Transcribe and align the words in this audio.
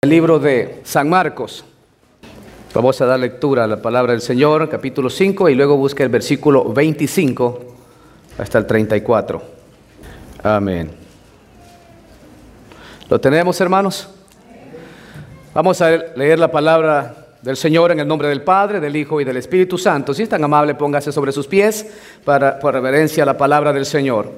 El 0.00 0.10
libro 0.10 0.38
de 0.38 0.78
San 0.84 1.08
Marcos. 1.08 1.64
Vamos 2.72 3.00
a 3.00 3.06
dar 3.06 3.18
lectura 3.18 3.64
a 3.64 3.66
la 3.66 3.82
palabra 3.82 4.12
del 4.12 4.20
Señor, 4.20 4.68
capítulo 4.68 5.10
5, 5.10 5.48
y 5.48 5.56
luego 5.56 5.76
busque 5.76 6.04
el 6.04 6.08
versículo 6.08 6.72
25 6.72 7.58
hasta 8.38 8.58
el 8.58 8.66
34. 8.68 9.42
Amén. 10.44 10.92
¿Lo 13.10 13.20
tenemos, 13.20 13.60
hermanos? 13.60 14.08
Vamos 15.52 15.82
a 15.82 15.90
leer 15.90 16.38
la 16.38 16.52
palabra 16.52 17.26
del 17.42 17.56
Señor 17.56 17.90
en 17.90 17.98
el 17.98 18.06
nombre 18.06 18.28
del 18.28 18.42
Padre, 18.42 18.78
del 18.78 18.94
Hijo 18.94 19.20
y 19.20 19.24
del 19.24 19.38
Espíritu 19.38 19.76
Santo. 19.78 20.14
Si 20.14 20.22
es 20.22 20.28
tan 20.28 20.44
amable, 20.44 20.76
póngase 20.76 21.10
sobre 21.10 21.32
sus 21.32 21.48
pies 21.48 21.84
para, 22.24 22.60
por 22.60 22.72
reverencia 22.72 23.24
a 23.24 23.26
la 23.26 23.36
palabra 23.36 23.72
del 23.72 23.84
Señor. 23.84 24.30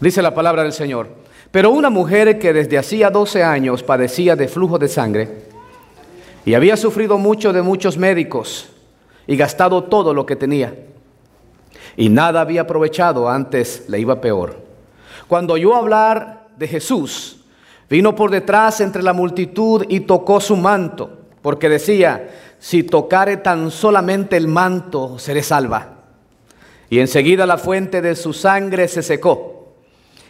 Dice 0.00 0.20
la 0.20 0.34
palabra 0.34 0.64
del 0.64 0.74
Señor. 0.74 1.21
Pero 1.52 1.70
una 1.70 1.90
mujer 1.90 2.38
que 2.38 2.52
desde 2.52 2.78
hacía 2.78 3.10
12 3.10 3.44
años 3.44 3.84
padecía 3.84 4.34
de 4.34 4.48
flujo 4.48 4.78
de 4.78 4.88
sangre 4.88 5.42
y 6.44 6.54
había 6.54 6.76
sufrido 6.76 7.18
mucho 7.18 7.52
de 7.52 7.62
muchos 7.62 7.96
médicos 7.96 8.70
y 9.26 9.36
gastado 9.36 9.84
todo 9.84 10.12
lo 10.12 10.26
que 10.26 10.34
tenía 10.34 10.74
y 11.96 12.08
nada 12.08 12.40
había 12.40 12.62
aprovechado, 12.62 13.28
antes 13.28 13.84
le 13.88 14.00
iba 14.00 14.20
peor. 14.20 14.60
Cuando 15.28 15.54
oyó 15.54 15.74
hablar 15.74 16.48
de 16.56 16.68
Jesús, 16.68 17.44
vino 17.88 18.14
por 18.14 18.30
detrás 18.30 18.80
entre 18.80 19.02
la 19.02 19.12
multitud 19.12 19.84
y 19.88 20.00
tocó 20.00 20.40
su 20.40 20.56
manto, 20.56 21.18
porque 21.42 21.68
decía, 21.68 22.30
si 22.58 22.82
tocare 22.82 23.38
tan 23.38 23.70
solamente 23.70 24.36
el 24.36 24.48
manto, 24.48 25.18
seré 25.18 25.42
salva. 25.42 25.98
Y 26.88 26.98
enseguida 26.98 27.46
la 27.46 27.58
fuente 27.58 28.02
de 28.02 28.14
su 28.14 28.32
sangre 28.32 28.86
se 28.86 29.02
secó 29.02 29.74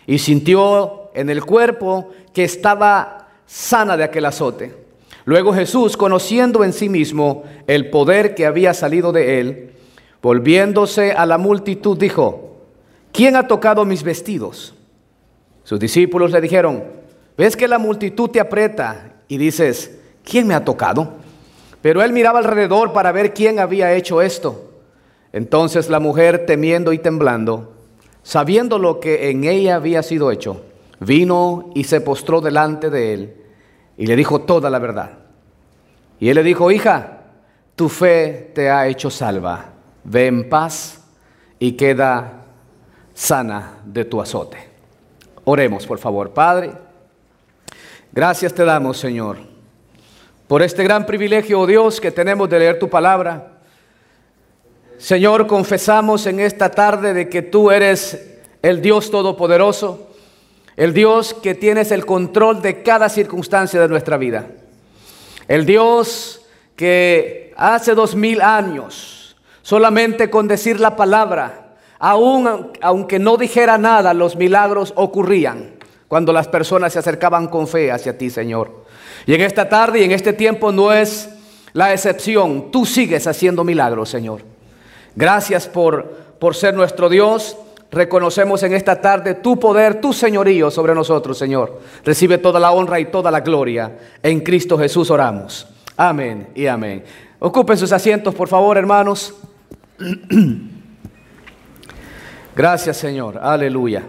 y 0.06 0.18
sintió 0.18 1.01
en 1.14 1.30
el 1.30 1.44
cuerpo 1.44 2.10
que 2.32 2.44
estaba 2.44 3.28
sana 3.46 3.96
de 3.96 4.04
aquel 4.04 4.24
azote. 4.24 4.74
Luego 5.24 5.52
Jesús, 5.52 5.96
conociendo 5.96 6.64
en 6.64 6.72
sí 6.72 6.88
mismo 6.88 7.44
el 7.66 7.90
poder 7.90 8.34
que 8.34 8.46
había 8.46 8.74
salido 8.74 9.12
de 9.12 9.40
él, 9.40 9.72
volviéndose 10.20 11.12
a 11.12 11.26
la 11.26 11.38
multitud, 11.38 11.96
dijo, 11.96 12.56
¿quién 13.12 13.36
ha 13.36 13.46
tocado 13.46 13.84
mis 13.84 14.02
vestidos? 14.02 14.74
Sus 15.64 15.78
discípulos 15.78 16.32
le 16.32 16.40
dijeron, 16.40 16.84
¿ves 17.36 17.56
que 17.56 17.68
la 17.68 17.78
multitud 17.78 18.30
te 18.30 18.40
aprieta 18.40 19.14
y 19.28 19.36
dices, 19.36 19.98
¿quién 20.24 20.46
me 20.46 20.54
ha 20.54 20.64
tocado? 20.64 21.14
Pero 21.82 22.02
él 22.02 22.12
miraba 22.12 22.40
alrededor 22.40 22.92
para 22.92 23.12
ver 23.12 23.32
quién 23.32 23.58
había 23.58 23.92
hecho 23.92 24.22
esto. 24.22 24.70
Entonces 25.32 25.88
la 25.88 26.00
mujer, 26.00 26.46
temiendo 26.46 26.92
y 26.92 26.98
temblando, 26.98 27.72
sabiendo 28.22 28.78
lo 28.78 29.00
que 29.00 29.30
en 29.30 29.44
ella 29.44 29.76
había 29.76 30.02
sido 30.02 30.30
hecho, 30.30 30.62
vino 31.04 31.70
y 31.74 31.84
se 31.84 32.00
postró 32.00 32.40
delante 32.40 32.90
de 32.90 33.14
él 33.14 33.36
y 33.96 34.06
le 34.06 34.16
dijo 34.16 34.42
toda 34.42 34.70
la 34.70 34.78
verdad. 34.78 35.18
Y 36.18 36.28
él 36.28 36.36
le 36.36 36.42
dijo, 36.42 36.70
hija, 36.70 37.22
tu 37.76 37.88
fe 37.88 38.52
te 38.54 38.70
ha 38.70 38.86
hecho 38.86 39.10
salva, 39.10 39.72
ve 40.04 40.26
en 40.26 40.48
paz 40.48 41.02
y 41.58 41.72
queda 41.72 42.44
sana 43.14 43.78
de 43.84 44.04
tu 44.04 44.20
azote. 44.20 44.56
Oremos, 45.44 45.86
por 45.86 45.98
favor, 45.98 46.30
Padre. 46.30 46.72
Gracias 48.12 48.52
te 48.52 48.64
damos, 48.64 48.98
Señor, 48.98 49.38
por 50.46 50.62
este 50.62 50.84
gran 50.84 51.06
privilegio, 51.06 51.60
oh 51.60 51.66
Dios, 51.66 52.00
que 52.00 52.10
tenemos 52.10 52.48
de 52.48 52.58
leer 52.58 52.78
tu 52.78 52.88
palabra. 52.88 53.60
Señor, 54.98 55.46
confesamos 55.46 56.26
en 56.26 56.38
esta 56.38 56.70
tarde 56.70 57.14
de 57.14 57.28
que 57.28 57.42
tú 57.42 57.70
eres 57.70 58.38
el 58.60 58.80
Dios 58.80 59.10
Todopoderoso 59.10 60.11
el 60.76 60.94
Dios 60.94 61.34
que 61.34 61.54
tienes 61.54 61.90
el 61.92 62.06
control 62.06 62.62
de 62.62 62.82
cada 62.82 63.08
circunstancia 63.08 63.80
de 63.80 63.88
nuestra 63.88 64.16
vida. 64.16 64.46
El 65.48 65.66
Dios 65.66 66.42
que 66.76 67.52
hace 67.56 67.94
dos 67.94 68.14
mil 68.14 68.40
años, 68.40 69.36
solamente 69.62 70.30
con 70.30 70.48
decir 70.48 70.80
la 70.80 70.96
palabra, 70.96 71.74
aun, 71.98 72.72
aunque 72.80 73.18
no 73.18 73.36
dijera 73.36 73.78
nada, 73.78 74.14
los 74.14 74.36
milagros 74.36 74.92
ocurrían 74.96 75.74
cuando 76.08 76.32
las 76.32 76.48
personas 76.48 76.92
se 76.92 76.98
acercaban 76.98 77.48
con 77.48 77.66
fe 77.66 77.90
hacia 77.90 78.18
ti, 78.18 78.30
Señor. 78.30 78.84
Y 79.26 79.34
en 79.34 79.40
esta 79.40 79.68
tarde 79.68 80.00
y 80.00 80.04
en 80.04 80.12
este 80.12 80.32
tiempo 80.32 80.72
no 80.72 80.92
es 80.92 81.30
la 81.72 81.92
excepción. 81.92 82.70
Tú 82.70 82.84
sigues 82.84 83.26
haciendo 83.26 83.64
milagros, 83.64 84.10
Señor. 84.10 84.42
Gracias 85.14 85.68
por, 85.68 86.04
por 86.38 86.54
ser 86.54 86.74
nuestro 86.74 87.08
Dios. 87.08 87.56
Reconocemos 87.92 88.62
en 88.62 88.72
esta 88.72 88.98
tarde 88.98 89.34
tu 89.34 89.60
poder, 89.60 90.00
tu 90.00 90.14
señorío 90.14 90.70
sobre 90.70 90.94
nosotros, 90.94 91.36
Señor. 91.36 91.78
Recibe 92.02 92.38
toda 92.38 92.58
la 92.58 92.72
honra 92.72 92.98
y 92.98 93.04
toda 93.04 93.30
la 93.30 93.40
gloria. 93.40 93.98
En 94.22 94.40
Cristo 94.40 94.78
Jesús 94.78 95.10
oramos. 95.10 95.68
Amén 95.94 96.48
y 96.54 96.66
amén. 96.66 97.04
Ocupen 97.38 97.76
sus 97.76 97.92
asientos, 97.92 98.34
por 98.34 98.48
favor, 98.48 98.78
hermanos. 98.78 99.34
Gracias, 102.56 102.96
Señor. 102.96 103.38
Aleluya. 103.42 104.02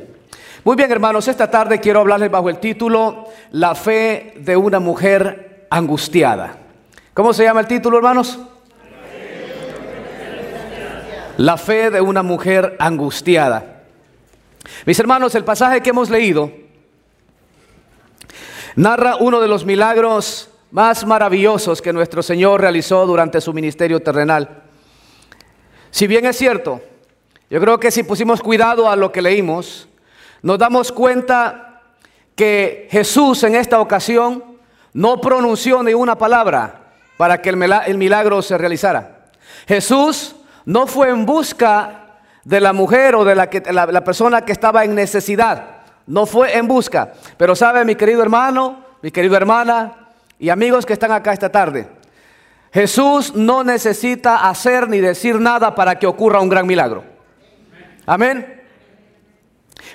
Muy 0.63 0.77
bien, 0.77 0.89
hermanos, 0.89 1.27
esta 1.27 1.51
tarde 1.51 1.81
quiero 1.81 1.99
hablarles 1.99 2.31
bajo 2.31 2.49
el 2.49 2.59
título 2.59 3.25
La 3.51 3.75
fe 3.75 4.35
de 4.37 4.55
una 4.55 4.79
mujer 4.79 5.67
angustiada. 5.69 6.55
¿Cómo 7.13 7.33
se 7.33 7.43
llama 7.43 7.59
el 7.59 7.67
título, 7.67 7.97
hermanos? 7.97 8.39
La 11.35 11.57
fe 11.57 11.89
de 11.89 11.99
una 11.99 12.23
mujer 12.23 12.77
angustiada. 12.79 13.72
Mis 14.85 14.99
hermanos, 14.99 15.35
el 15.35 15.43
pasaje 15.43 15.81
que 15.81 15.89
hemos 15.89 16.09
leído 16.09 16.51
narra 18.75 19.17
uno 19.17 19.39
de 19.39 19.47
los 19.47 19.65
milagros 19.65 20.49
más 20.71 21.05
maravillosos 21.05 21.81
que 21.81 21.93
nuestro 21.93 22.23
Señor 22.23 22.61
realizó 22.61 23.05
durante 23.05 23.39
su 23.41 23.53
ministerio 23.53 23.99
terrenal. 24.01 24.63
Si 25.91 26.07
bien 26.07 26.25
es 26.25 26.37
cierto, 26.37 26.81
yo 27.49 27.59
creo 27.59 27.79
que 27.79 27.91
si 27.91 28.01
pusimos 28.01 28.41
cuidado 28.41 28.89
a 28.89 28.95
lo 28.95 29.11
que 29.11 29.21
leímos, 29.21 29.87
nos 30.41 30.57
damos 30.57 30.91
cuenta 30.91 31.81
que 32.35 32.87
Jesús 32.89 33.43
en 33.43 33.55
esta 33.55 33.79
ocasión 33.79 34.43
no 34.93 35.21
pronunció 35.21 35.83
ni 35.83 35.93
una 35.93 36.17
palabra 36.17 36.93
para 37.17 37.41
que 37.41 37.49
el 37.49 37.97
milagro 37.97 38.41
se 38.41 38.57
realizara. 38.57 39.27
Jesús 39.67 40.35
no 40.65 40.87
fue 40.87 41.09
en 41.09 41.25
busca 41.25 42.02
de 42.43 42.59
la 42.59 42.73
mujer 42.73 43.15
o 43.15 43.23
de 43.23 43.35
la, 43.35 43.49
que, 43.49 43.61
la, 43.71 44.03
persona 44.03 44.43
que 44.43 44.51
estaba 44.51 44.83
en 44.83 44.95
necesidad. 44.95 45.77
No 46.07 46.25
fue 46.25 46.57
en 46.57 46.67
busca. 46.67 47.13
Pero 47.37 47.55
sabe, 47.55 47.85
mi 47.85 47.95
querido 47.95 48.21
hermano, 48.21 48.83
mi 49.01 49.11
querida 49.11 49.37
hermana 49.37 50.09
y 50.39 50.49
amigos 50.49 50.85
que 50.85 50.93
están 50.93 51.11
acá 51.11 51.31
esta 51.31 51.49
tarde, 51.49 51.87
Jesús 52.73 53.33
no 53.35 53.63
necesita 53.63 54.49
hacer 54.49 54.89
ni 54.89 54.99
decir 54.99 55.39
nada 55.39 55.75
para 55.75 55.99
que 55.99 56.07
ocurra 56.07 56.41
un 56.41 56.49
gran 56.49 56.65
milagro. 56.65 57.03
Amén. 58.05 58.61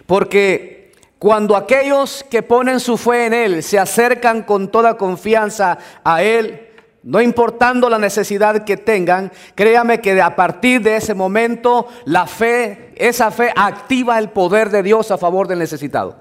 Porque 0.06 0.92
cuando 1.18 1.56
aquellos 1.56 2.24
que 2.30 2.42
ponen 2.42 2.80
su 2.80 2.96
fe 2.96 3.26
en 3.26 3.34
Él 3.34 3.62
se 3.62 3.78
acercan 3.78 4.42
con 4.42 4.68
toda 4.68 4.96
confianza 4.96 5.78
a 6.04 6.22
Él, 6.22 6.67
no 7.08 7.22
importando 7.22 7.88
la 7.88 7.98
necesidad 7.98 8.64
que 8.64 8.76
tengan, 8.76 9.32
créame 9.54 10.02
que 10.02 10.20
a 10.20 10.36
partir 10.36 10.82
de 10.82 10.96
ese 10.96 11.14
momento 11.14 11.88
la 12.04 12.26
fe, 12.26 12.92
esa 12.96 13.30
fe 13.30 13.50
activa 13.56 14.18
el 14.18 14.28
poder 14.28 14.68
de 14.68 14.82
Dios 14.82 15.10
a 15.10 15.16
favor 15.16 15.48
del 15.48 15.58
necesitado. 15.58 16.16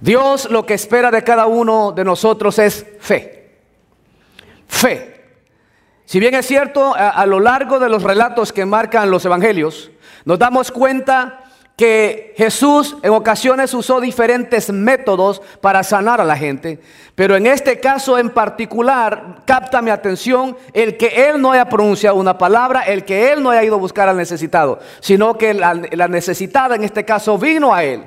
Dios 0.00 0.50
lo 0.50 0.66
que 0.66 0.74
espera 0.74 1.12
de 1.12 1.22
cada 1.22 1.46
uno 1.46 1.92
de 1.92 2.02
nosotros 2.02 2.58
es 2.58 2.84
fe. 2.98 3.60
Fe. 4.66 5.14
Si 6.06 6.18
bien 6.18 6.34
es 6.34 6.44
cierto, 6.44 6.92
a, 6.96 7.24
lo 7.24 7.38
largo 7.38 7.78
de 7.78 7.88
los 7.88 8.02
relatos 8.02 8.52
que 8.52 8.66
marcan 8.66 9.12
los 9.12 9.24
evangelios, 9.24 9.92
nos 10.24 10.40
damos 10.40 10.72
cuenta 10.72 11.43
que 11.76 12.34
Jesús 12.36 12.96
en 13.02 13.10
ocasiones 13.12 13.74
usó 13.74 14.00
diferentes 14.00 14.72
métodos 14.72 15.42
para 15.60 15.82
sanar 15.82 16.20
a 16.20 16.24
la 16.24 16.36
gente, 16.36 16.78
pero 17.16 17.34
en 17.34 17.46
este 17.46 17.80
caso 17.80 18.16
en 18.16 18.30
particular 18.30 19.42
capta 19.44 19.82
mi 19.82 19.90
atención 19.90 20.56
el 20.72 20.96
que 20.96 21.28
Él 21.28 21.40
no 21.40 21.50
haya 21.50 21.68
pronunciado 21.68 22.16
una 22.16 22.38
palabra, 22.38 22.82
el 22.82 23.04
que 23.04 23.32
Él 23.32 23.42
no 23.42 23.50
haya 23.50 23.64
ido 23.64 23.74
a 23.74 23.78
buscar 23.78 24.08
al 24.08 24.16
necesitado, 24.16 24.78
sino 25.00 25.36
que 25.36 25.52
la, 25.52 25.74
necesitada 25.74 26.76
en 26.76 26.84
este 26.84 27.04
caso 27.04 27.38
vino 27.38 27.74
a 27.74 27.82
Él. 27.82 28.04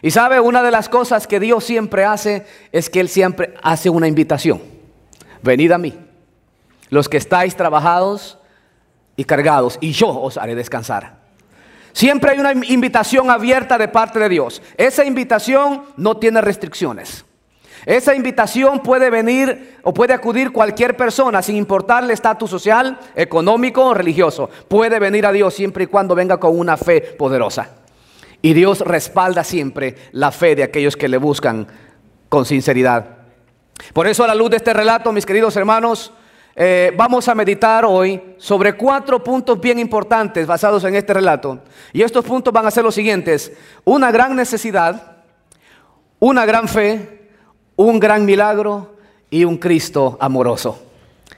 Y 0.00 0.12
sabe, 0.12 0.38
una 0.38 0.62
de 0.62 0.70
las 0.70 0.88
cosas 0.88 1.26
que 1.26 1.40
Dios 1.40 1.64
siempre 1.64 2.04
hace 2.04 2.46
es 2.70 2.88
que 2.88 3.00
Él 3.00 3.08
siempre 3.08 3.54
hace 3.62 3.90
una 3.90 4.06
invitación. 4.06 4.62
Venid 5.42 5.72
a 5.72 5.78
mí, 5.78 5.98
los 6.90 7.08
que 7.08 7.16
estáis 7.16 7.56
trabajados 7.56 8.38
y 9.16 9.24
cargados, 9.24 9.76
y 9.80 9.90
yo 9.90 10.08
os 10.08 10.36
haré 10.36 10.54
descansar. 10.54 11.25
Siempre 11.96 12.32
hay 12.32 12.38
una 12.38 12.52
invitación 12.52 13.30
abierta 13.30 13.78
de 13.78 13.88
parte 13.88 14.18
de 14.18 14.28
Dios. 14.28 14.60
Esa 14.76 15.02
invitación 15.06 15.84
no 15.96 16.18
tiene 16.18 16.42
restricciones. 16.42 17.24
Esa 17.86 18.14
invitación 18.14 18.80
puede 18.80 19.08
venir 19.08 19.78
o 19.82 19.94
puede 19.94 20.12
acudir 20.12 20.52
cualquier 20.52 20.94
persona 20.94 21.40
sin 21.40 21.56
importar 21.56 22.04
el 22.04 22.10
estatus 22.10 22.50
social, 22.50 22.98
económico 23.14 23.82
o 23.82 23.94
religioso. 23.94 24.50
Puede 24.68 24.98
venir 24.98 25.24
a 25.24 25.32
Dios 25.32 25.54
siempre 25.54 25.84
y 25.84 25.86
cuando 25.86 26.14
venga 26.14 26.36
con 26.36 26.58
una 26.58 26.76
fe 26.76 27.00
poderosa. 27.00 27.70
Y 28.42 28.52
Dios 28.52 28.80
respalda 28.80 29.42
siempre 29.42 29.94
la 30.12 30.32
fe 30.32 30.54
de 30.54 30.64
aquellos 30.64 30.98
que 30.98 31.08
le 31.08 31.16
buscan 31.16 31.66
con 32.28 32.44
sinceridad. 32.44 33.06
Por 33.94 34.06
eso 34.06 34.22
a 34.22 34.26
la 34.26 34.34
luz 34.34 34.50
de 34.50 34.58
este 34.58 34.74
relato, 34.74 35.12
mis 35.12 35.24
queridos 35.24 35.56
hermanos, 35.56 36.12
eh, 36.58 36.90
vamos 36.96 37.28
a 37.28 37.34
meditar 37.34 37.84
hoy 37.84 38.34
sobre 38.38 38.72
cuatro 38.72 39.22
puntos 39.22 39.60
bien 39.60 39.78
importantes 39.78 40.46
basados 40.46 40.82
en 40.84 40.94
este 40.94 41.12
relato. 41.12 41.60
Y 41.92 42.00
estos 42.00 42.24
puntos 42.24 42.50
van 42.50 42.64
a 42.64 42.70
ser 42.70 42.82
los 42.82 42.94
siguientes. 42.94 43.52
Una 43.84 44.10
gran 44.10 44.34
necesidad, 44.34 45.18
una 46.18 46.46
gran 46.46 46.66
fe, 46.66 47.28
un 47.76 48.00
gran 48.00 48.24
milagro 48.24 48.96
y 49.28 49.44
un 49.44 49.58
Cristo 49.58 50.16
amoroso. 50.18 50.82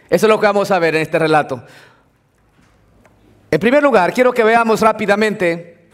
Eso 0.09 0.27
es 0.27 0.31
lo 0.31 0.39
que 0.39 0.47
vamos 0.47 0.71
a 0.71 0.79
ver 0.79 0.95
en 0.95 1.03
este 1.03 1.19
relato. 1.19 1.65
En 3.51 3.59
primer 3.59 3.83
lugar, 3.83 4.13
quiero 4.13 4.33
que 4.33 4.45
veamos 4.45 4.81
rápidamente 4.83 5.89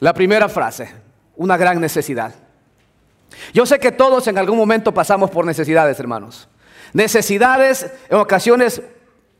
la 0.00 0.12
primera 0.12 0.50
frase, 0.50 0.92
una 1.36 1.56
gran 1.56 1.80
necesidad. 1.80 2.34
Yo 3.54 3.64
sé 3.64 3.78
que 3.78 3.90
todos 3.90 4.26
en 4.26 4.36
algún 4.36 4.58
momento 4.58 4.92
pasamos 4.92 5.30
por 5.30 5.46
necesidades, 5.46 5.98
hermanos. 5.98 6.46
Necesidades 6.92 7.86
en 8.08 8.18
ocasiones 8.18 8.82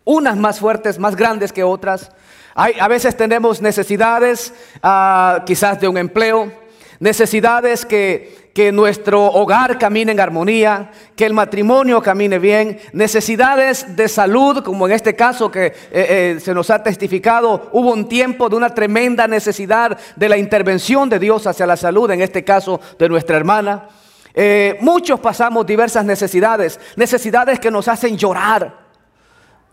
unas 0.04 0.36
más 0.36 0.58
fuertes, 0.58 0.98
más 0.98 1.16
grandes 1.16 1.52
que 1.52 1.62
otras. 1.62 2.10
Hay, 2.54 2.74
a 2.80 2.88
veces 2.88 3.16
tenemos 3.16 3.60
necesidades 3.60 4.52
ah, 4.82 5.42
quizás 5.46 5.80
de 5.80 5.88
un 5.88 5.98
empleo, 5.98 6.50
necesidades 6.98 7.84
que, 7.84 8.50
que 8.58 8.72
nuestro 8.72 9.24
hogar 9.26 9.78
camine 9.78 10.10
en 10.10 10.18
armonía, 10.18 10.90
que 11.14 11.26
el 11.26 11.32
matrimonio 11.32 12.02
camine 12.02 12.40
bien, 12.40 12.80
necesidades 12.92 13.94
de 13.94 14.08
salud, 14.08 14.64
como 14.64 14.88
en 14.88 14.94
este 14.94 15.14
caso 15.14 15.48
que 15.50 15.66
eh, 15.66 15.72
eh, 15.92 16.38
se 16.40 16.54
nos 16.54 16.68
ha 16.70 16.82
testificado, 16.82 17.68
hubo 17.72 17.92
un 17.92 18.08
tiempo 18.08 18.48
de 18.48 18.56
una 18.56 18.74
tremenda 18.74 19.28
necesidad 19.28 19.96
de 20.16 20.28
la 20.28 20.38
intervención 20.38 21.08
de 21.08 21.20
Dios 21.20 21.46
hacia 21.46 21.66
la 21.68 21.76
salud, 21.76 22.10
en 22.10 22.20
este 22.20 22.42
caso 22.42 22.80
de 22.98 23.08
nuestra 23.08 23.36
hermana. 23.36 23.90
Eh, 24.40 24.78
muchos 24.80 25.18
pasamos 25.18 25.66
diversas 25.66 26.04
necesidades, 26.04 26.78
necesidades 26.94 27.58
que 27.58 27.72
nos 27.72 27.88
hacen 27.88 28.16
llorar, 28.16 28.86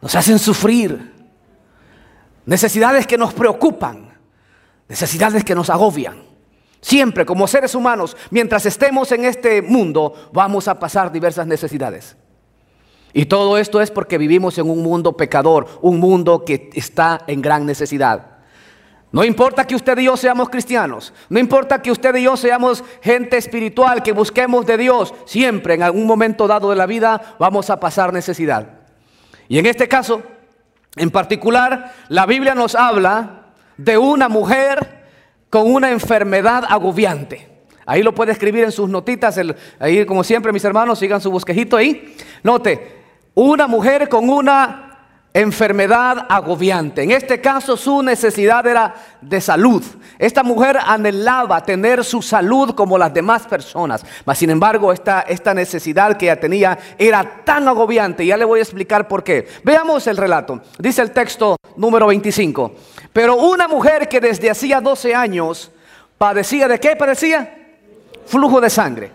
nos 0.01 0.15
hacen 0.15 0.39
sufrir, 0.39 1.13
necesidades 2.47 3.05
que 3.05 3.15
nos 3.15 3.31
preocupan, 3.31 4.17
necesidades 4.87 5.43
que 5.43 5.53
nos 5.53 5.69
agobian. 5.69 6.23
Siempre 6.81 7.27
como 7.27 7.47
seres 7.47 7.75
humanos, 7.75 8.17
mientras 8.31 8.65
estemos 8.65 9.11
en 9.11 9.25
este 9.25 9.61
mundo, 9.61 10.31
vamos 10.33 10.67
a 10.67 10.79
pasar 10.79 11.11
diversas 11.11 11.45
necesidades. 11.45 12.17
Y 13.13 13.27
todo 13.27 13.59
esto 13.59 13.81
es 13.81 13.91
porque 13.91 14.17
vivimos 14.17 14.57
en 14.57 14.67
un 14.67 14.81
mundo 14.81 15.15
pecador, 15.15 15.67
un 15.83 15.99
mundo 15.99 16.43
que 16.43 16.71
está 16.73 17.21
en 17.27 17.43
gran 17.43 17.67
necesidad. 17.67 18.34
No 19.15 19.23
importa 19.23 19.65
que 19.65 19.75
usted 19.75 19.97
y 19.99 20.03
yo 20.03 20.17
seamos 20.17 20.49
cristianos, 20.49 21.13
no 21.29 21.39
importa 21.39 21.81
que 21.81 21.89
usted 21.89 22.13
y 22.15 22.23
yo 22.23 22.35
seamos 22.35 22.83
gente 23.01 23.37
espiritual, 23.37 24.03
que 24.03 24.11
busquemos 24.11 24.65
de 24.65 24.75
Dios, 24.77 25.13
siempre 25.23 25.75
en 25.75 25.83
algún 25.83 26.05
momento 26.05 26.47
dado 26.47 26.69
de 26.69 26.75
la 26.75 26.85
vida 26.85 27.37
vamos 27.39 27.69
a 27.69 27.79
pasar 27.79 28.11
necesidad. 28.11 28.67
Y 29.47 29.57
en 29.57 29.67
este 29.67 29.87
caso, 29.87 30.21
en 30.97 31.11
particular, 31.11 31.93
la 32.09 32.25
Biblia 32.25 32.55
nos 32.55 32.75
habla 32.75 33.53
de 33.77 33.97
una 33.97 34.27
mujer 34.27 35.05
con 35.49 35.73
una 35.73 35.91
enfermedad 35.91 36.65
agobiante. 36.67 37.47
Ahí 37.85 38.03
lo 38.03 38.13
puede 38.13 38.33
escribir 38.33 38.65
en 38.65 38.73
sus 38.73 38.89
notitas. 38.89 39.39
ahí, 39.79 40.05
como 40.05 40.25
siempre, 40.25 40.51
mis 40.51 40.65
hermanos, 40.65 40.99
sigan 40.99 41.21
su 41.21 41.31
bosquejito 41.31 41.77
ahí. 41.77 42.17
Note, 42.43 43.01
una 43.33 43.65
mujer 43.65 44.09
con 44.09 44.29
una 44.29 44.84
enfermedad 45.35 46.27
agobiante. 46.29 47.03
En 47.03 47.11
este 47.11 47.41
caso, 47.41 47.75
su 47.75 48.01
necesidad 48.01 48.65
era 48.65 48.95
de 49.19 49.41
salud. 49.41 49.83
Esta 50.17 50.43
mujer 50.43 50.77
anhelaba 50.81 51.61
tener 51.61 52.05
su 52.05 52.21
salud 52.21 52.73
como 52.73 52.97
las 52.97 53.13
demás 53.13 53.45
personas. 53.45 54.05
Mas, 54.23 54.37
sin 54.37 54.49
embargo, 54.49 54.93
esta, 54.93 55.21
esta 55.21 55.53
necesidad 55.53 56.15
que 56.15 56.27
ella 56.27 56.39
tenía 56.39 56.79
era 56.97 57.43
tan 57.43 57.67
agobiante. 57.67 58.25
Ya 58.25 58.37
le 58.37 58.45
voy 58.45 58.59
a 58.59 58.63
explicar 58.63 59.09
por 59.09 59.25
qué. 59.25 59.45
Veamos 59.65 60.07
el 60.07 60.15
relato. 60.15 60.61
Dice 60.79 61.01
el 61.01 61.11
texto 61.11 61.57
número 61.75 62.07
25. 62.07 62.73
Pero 63.11 63.35
una 63.35 63.67
mujer 63.67 64.07
que 64.07 64.21
desde 64.21 64.49
hacía 64.49 64.79
12 64.79 65.13
años 65.13 65.69
padecía 66.17 66.69
de 66.69 66.79
qué 66.79 66.95
padecía? 66.95 67.73
Flujo 68.25 68.61
de 68.61 68.69
sangre. 68.69 69.11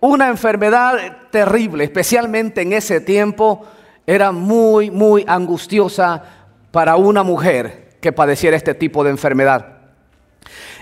Una 0.00 0.26
enfermedad 0.26 1.28
terrible, 1.30 1.84
especialmente 1.84 2.62
en 2.62 2.72
ese 2.72 3.00
tiempo, 3.00 3.64
era 4.06 4.32
muy, 4.32 4.90
muy 4.90 5.24
angustiosa 5.26 6.22
para 6.70 6.96
una 6.96 7.22
mujer 7.22 7.96
que 8.00 8.12
padeciera 8.12 8.56
este 8.56 8.74
tipo 8.74 9.04
de 9.04 9.10
enfermedad. 9.10 9.78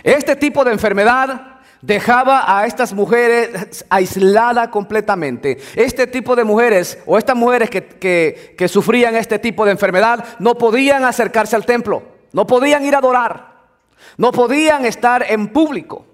Este 0.02 0.36
tipo 0.36 0.64
de 0.64 0.72
enfermedad 0.72 1.60
dejaba 1.82 2.58
a 2.58 2.66
estas 2.66 2.92
mujeres 2.92 3.84
aisladas 3.88 4.68
completamente. 4.68 5.58
Este 5.76 6.06
tipo 6.06 6.36
de 6.36 6.44
mujeres 6.44 6.98
o 7.06 7.18
estas 7.18 7.36
mujeres 7.36 7.70
que, 7.70 8.54
que, 8.56 8.68
sufrían 8.68 9.16
este 9.16 9.38
tipo 9.38 9.64
de 9.64 9.72
enfermedad 9.72 10.24
no 10.38 10.56
podían 10.56 11.04
acercarse 11.04 11.56
al 11.56 11.66
templo. 11.66 12.02
No 12.32 12.46
podían 12.46 12.84
ir 12.84 12.94
a 12.94 12.98
adorar. 12.98 13.50
No 14.16 14.32
podían 14.32 14.84
estar 14.86 15.24
en 15.28 15.48
público. 15.48 16.06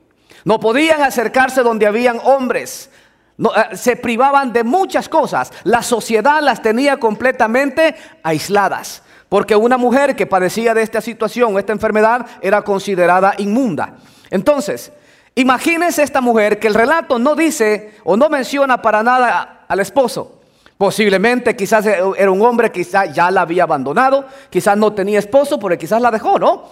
No 0.44 0.61
podían 0.61 1.02
acercarse 1.02 1.62
donde 1.62 1.87
habían 1.87 2.20
hombres. 2.25 2.91
Eh, 3.38 3.77
se 3.77 3.97
privaban 3.97 4.53
de 4.53 4.65
muchas 4.65 5.09
cosas. 5.09 5.53
La 5.65 5.83
sociedad 5.83 6.41
las 6.41 6.62
tenía 6.62 6.99
completamente 6.99 7.94
aisladas. 8.23 9.03
Porque 9.29 9.56
una 9.56 9.77
mujer 9.77 10.15
que 10.15 10.27
padecía 10.27 10.73
de 10.73 10.83
esta 10.83 11.00
situación, 11.00 11.59
esta 11.59 11.73
enfermedad, 11.73 12.27
era 12.41 12.62
considerada 12.62 13.35
inmunda. 13.38 13.94
Entonces, 14.31 14.93
imagínense 15.35 16.03
esta 16.03 16.21
mujer 16.21 16.59
que 16.59 16.69
el 16.69 16.75
relato 16.75 17.19
no 17.19 17.35
dice 17.35 17.94
o 18.05 18.17
no 18.17 18.29
menciona 18.29 18.81
para 18.81 19.03
nada 19.03 19.65
al 19.67 19.81
esposo. 19.81 20.41
Posiblemente 20.79 21.56
quizás 21.56 21.87
era 21.87 22.31
un 22.31 22.43
hombre, 22.43 22.71
quizás 22.71 23.12
ya 23.15 23.31
la 23.31 23.41
había 23.41 23.62
abandonado, 23.62 24.27
quizás 24.50 24.77
no 24.77 24.93
tenía 24.93 25.19
esposo, 25.19 25.59
pero 25.59 25.77
quizás 25.79 26.03
la 26.03 26.11
dejó, 26.11 26.38
¿no? 26.38 26.65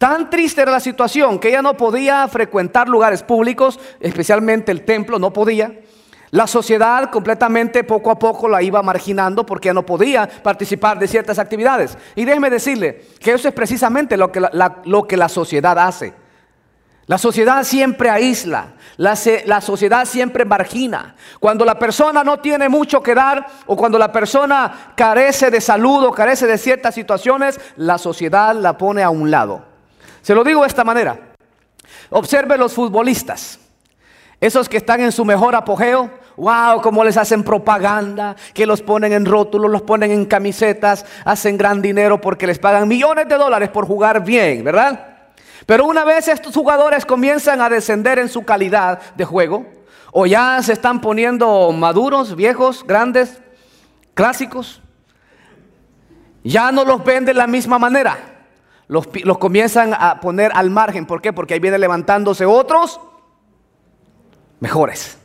Tan 0.00 0.30
triste 0.30 0.62
era 0.62 0.72
la 0.72 0.80
situación 0.80 1.38
que 1.38 1.50
ella 1.50 1.60
no 1.60 1.76
podía 1.76 2.26
frecuentar 2.26 2.88
lugares 2.88 3.22
públicos, 3.22 3.78
especialmente 4.00 4.72
el 4.72 4.86
templo, 4.86 5.18
no 5.18 5.30
podía. 5.30 5.78
La 6.30 6.46
sociedad 6.46 7.10
completamente 7.10 7.84
poco 7.84 8.10
a 8.10 8.18
poco 8.18 8.48
la 8.48 8.62
iba 8.62 8.82
marginando 8.82 9.44
porque 9.44 9.66
ya 9.66 9.74
no 9.74 9.84
podía 9.84 10.26
participar 10.26 10.98
de 10.98 11.06
ciertas 11.06 11.38
actividades. 11.38 11.98
Y 12.14 12.24
déjeme 12.24 12.48
decirle 12.48 13.08
que 13.18 13.32
eso 13.32 13.46
es 13.46 13.52
precisamente 13.52 14.16
lo 14.16 14.32
que 14.32 14.40
lo 14.84 15.06
que 15.06 15.18
la 15.18 15.28
sociedad 15.28 15.78
hace. 15.78 16.14
La 17.04 17.18
sociedad 17.18 17.62
siempre 17.62 18.08
aísla, 18.08 18.72
la, 18.96 19.18
la, 19.44 19.60
sociedad 19.60 20.06
siempre 20.06 20.46
margina. 20.46 21.14
Cuando 21.40 21.66
la 21.66 21.78
persona 21.78 22.24
no 22.24 22.38
tiene 22.38 22.70
mucho 22.70 23.02
que 23.02 23.14
dar 23.14 23.46
o 23.66 23.76
cuando 23.76 23.98
la 23.98 24.10
persona 24.10 24.94
carece 24.96 25.50
de 25.50 25.60
salud 25.60 26.04
o 26.04 26.12
carece 26.12 26.46
de 26.46 26.56
ciertas 26.56 26.94
situaciones, 26.94 27.60
la 27.76 27.98
sociedad 27.98 28.54
la 28.54 28.78
pone 28.78 29.02
a 29.02 29.10
un 29.10 29.30
lado. 29.30 29.69
Se 30.22 30.34
lo 30.34 30.44
digo 30.44 30.62
de 30.62 30.68
esta 30.68 30.84
manera. 30.84 31.18
Observe 32.10 32.56
los 32.56 32.72
futbolistas, 32.72 33.58
esos 34.40 34.68
que 34.68 34.78
están 34.78 35.00
en 35.00 35.12
su 35.12 35.24
mejor 35.24 35.54
apogeo. 35.54 36.10
Wow, 36.36 36.80
cómo 36.80 37.04
les 37.04 37.18
hacen 37.18 37.44
propaganda, 37.44 38.34
que 38.54 38.64
los 38.64 38.80
ponen 38.80 39.12
en 39.12 39.26
rótulos, 39.26 39.70
los 39.70 39.82
ponen 39.82 40.10
en 40.10 40.24
camisetas, 40.24 41.04
hacen 41.24 41.58
gran 41.58 41.82
dinero 41.82 42.18
porque 42.18 42.46
les 42.46 42.58
pagan 42.58 42.88
millones 42.88 43.28
de 43.28 43.36
dólares 43.36 43.68
por 43.68 43.86
jugar 43.86 44.24
bien, 44.24 44.64
¿verdad? 44.64 45.18
Pero 45.66 45.84
una 45.84 46.04
vez 46.04 46.28
estos 46.28 46.54
jugadores 46.54 47.04
comienzan 47.04 47.60
a 47.60 47.68
descender 47.68 48.18
en 48.18 48.30
su 48.30 48.42
calidad 48.44 49.00
de 49.16 49.24
juego, 49.26 49.66
o 50.12 50.24
ya 50.24 50.62
se 50.62 50.72
están 50.72 51.02
poniendo 51.02 51.70
maduros, 51.72 52.34
viejos, 52.34 52.86
grandes, 52.86 53.42
clásicos, 54.14 54.80
ya 56.42 56.72
no 56.72 56.84
los 56.84 57.04
ven 57.04 57.26
de 57.26 57.34
la 57.34 57.46
misma 57.46 57.78
manera. 57.78 58.29
Los, 58.90 59.08
los 59.22 59.38
comienzan 59.38 59.94
a 59.94 60.18
poner 60.18 60.50
al 60.52 60.68
margen. 60.68 61.06
¿Por 61.06 61.22
qué? 61.22 61.32
Porque 61.32 61.54
ahí 61.54 61.60
vienen 61.60 61.80
levantándose 61.80 62.44
otros 62.44 63.00
mejores. 64.58 65.16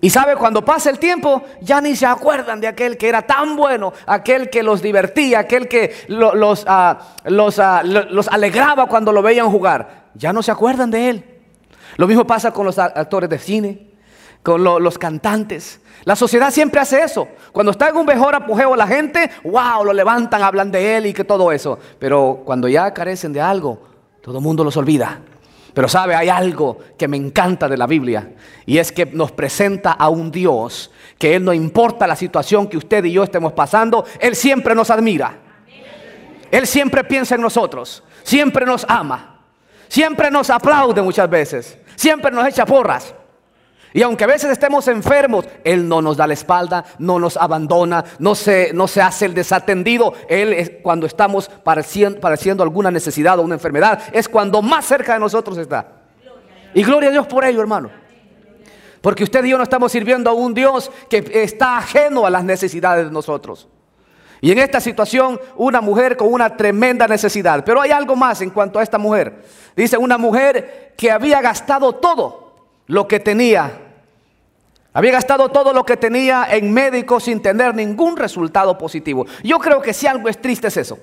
Y 0.00 0.10
sabe, 0.10 0.36
cuando 0.36 0.64
pasa 0.64 0.88
el 0.88 1.00
tiempo, 1.00 1.42
ya 1.60 1.80
ni 1.80 1.96
se 1.96 2.06
acuerdan 2.06 2.60
de 2.60 2.68
aquel 2.68 2.96
que 2.96 3.08
era 3.08 3.22
tan 3.22 3.56
bueno, 3.56 3.92
aquel 4.06 4.50
que 4.50 4.62
los 4.62 4.82
divertía, 4.82 5.40
aquel 5.40 5.66
que 5.66 5.92
los, 6.06 6.64
ah, 6.68 6.98
ah, 7.24 7.82
los, 7.84 8.28
alegraba 8.28 8.86
cuando 8.86 9.10
lo 9.10 9.20
veían 9.20 9.50
jugar. 9.50 10.10
Ya 10.14 10.32
no 10.32 10.40
se 10.40 10.52
acuerdan 10.52 10.92
de 10.92 11.08
él. 11.08 11.40
Lo 11.96 12.06
mismo 12.06 12.24
pasa 12.24 12.52
con 12.52 12.66
los 12.66 12.78
actores 12.78 13.28
de 13.28 13.38
cine, 13.40 13.90
con 14.42 14.62
los 14.64 14.98
cantantes. 14.98 15.80
La 16.04 16.16
sociedad 16.16 16.50
siempre 16.50 16.80
hace 16.80 17.02
eso. 17.02 17.28
Cuando 17.52 17.72
está 17.72 17.88
en 17.88 17.96
un 17.96 18.06
mejor 18.06 18.34
apogeo 18.34 18.74
la 18.74 18.86
gente, 18.86 19.30
wow, 19.44 19.84
lo 19.84 19.92
levantan, 19.92 20.42
hablan 20.42 20.70
de 20.70 20.96
él 20.96 21.06
y 21.06 21.12
que 21.12 21.24
todo 21.24 21.52
eso. 21.52 21.78
Pero 21.98 22.42
cuando 22.44 22.68
ya 22.68 22.92
carecen 22.92 23.32
de 23.32 23.40
algo, 23.40 23.80
todo 24.20 24.38
el 24.38 24.44
mundo 24.44 24.64
los 24.64 24.76
olvida. 24.76 25.20
Pero 25.74 25.88
sabe, 25.88 26.14
hay 26.14 26.28
algo 26.28 26.78
que 26.98 27.08
me 27.08 27.16
encanta 27.16 27.68
de 27.68 27.76
la 27.76 27.86
Biblia 27.86 28.32
y 28.66 28.78
es 28.78 28.92
que 28.92 29.06
nos 29.06 29.32
presenta 29.32 29.92
a 29.92 30.10
un 30.10 30.30
Dios 30.30 30.90
que 31.18 31.34
Él 31.34 31.44
no 31.44 31.54
importa 31.54 32.06
la 32.06 32.16
situación 32.16 32.66
que 32.66 32.76
usted 32.76 33.04
y 33.04 33.12
yo 33.12 33.22
estemos 33.22 33.52
pasando, 33.52 34.04
Él 34.20 34.36
siempre 34.36 34.74
nos 34.74 34.90
admira. 34.90 35.38
Él 36.50 36.66
siempre 36.66 37.04
piensa 37.04 37.36
en 37.36 37.40
nosotros, 37.40 38.04
siempre 38.22 38.66
nos 38.66 38.84
ama, 38.86 39.40
siempre 39.88 40.30
nos 40.30 40.50
aplaude 40.50 41.00
muchas 41.00 41.30
veces, 41.30 41.78
siempre 41.96 42.30
nos 42.30 42.46
echa 42.46 42.66
porras. 42.66 43.14
Y 43.94 44.02
aunque 44.02 44.24
a 44.24 44.26
veces 44.26 44.50
estemos 44.50 44.88
enfermos, 44.88 45.46
Él 45.64 45.86
no 45.88 46.00
nos 46.00 46.16
da 46.16 46.26
la 46.26 46.32
espalda, 46.32 46.84
no 46.98 47.18
nos 47.18 47.36
abandona, 47.36 48.04
no 48.18 48.34
se, 48.34 48.72
no 48.72 48.88
se 48.88 49.02
hace 49.02 49.26
el 49.26 49.34
desatendido. 49.34 50.14
Él 50.28 50.52
es 50.52 50.72
cuando 50.82 51.06
estamos 51.06 51.48
padeciendo, 51.48 52.20
padeciendo 52.20 52.62
alguna 52.62 52.90
necesidad 52.90 53.38
o 53.38 53.42
una 53.42 53.54
enfermedad, 53.54 54.02
es 54.12 54.28
cuando 54.28 54.62
más 54.62 54.86
cerca 54.86 55.14
de 55.14 55.20
nosotros 55.20 55.58
está. 55.58 55.86
Y 56.74 56.82
gloria 56.82 57.10
a 57.10 57.12
Dios 57.12 57.26
por 57.26 57.44
ello, 57.44 57.60
hermano. 57.60 57.90
Porque 59.02 59.24
usted 59.24 59.44
y 59.44 59.50
yo 59.50 59.58
no 59.58 59.64
estamos 59.64 59.92
sirviendo 59.92 60.30
a 60.30 60.32
un 60.32 60.54
Dios 60.54 60.90
que 61.10 61.24
está 61.34 61.76
ajeno 61.76 62.24
a 62.24 62.30
las 62.30 62.44
necesidades 62.44 63.06
de 63.06 63.10
nosotros. 63.10 63.68
Y 64.40 64.50
en 64.50 64.58
esta 64.58 64.80
situación, 64.80 65.40
una 65.56 65.80
mujer 65.80 66.16
con 66.16 66.32
una 66.32 66.56
tremenda 66.56 67.06
necesidad. 67.06 67.64
Pero 67.64 67.80
hay 67.80 67.90
algo 67.90 68.16
más 68.16 68.40
en 68.40 68.50
cuanto 68.50 68.78
a 68.78 68.82
esta 68.82 68.98
mujer. 68.98 69.44
Dice 69.76 69.96
una 69.96 70.18
mujer 70.18 70.94
que 70.96 71.10
había 71.10 71.40
gastado 71.40 71.94
todo 71.94 72.66
lo 72.86 73.06
que 73.06 73.20
tenía. 73.20 73.81
Había 74.94 75.12
gastado 75.12 75.48
todo 75.48 75.72
lo 75.72 75.84
que 75.84 75.96
tenía 75.96 76.46
en 76.50 76.72
médicos 76.72 77.24
sin 77.24 77.40
tener 77.40 77.74
ningún 77.74 78.16
resultado 78.16 78.76
positivo. 78.76 79.26
Yo 79.42 79.58
creo 79.58 79.80
que 79.80 79.94
si 79.94 80.06
algo 80.06 80.28
es 80.28 80.40
triste 80.40 80.68
es 80.68 80.76
eso. 80.76 80.98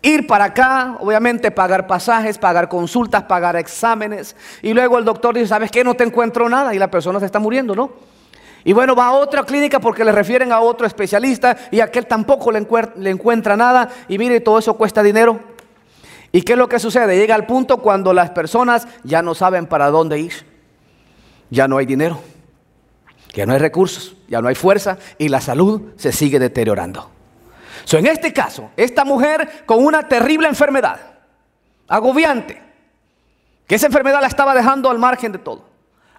Ir 0.00 0.26
para 0.26 0.44
acá, 0.44 0.96
obviamente 1.00 1.50
pagar 1.50 1.86
pasajes, 1.86 2.38
pagar 2.38 2.68
consultas, 2.68 3.22
pagar 3.24 3.56
exámenes. 3.56 4.36
Y 4.62 4.74
luego 4.74 4.98
el 4.98 5.04
doctor 5.04 5.34
dice, 5.34 5.48
¿sabes 5.48 5.70
qué? 5.70 5.84
No 5.84 5.94
te 5.94 6.04
encuentro 6.04 6.48
nada 6.48 6.74
y 6.74 6.78
la 6.78 6.90
persona 6.90 7.20
se 7.20 7.26
está 7.26 7.38
muriendo, 7.38 7.74
¿no? 7.74 7.92
Y 8.64 8.72
bueno, 8.72 8.94
va 8.94 9.06
a 9.06 9.12
otra 9.12 9.44
clínica 9.44 9.78
porque 9.78 10.04
le 10.04 10.12
refieren 10.12 10.50
a 10.50 10.60
otro 10.60 10.86
especialista 10.86 11.56
y 11.70 11.80
aquel 11.80 12.06
tampoco 12.06 12.50
le, 12.50 12.66
le 12.96 13.10
encuentra 13.10 13.56
nada. 13.56 13.90
Y 14.08 14.16
mire, 14.16 14.40
todo 14.40 14.58
eso 14.58 14.74
cuesta 14.74 15.02
dinero. 15.02 15.38
¿Y 16.32 16.42
qué 16.42 16.52
es 16.52 16.58
lo 16.58 16.68
que 16.68 16.78
sucede? 16.78 17.16
Llega 17.16 17.34
al 17.34 17.46
punto 17.46 17.78
cuando 17.78 18.12
las 18.14 18.30
personas 18.30 18.88
ya 19.04 19.22
no 19.22 19.34
saben 19.34 19.66
para 19.66 19.90
dónde 19.90 20.18
ir. 20.18 20.32
Ya 21.50 21.68
no 21.68 21.76
hay 21.76 21.86
dinero, 21.86 22.20
ya 23.40 23.46
no 23.46 23.52
hay 23.52 23.58
recursos, 23.58 24.16
ya 24.28 24.40
no 24.40 24.48
hay 24.48 24.54
fuerza 24.54 24.98
y 25.18 25.28
la 25.28 25.40
salud 25.40 25.92
se 25.96 26.12
sigue 26.12 26.38
deteriorando. 26.38 27.10
So, 27.84 27.98
en 27.98 28.06
este 28.06 28.32
caso, 28.32 28.70
esta 28.76 29.04
mujer 29.04 29.64
con 29.66 29.84
una 29.84 30.08
terrible 30.08 30.48
enfermedad, 30.48 31.00
agobiante, 31.88 32.62
que 33.66 33.74
esa 33.74 33.86
enfermedad 33.86 34.20
la 34.20 34.28
estaba 34.28 34.54
dejando 34.54 34.90
al 34.90 34.98
margen 34.98 35.32
de 35.32 35.38
todo, 35.38 35.66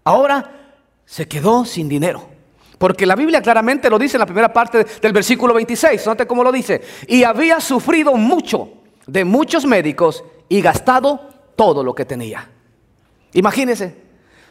ahora 0.03 0.51
se 1.05 1.27
quedó 1.27 1.65
sin 1.65 1.89
dinero. 1.89 2.29
Porque 2.77 3.05
la 3.05 3.15
Biblia 3.15 3.41
claramente 3.41 3.89
lo 3.89 3.97
dice 3.97 4.17
en 4.17 4.19
la 4.19 4.25
primera 4.25 4.51
parte 4.51 4.85
del 5.01 5.13
versículo 5.13 5.53
26. 5.53 6.05
Note 6.05 6.27
cómo 6.27 6.43
lo 6.43 6.51
dice. 6.51 6.81
Y 7.07 7.23
había 7.23 7.61
sufrido 7.61 8.13
mucho 8.15 8.69
de 9.07 9.23
muchos 9.23 9.65
médicos 9.65 10.23
y 10.49 10.61
gastado 10.61 11.29
todo 11.55 11.83
lo 11.83 11.95
que 11.95 12.03
tenía. 12.03 12.49
Imagínense, 13.33 14.04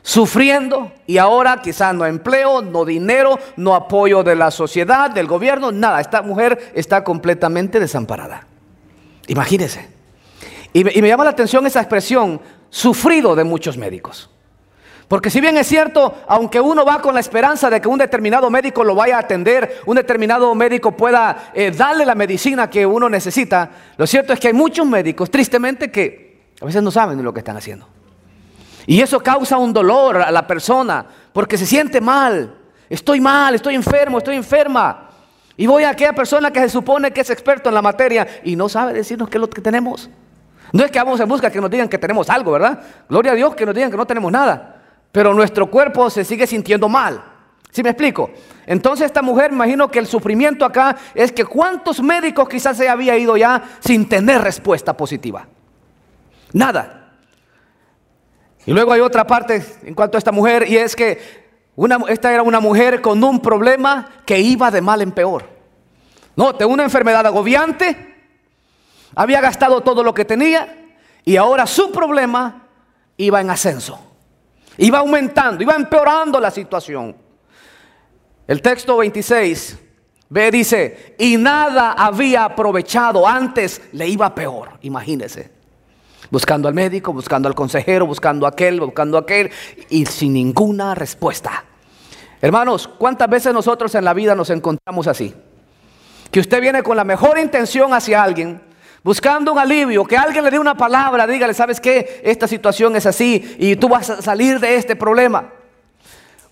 sufriendo 0.05 0.93
y 1.07 1.17
ahora 1.17 1.63
quizás 1.63 1.95
no 1.95 2.05
empleo, 2.05 2.61
no 2.61 2.85
dinero, 2.85 3.39
no 3.57 3.75
apoyo 3.75 4.23
de 4.23 4.37
la 4.37 4.51
sociedad, 4.51 5.11
del 5.11 5.27
gobierno, 5.27 5.73
nada. 5.73 5.99
Esta 6.01 6.21
mujer 6.21 6.73
está 6.75 7.03
completamente 7.03 7.81
desamparada. 7.81 8.47
Imagínense. 9.29 9.89
Y 10.75 10.85
me, 10.85 11.09
llama 11.09 11.25
la 11.25 11.31
atención 11.31 11.67
esa 11.67 11.81
expresión, 11.81 12.39
sufrido 12.69 13.35
de 13.35 13.45
muchos 13.45 13.79
médicos. 13.79 14.29
Porque 15.09 15.31
si 15.31 15.41
bien 15.41 15.57
es 15.57 15.67
cierto, 15.67 16.15
aunque 16.29 16.61
uno 16.61 16.85
va 16.85 17.01
con 17.01 17.15
la 17.15 17.21
esperanza 17.21 17.71
de 17.71 17.81
que 17.81 17.89
un 17.89 17.99
determinado 17.99 18.51
médico 18.51 18.85
lo 18.85 18.95
vaya 18.95 19.17
a 19.17 19.21
atender, 19.21 19.81
un 19.87 19.97
determinado 19.97 20.55
médico 20.55 20.93
pueda 20.93 21.53
eh, 21.55 21.71
darle 21.71 22.05
la 22.05 22.15
medicina 22.15 22.69
que 22.69 22.85
uno 22.85 23.09
necesita, 23.09 23.71
lo 23.97 24.07
cierto 24.07 24.35
es 24.35 24.41
que 24.41 24.49
hay 24.49 24.55
muchos 24.55 24.87
médicos, 24.87 25.31
tristemente, 25.31 25.91
que 25.91 26.43
a 26.61 26.67
veces 26.67 26.83
no 26.83 26.91
saben 26.91 27.23
lo 27.23 27.33
que 27.33 27.41
están 27.41 27.57
haciendo. 27.57 27.94
Y 28.87 29.01
eso 29.01 29.21
causa 29.21 29.57
un 29.57 29.73
dolor 29.73 30.19
a 30.19 30.31
la 30.31 30.47
persona, 30.47 31.07
porque 31.33 31.57
se 31.57 31.67
siente 31.67 32.01
mal. 32.01 32.55
Estoy 32.89 33.21
mal, 33.21 33.55
estoy 33.55 33.75
enfermo, 33.75 34.19
estoy 34.19 34.37
enferma. 34.37 35.09
Y 35.57 35.67
voy 35.67 35.85
a 35.85 35.91
aquella 35.91 36.13
persona 36.13 36.51
que 36.51 36.61
se 36.61 36.69
supone 36.69 37.13
que 37.13 37.21
es 37.21 37.31
experto 37.31 37.69
en 37.69 37.75
la 37.75 37.83
materia 37.83 38.27
y 38.45 38.57
no 38.57 38.69
sabe 38.69 38.93
decirnos 38.93 39.29
qué 39.29 39.39
es 39.39 39.41
lo 39.41 39.49
que 39.49 39.61
tenemos. 39.61 40.11
No 40.73 40.85
es 40.85 40.91
que 40.91 40.99
vamos 40.99 41.21
en 41.21 41.29
busca 41.29 41.51
que 41.51 41.61
nos 41.61 41.71
digan 41.71 41.89
que 41.89 41.99
tenemos 41.99 42.29
algo, 42.29 42.53
¿verdad? 42.53 42.81
Gloria 43.09 43.33
a 43.33 43.35
Dios 43.35 43.55
que 43.55 43.65
nos 43.65 43.75
digan 43.75 43.91
que 43.91 43.97
no 43.97 44.07
tenemos 44.07 44.31
nada 44.31 44.75
pero 45.15 45.33
nuestro 45.33 45.71
cuerpo 45.71 46.11
se 46.11 46.25
sigue 46.25 46.45
sintiendo 46.45 46.89
mal. 46.89 47.23
¿Sí 47.71 47.85
me 47.85 47.91
explico? 47.91 48.33
Entonces 48.67 49.07
esta 49.07 49.23
mujer, 49.23 49.53
imagino 49.53 49.89
que 49.89 50.01
el 50.01 50.09
sufrimiento 50.09 50.65
acá 50.65 50.97
es 51.15 51.31
que 51.31 51.45
cuántos 51.45 52.03
médicos 52.03 52.49
quizás 52.49 52.77
se 52.77 52.89
había 52.89 53.17
ido 53.17 53.37
ya 53.37 53.63
sin 53.79 54.09
tener 54.09 54.43
respuesta 54.43 54.97
positiva. 54.97 55.47
Nada. 56.53 57.04
Y 58.67 58.73
luego 58.73 58.93
hay 58.93 59.01
otra 59.01 59.27
parte 59.27 59.63
en 59.83 59.95
cuanto 59.95 60.17
a 60.17 60.21
esta 60.21 60.33
mujer 60.33 60.69
y 60.69 60.77
es 60.77 60.97
que 60.97 61.45
esta 62.09 62.33
era 62.33 62.43
una 62.43 62.61
mujer 62.61 63.01
con 63.01 63.23
un 63.23 63.41
problema 63.41 64.09
que 64.25 64.39
iba 64.39 64.71
de 64.71 64.81
mal 64.81 65.03
en 65.03 65.13
peor. 65.13 65.49
Note, 66.37 66.65
una 66.65 66.83
enfermedad 66.85 67.27
agobiante, 67.27 68.15
había 69.15 69.41
gastado 69.41 69.83
todo 69.83 70.03
lo 70.03 70.15
que 70.15 70.25
tenía 70.25 70.93
y 71.25 71.37
ahora 71.37 71.67
su 71.67 71.93
problema 71.93 72.69
iba 73.17 73.41
en 73.41 73.51
ascenso. 73.51 74.01
Iba 74.77 74.99
aumentando, 74.99 75.63
iba 75.63 75.75
empeorando 75.75 76.41
la 76.41 76.51
situación. 76.51 77.17
El 78.47 78.61
texto 78.61 78.97
26, 78.97 79.79
ve, 80.29 80.51
dice, 80.51 81.15
y 81.19 81.37
nada 81.37 81.93
había 81.93 82.45
aprovechado, 82.45 83.27
antes 83.27 83.81
le 83.93 84.09
iba 84.09 84.35
peor, 84.35 84.79
imagínese. 84.83 85.54
Buscando 86.35 86.67
al 86.67 86.75
médico, 86.75 87.13
buscando 87.13 87.47
al 87.47 87.55
consejero, 87.55 88.09
buscando 88.09 88.49
aquel, 88.49 88.81
buscando 88.81 89.17
aquel, 89.19 89.53
y 89.89 90.05
sin 90.05 90.33
ninguna 90.33 90.93
respuesta. 90.97 91.65
Hermanos, 92.43 92.89
¿cuántas 92.89 93.31
veces 93.31 93.55
nosotros 93.55 93.95
en 93.95 94.05
la 94.05 94.13
vida 94.15 94.35
nos 94.35 94.51
encontramos 94.51 95.07
así? 95.07 95.33
Que 96.33 96.41
usted 96.41 96.61
viene 96.61 96.83
con 96.83 96.97
la 96.97 97.05
mejor 97.05 97.39
intención 97.39 97.95
hacia 97.95 98.21
alguien, 98.21 98.61
buscando 99.05 99.53
un 99.53 99.61
alivio, 99.61 100.05
que 100.05 100.17
alguien 100.17 100.43
le 100.43 100.51
dé 100.51 100.59
una 100.59 100.77
palabra, 100.77 101.25
dígale, 101.25 101.55
¿sabes 101.55 101.81
qué? 101.81 102.21
Esta 102.25 102.49
situación 102.49 102.97
es 102.97 103.07
así 103.07 103.55
y 103.61 103.77
tú 103.77 103.89
vas 103.89 104.11
a 104.11 104.21
salir 104.21 104.59
de 104.59 104.75
este 104.75 104.97
problema. 104.97 105.53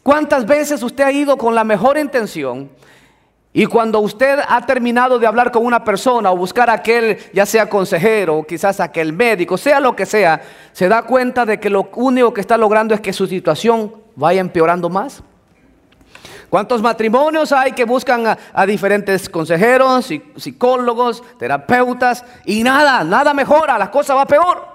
¿Cuántas 0.05 0.47
veces 0.47 0.81
usted 0.85 1.03
ha 1.03 1.11
ido 1.11 1.37
con 1.37 1.57
la 1.57 1.65
mejor 1.65 1.99
intención 1.99 2.71
y 3.55 3.67
cuando 3.67 4.01
usted 4.01 4.39
ha 4.49 4.65
terminado 4.65 5.19
de 5.19 5.27
hablar 5.27 5.53
con 5.53 5.67
una 5.67 5.85
persona 5.85 6.31
o 6.31 6.37
buscar 6.37 6.71
a 6.71 6.75
aquel, 6.75 7.19
ya 7.35 7.45
sea 7.45 7.69
consejero 7.69 8.39
o 8.39 8.47
quizás 8.47 8.81
aquel 8.81 9.13
médico, 9.13 9.59
sea 9.59 9.79
lo 9.79 9.95
que 9.95 10.07
sea, 10.07 10.41
se 10.73 10.89
da 10.89 11.03
cuenta 11.03 11.45
de 11.45 11.61
que 11.61 11.69
lo 11.69 11.91
único 11.95 12.33
que 12.33 12.41
está 12.41 12.57
logrando 12.57 12.95
es 12.95 13.01
que 13.01 13.13
su 13.13 13.27
situación 13.27 13.95
vaya 14.17 14.41
empeorando 14.41 14.89
más? 14.89 15.23
¿Cuántos 16.49 16.81
matrimonios 16.81 17.53
hay 17.53 17.73
que 17.73 17.85
buscan 17.85 18.25
a, 18.27 18.67
diferentes 18.67 19.29
consejeros, 19.29 20.09
psicólogos, 20.37 21.23
terapeutas 21.39 22.25
y 22.47 22.63
nada, 22.63 23.05
nada 23.05 23.35
mejora, 23.35 23.79
la 23.79 23.91
cosa 23.91 24.15
va 24.15 24.27
peor? 24.27 24.67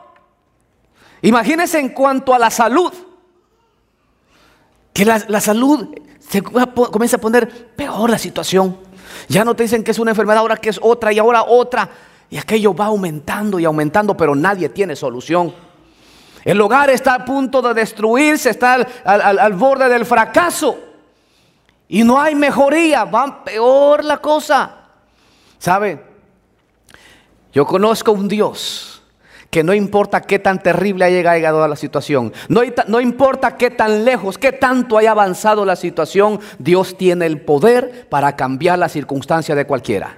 Imagínense 1.24 1.79
en 1.79 1.89
cuanto 1.89 2.34
a 2.34 2.39
la 2.39 2.51
salud, 2.51 2.93
que 4.93 5.03
la, 5.03 5.24
la 5.27 5.41
salud 5.41 5.96
se 6.29 6.41
comienza 6.41 7.17
a 7.17 7.22
poner 7.22 7.67
peor 7.75 8.10
la 8.10 8.17
situación. 8.17 8.77
Ya 9.27 9.46
no 9.46 9.55
te 9.55 9.63
dicen 9.63 9.84
que 9.84 9.91
es 9.91 10.00
una 10.00 10.12
enfermedad, 10.12 10.39
ahora 10.39 10.57
que 10.57 10.69
es 10.69 10.79
otra 10.81 11.13
y 11.13 11.19
ahora 11.19 11.43
otra. 11.43 11.89
Y 12.29 12.38
aquello 12.38 12.74
va 12.74 12.86
aumentando 12.86 13.60
y 13.60 13.65
aumentando, 13.65 14.15
pero 14.15 14.36
nadie 14.36 14.69
tiene 14.69 14.96
solución. 14.96 15.53
El 16.43 16.60
hogar 16.62 16.89
está 16.89 17.15
a 17.15 17.25
punto 17.25 17.62
de 17.62 17.74
destruirse, 17.74 18.50
está 18.50 18.86
al 19.03 19.53
borde 19.53 19.88
del 19.89 20.05
fracaso. 20.05 20.77
Y 21.89 22.03
no 22.03 22.19
hay 22.19 22.36
mejoría, 22.36 23.05
va 23.05 23.43
peor 23.43 24.03
la 24.03 24.17
cosa. 24.17 24.75
¿Sabe? 25.57 26.03
Yo 27.53 27.65
conozco 27.65 28.12
un 28.12 28.27
Dios 28.27 28.96
que 29.49 29.63
no 29.63 29.73
importa 29.73 30.21
qué 30.21 30.39
tan 30.39 30.61
terrible 30.61 31.05
haya 31.05 31.33
llegado 31.33 31.63
a 31.63 31.67
la 31.67 31.75
situación, 31.75 32.33
no, 32.49 32.99
importa 32.99 33.57
qué 33.57 33.69
tan 33.69 34.05
lejos, 34.05 34.37
qué 34.37 34.51
tanto 34.51 34.97
haya 34.97 35.11
avanzado 35.11 35.65
la 35.65 35.75
situación, 35.75 36.39
Dios 36.59 36.97
tiene 36.97 37.25
el 37.25 37.41
poder 37.41 38.07
para 38.09 38.35
cambiar 38.35 38.79
la 38.79 38.89
circunstancia 38.89 39.55
de 39.55 39.65
cualquiera. 39.65 40.17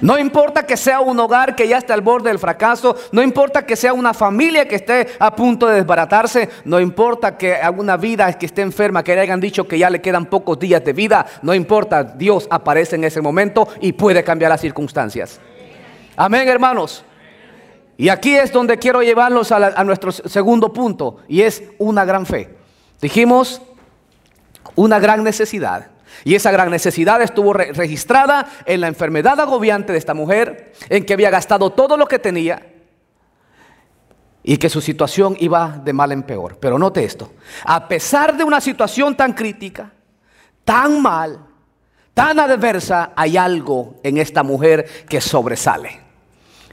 No 0.00 0.18
importa 0.18 0.66
que 0.66 0.76
sea 0.76 1.00
un 1.00 1.20
hogar 1.20 1.54
que 1.54 1.68
ya 1.68 1.78
esté 1.78 1.92
al 1.92 2.00
borde 2.00 2.28
del 2.28 2.40
fracaso, 2.40 2.96
no 3.12 3.22
importa 3.22 3.64
que 3.64 3.76
sea 3.76 3.92
una 3.92 4.12
familia 4.12 4.66
que 4.66 4.74
esté 4.74 5.06
a 5.20 5.36
punto 5.36 5.68
de 5.68 5.76
desbaratarse, 5.76 6.48
no 6.64 6.80
importa 6.80 7.36
que 7.38 7.54
alguna 7.54 7.96
vida 7.96 8.32
que 8.32 8.46
esté 8.46 8.62
enferma, 8.62 9.04
que 9.04 9.14
le 9.14 9.20
hayan 9.20 9.38
dicho 9.38 9.68
que 9.68 9.78
ya 9.78 9.90
le 9.90 10.00
quedan 10.00 10.26
pocos 10.26 10.58
días 10.58 10.84
de 10.84 10.92
vida, 10.92 11.24
no 11.42 11.54
importa, 11.54 12.02
Dios 12.02 12.48
aparece 12.50 12.96
en 12.96 13.04
ese 13.04 13.20
momento 13.20 13.68
y 13.80 13.92
puede 13.92 14.24
cambiar 14.24 14.50
las 14.50 14.60
circunstancias. 14.60 15.40
Amén, 16.16 16.48
hermanos. 16.48 17.04
Y 17.96 18.08
aquí 18.08 18.34
es 18.34 18.52
donde 18.52 18.78
quiero 18.78 19.02
llevarlos 19.02 19.52
a, 19.52 19.56
a 19.56 19.84
nuestro 19.84 20.12
segundo 20.12 20.72
punto, 20.72 21.18
y 21.28 21.42
es 21.42 21.62
una 21.78 22.04
gran 22.04 22.26
fe. 22.26 22.56
Dijimos, 23.00 23.62
una 24.74 24.98
gran 24.98 25.22
necesidad. 25.24 25.88
Y 26.24 26.34
esa 26.34 26.50
gran 26.50 26.70
necesidad 26.70 27.22
estuvo 27.22 27.52
registrada 27.52 28.46
en 28.66 28.80
la 28.80 28.88
enfermedad 28.88 29.40
agobiante 29.40 29.92
de 29.92 29.98
esta 29.98 30.14
mujer, 30.14 30.72
en 30.88 31.04
que 31.04 31.14
había 31.14 31.30
gastado 31.30 31.70
todo 31.70 31.96
lo 31.96 32.06
que 32.06 32.18
tenía. 32.18 32.68
y 34.44 34.56
que 34.56 34.68
su 34.68 34.80
situación 34.80 35.36
iba 35.38 35.80
de 35.84 35.92
mal 35.92 36.12
en 36.12 36.24
peor. 36.24 36.58
Pero 36.58 36.78
note 36.78 37.04
esto, 37.04 37.32
a 37.64 37.86
pesar 37.86 38.36
de 38.36 38.44
una 38.44 38.60
situación 38.60 39.16
tan 39.16 39.34
crítica, 39.34 39.92
tan 40.64 41.00
mal, 41.00 41.46
tan 42.14 42.40
adversa, 42.40 43.12
hay 43.14 43.36
algo 43.36 44.00
en 44.02 44.18
esta 44.18 44.42
mujer 44.42 45.06
que 45.08 45.20
sobresale. 45.20 46.00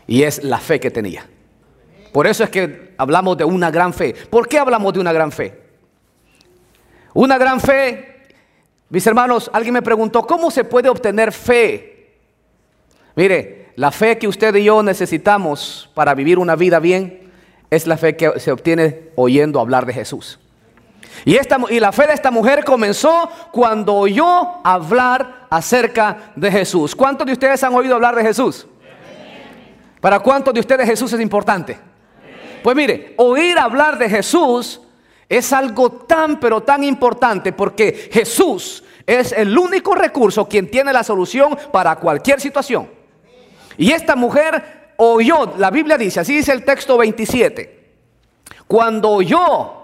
Y 0.10 0.24
es 0.24 0.44
la 0.44 0.58
fe 0.58 0.80
que 0.80 0.90
tenía. 0.90 1.24
Por 2.12 2.26
eso 2.26 2.44
es 2.44 2.50
que 2.50 2.96
hablamos 2.98 3.38
de 3.38 3.44
una 3.44 3.70
gran 3.70 3.94
fe. 3.94 4.16
¿Por 4.32 4.48
qué 4.48 4.58
hablamos 4.58 4.92
de 4.92 5.00
una 5.00 5.14
gran 5.14 5.32
fe? 5.32 5.62
Una 7.14 7.38
gran 7.38 7.60
fe, 7.60 8.26
mis 8.90 9.06
hermanos, 9.06 9.52
alguien 9.54 9.76
me 9.76 9.84
preguntó, 9.84 10.26
¿cómo 10.26 10.50
se 10.50 10.64
puede 10.64 10.90
obtener 10.90 11.32
fe? 11.32 12.18
Mire, 13.16 13.68
la 13.76 13.92
fe 13.92 14.18
que 14.18 14.28
usted 14.28 14.56
y 14.56 14.64
yo 14.64 14.82
necesitamos 14.82 15.92
para 15.94 16.16
vivir 16.16 16.40
una 16.40 16.56
vida 16.56 16.80
bien 16.80 17.32
es 17.70 17.86
la 17.86 17.96
fe 17.96 18.18
que 18.18 18.40
se 18.40 18.52
obtiene 18.52 19.12
oyendo 19.16 19.60
hablar 19.60 19.86
de 19.86 19.94
Jesús. 19.94 20.40
Y, 21.24 21.36
esta, 21.36 21.60
y 21.70 21.80
la 21.80 21.92
fe 21.92 22.08
de 22.08 22.14
esta 22.14 22.32
mujer 22.32 22.64
comenzó 22.64 23.30
cuando 23.52 23.94
oyó 23.94 24.66
hablar 24.66 25.46
acerca 25.52 26.32
de 26.36 26.52
Jesús. 26.52 26.96
¿Cuántos 26.96 27.28
de 27.28 27.34
ustedes 27.34 27.64
han 27.64 27.76
oído 27.76 27.94
hablar 27.94 28.16
de 28.16 28.24
Jesús? 28.24 28.66
¿Para 30.00 30.20
cuántos 30.20 30.54
de 30.54 30.60
ustedes 30.60 30.88
Jesús 30.88 31.12
es 31.14 31.20
importante? 31.20 31.78
Pues 32.64 32.76
mire, 32.76 33.14
oír 33.18 33.58
hablar 33.58 33.98
de 33.98 34.10
Jesús 34.10 34.82
es 35.28 35.54
algo 35.54 35.92
tan 35.92 36.40
pero 36.40 36.62
tan 36.62 36.84
importante 36.84 37.54
porque 37.54 38.10
Jesús 38.12 38.84
es 39.06 39.32
el 39.32 39.58
único 39.58 39.96
recurso 39.96 40.48
quien 40.48 40.70
tiene 40.70 40.94
la 40.94 41.04
solución 41.04 41.58
para 41.72 41.96
cualquier 41.98 42.40
situación. 42.40 42.90
Y 43.78 43.92
esta 43.92 44.16
mujer 44.16 44.94
oyó, 44.98 45.54
la 45.58 45.72
Biblia 45.72 45.98
dice, 45.98 46.20
así 46.20 46.36
dice 46.36 46.52
el 46.52 46.66
texto 46.66 46.98
27, 46.98 47.94
cuando 48.68 49.10
oyó 49.10 49.78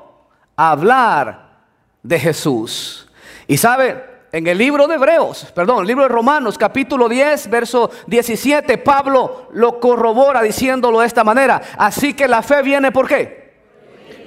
hablar 0.55 1.59
de 2.03 2.19
Jesús. 2.19 3.09
Y 3.47 3.57
sabe, 3.57 4.14
en 4.35 4.47
el 4.47 4.57
libro 4.57 4.85
de 4.85 4.95
Hebreos, 4.95 5.49
perdón, 5.55 5.79
el 5.79 5.87
libro 5.87 6.03
de 6.03 6.09
Romanos, 6.09 6.57
capítulo 6.57 7.07
10, 7.07 7.49
verso 7.49 7.89
17, 8.05 8.77
Pablo 8.79 9.47
lo 9.53 9.79
corrobora 9.79 10.41
diciéndolo 10.41 10.99
de 10.99 11.07
esta 11.07 11.23
manera. 11.23 11.61
Así 11.77 12.13
que 12.13 12.27
la 12.27 12.41
fe 12.41 12.61
viene 12.61 12.91
por 12.91 13.07
qué? 13.07 13.53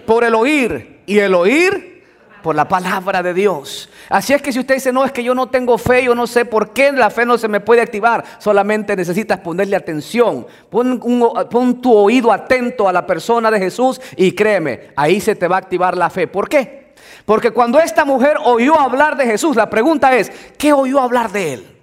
Por 0.07 0.25
el 0.25 0.35
oír. 0.35 1.03
Y 1.05 1.19
el 1.19 1.35
oír 1.35 2.05
por 2.43 2.55
la 2.55 2.67
palabra 2.67 3.23
de 3.23 3.35
Dios. 3.35 3.91
Así 4.09 4.33
es 4.33 4.41
que 4.41 4.51
si 4.51 4.61
usted 4.61 4.77
dice, 4.77 4.95
no, 4.95 5.05
es 5.05 5.13
que 5.13 5.23
yo 5.23 5.35
no 5.35 5.51
tengo 5.51 5.77
fe, 5.77 6.05
yo 6.05 6.15
no 6.15 6.27
sé 6.27 6.47
por 6.47 6.71
qué 6.71 6.91
la 6.91 7.11
fe 7.11 7.27
no 7.27 7.37
se 7.37 7.49
me 7.49 7.61
puede 7.61 7.83
activar, 7.83 8.25
solamente 8.39 8.97
necesitas 8.97 9.41
ponerle 9.41 9.77
atención. 9.77 10.47
Pon, 10.71 10.99
pon 11.51 11.83
tu 11.83 11.95
oído 11.95 12.33
atento 12.33 12.89
a 12.89 12.95
la 12.95 13.07
persona 13.07 13.51
de 13.51 13.59
Jesús 13.59 14.01
y 14.17 14.33
créeme, 14.33 14.89
ahí 14.97 15.21
se 15.21 15.35
te 15.35 15.49
va 15.49 15.57
a 15.57 15.59
activar 15.59 15.99
la 15.99 16.09
fe. 16.09 16.27
¿Por 16.27 16.49
qué? 16.49 16.88
Porque 17.29 17.51
cuando 17.51 17.79
esta 17.79 18.07
mujer 18.07 18.39
oyó 18.43 18.81
hablar 18.81 19.15
de 19.19 19.27
Jesús, 19.27 19.55
la 19.55 19.69
pregunta 19.69 20.17
es, 20.17 20.33
¿qué 20.57 20.73
oyó 20.73 20.99
hablar 20.99 21.31
de 21.31 21.53
él? 21.53 21.79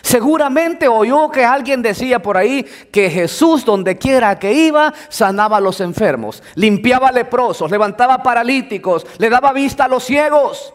Seguramente 0.00 0.86
oyó 0.86 1.28
que 1.28 1.44
alguien 1.44 1.82
decía 1.82 2.22
por 2.22 2.36
ahí 2.36 2.62
que 2.92 3.10
Jesús 3.10 3.64
donde 3.64 3.98
quiera 3.98 4.38
que 4.38 4.52
iba 4.52 4.94
sanaba 5.08 5.56
a 5.56 5.60
los 5.60 5.80
enfermos, 5.80 6.40
limpiaba 6.54 7.10
leprosos, 7.10 7.68
levantaba 7.68 8.22
paralíticos, 8.22 9.04
le 9.18 9.28
daba 9.28 9.52
vista 9.52 9.86
a 9.86 9.88
los 9.88 10.04
ciegos, 10.04 10.72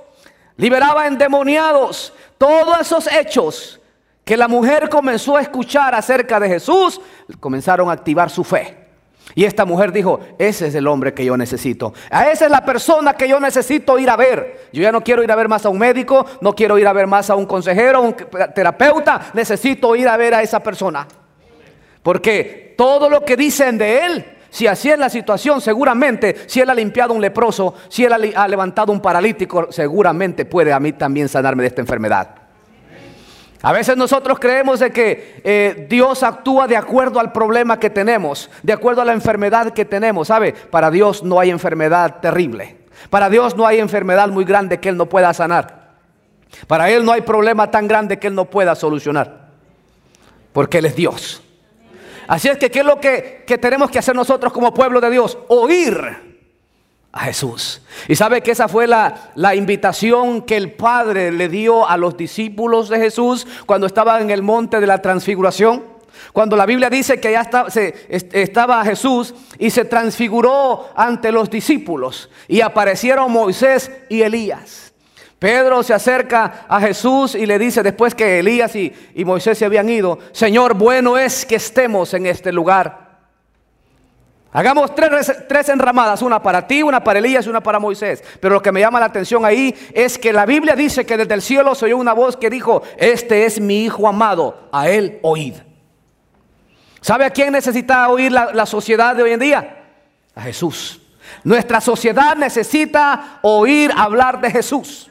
liberaba 0.58 1.08
endemoniados. 1.08 2.14
Todos 2.38 2.82
esos 2.82 3.08
hechos 3.14 3.80
que 4.26 4.36
la 4.36 4.50
mujer 4.50 4.90
comenzó 4.90 5.38
a 5.38 5.42
escuchar 5.42 5.96
acerca 5.96 6.38
de 6.38 6.50
Jesús 6.50 7.00
comenzaron 7.40 7.90
a 7.90 7.94
activar 7.94 8.30
su 8.30 8.44
fe. 8.44 8.81
Y 9.36 9.46
esta 9.46 9.66
mujer 9.66 9.92
dijo, 9.92 10.20
ese 10.38 10.68
es 10.68 10.76
el 10.76 10.88
hombre 10.88 11.14
que 11.14 11.26
yo 11.26 11.38
necesito. 11.38 11.94
A 12.10 12.30
esa 12.30 12.46
es 12.46 12.52
la 12.52 12.66
persona 12.66 13.14
que 13.14 13.28
yo 13.28 13.40
necesito 13.40 13.98
ir 14.00 14.10
a 14.10 14.16
ver. 14.16 14.70
Yo 14.74 14.82
ya 14.82 14.92
no 14.92 15.02
quiero 15.02 15.24
ir 15.24 15.32
a 15.32 15.36
ver 15.36 15.48
más 15.48 15.66
a 15.66 15.70
un 15.70 15.80
médico, 15.80 16.26
no 16.42 16.54
quiero 16.54 16.78
ir 16.78 16.88
a 16.88 16.94
ver 16.94 17.08
más 17.08 17.30
a 17.30 17.36
un 17.36 17.46
consejero, 17.46 18.00
a 18.00 18.02
un 18.02 18.16
terapeuta. 18.54 19.32
Necesito 19.34 19.96
ir 19.96 20.08
a 20.08 20.18
ver 20.18 20.36
a 20.36 20.42
esa 20.42 20.62
persona. 20.62 21.08
Porque 22.04 22.74
todo 22.78 23.10
lo 23.10 23.24
que 23.24 23.36
dicen 23.36 23.78
de 23.78 24.06
él, 24.06 24.26
si 24.50 24.68
así 24.68 24.90
es 24.90 25.00
la 25.00 25.10
situación, 25.10 25.62
seguramente, 25.62 26.36
si 26.48 26.60
él 26.60 26.70
ha 26.70 26.74
limpiado 26.74 27.14
un 27.14 27.22
leproso, 27.22 27.74
si 27.88 28.04
él 28.04 28.34
ha 28.36 28.48
levantado 28.48 28.92
un 28.92 29.00
paralítico, 29.00 29.68
seguramente 29.72 30.46
puede 30.46 30.74
a 30.74 30.80
mí 30.80 30.92
también 30.94 31.30
sanarme 31.30 31.64
de 31.64 31.68
esta 31.68 31.82
enfermedad. 31.82 32.41
A 33.62 33.72
veces 33.72 33.96
nosotros 33.96 34.40
creemos 34.40 34.80
de 34.80 34.92
que 34.92 35.42
eh, 35.44 35.86
Dios 35.88 36.24
actúa 36.24 36.68
de 36.68 36.76
acuerdo 36.76 37.20
al 37.20 37.32
problema 37.32 37.80
que 37.80 37.90
tenemos, 37.90 38.50
de 38.64 38.74
acuerdo 38.74 39.02
a 39.02 39.06
la 39.06 39.14
enfermedad 39.14 39.72
que 39.72 39.86
tenemos. 39.86 40.28
¿Sabe? 40.30 40.54
Para 40.54 40.90
Dios 40.90 41.24
no 41.24 41.40
hay 41.40 41.52
enfermedad 41.52 42.20
terrible. 42.22 42.78
Para 43.10 43.30
Dios 43.30 43.56
no 43.56 43.68
hay 43.68 43.80
enfermedad 43.80 44.30
muy 44.30 44.46
grande 44.46 44.80
que 44.80 44.90
Él 44.90 44.98
no 44.98 45.08
pueda 45.08 45.34
sanar. 45.34 45.92
Para 46.68 46.90
Él 46.90 47.06
no 47.06 47.12
hay 47.12 47.22
problema 47.22 47.70
tan 47.70 47.88
grande 47.88 48.18
que 48.18 48.28
Él 48.28 48.36
no 48.36 48.46
pueda 48.46 48.74
solucionar. 48.76 49.50
Porque 50.54 50.80
Él 50.80 50.86
es 50.86 50.96
Dios. 50.96 51.44
Así 52.28 52.48
es 52.48 52.58
que, 52.58 52.72
¿qué 52.72 52.80
es 52.80 52.86
lo 52.86 53.00
que, 53.00 53.44
que 53.46 53.58
tenemos 53.58 53.92
que 53.92 54.00
hacer 54.00 54.16
nosotros 54.16 54.52
como 54.54 54.74
pueblo 54.74 55.02
de 55.02 55.10
Dios? 55.12 55.38
Oír 55.50 56.31
a 57.12 57.22
Jesús. 57.22 57.82
Y 58.08 58.16
sabe 58.16 58.42
que 58.42 58.52
esa 58.52 58.68
fue 58.68 58.88
la, 58.88 59.32
la, 59.36 59.54
invitación 59.56 60.44
que 60.44 60.56
el 60.56 60.72
Padre 60.74 61.32
le 61.32 61.50
dio 61.50 61.88
a 61.88 61.98
los 61.98 62.16
discípulos 62.16 62.90
de 62.90 63.00
Jesús 63.00 63.46
cuando 63.66 63.88
estaba 63.88 64.22
en 64.22 64.32
el 64.32 64.42
monte 64.42 64.80
de 64.80 64.88
la 64.88 65.02
transfiguración. 65.02 65.84
Cuando 66.34 66.56
la 66.56 66.66
Biblia 66.66 66.90
dice 66.90 67.20
que 67.20 67.32
ya 67.32 67.42
estaba, 67.42 67.70
estaba 68.10 68.86
Jesús 68.86 69.34
y 69.58 69.70
se 69.70 69.86
transfiguró 69.86 70.90
ante 70.96 71.32
los 71.32 71.50
discípulos 71.50 72.30
y 72.48 72.62
aparecieron 72.62 73.32
Moisés 73.32 73.92
y 74.08 74.22
Elías. 74.22 74.94
Pedro 75.40 75.82
se 75.82 75.94
acerca 75.94 76.66
a 76.70 76.80
Jesús 76.80 77.34
y 77.34 77.48
le 77.48 77.58
dice 77.58 77.82
después 77.82 78.14
que 78.14 78.40
Elías 78.40 78.76
y, 78.76 78.94
y 79.16 79.26
Moisés 79.26 79.58
se 79.58 79.66
habían 79.66 79.90
ido, 79.90 80.20
Señor, 80.32 80.76
bueno 80.76 81.18
es 81.18 81.46
que 81.46 81.56
estemos 81.56 82.14
en 82.14 82.28
este 82.28 82.52
lugar. 82.52 83.11
Hagamos 84.54 84.94
tres, 84.94 85.34
tres, 85.48 85.70
enramadas, 85.70 86.22
una 86.22 86.42
para 86.42 86.68
ti, 86.68 86.84
una 86.84 87.02
para 87.02 87.20
Elías 87.20 87.46
y 87.46 87.50
una 87.50 87.62
para 87.62 87.80
Moisés. 87.80 88.22
Pero 88.40 88.56
lo 88.56 88.62
que 88.62 88.72
me 88.72 88.82
llama 88.82 89.00
la 89.00 89.06
atención 89.06 89.46
ahí 89.46 89.74
es 89.94 90.18
que 90.18 90.34
la 90.34 90.46
Biblia 90.46 90.76
dice 90.76 91.06
que 91.06 91.16
desde 91.16 91.34
el 91.34 91.42
cielo 91.42 91.74
se 91.74 91.86
oyó 91.86 91.98
una 91.98 92.14
voz 92.14 92.36
que 92.36 92.50
dijo, 92.50 92.84
este 92.98 93.46
es 93.46 93.62
mi 93.62 93.86
Hijo 93.86 94.08
amado, 94.08 94.68
a 94.74 94.90
él 94.90 95.20
oíd. 95.22 95.54
¿Sabe 97.00 97.26
a 97.26 97.30
quién 97.30 97.54
necesita 97.54 98.10
oír 98.10 98.32
la, 98.32 98.54
la 98.54 98.66
sociedad 98.66 99.16
de 99.16 99.24
hoy 99.24 99.32
en 99.32 99.40
día? 99.40 99.84
A 100.36 100.42
Jesús. 100.42 101.02
Nuestra 101.44 101.80
sociedad 101.80 102.36
necesita 102.36 103.40
oír 103.42 103.92
hablar 103.96 104.42
de 104.42 104.52
Jesús 104.52 105.10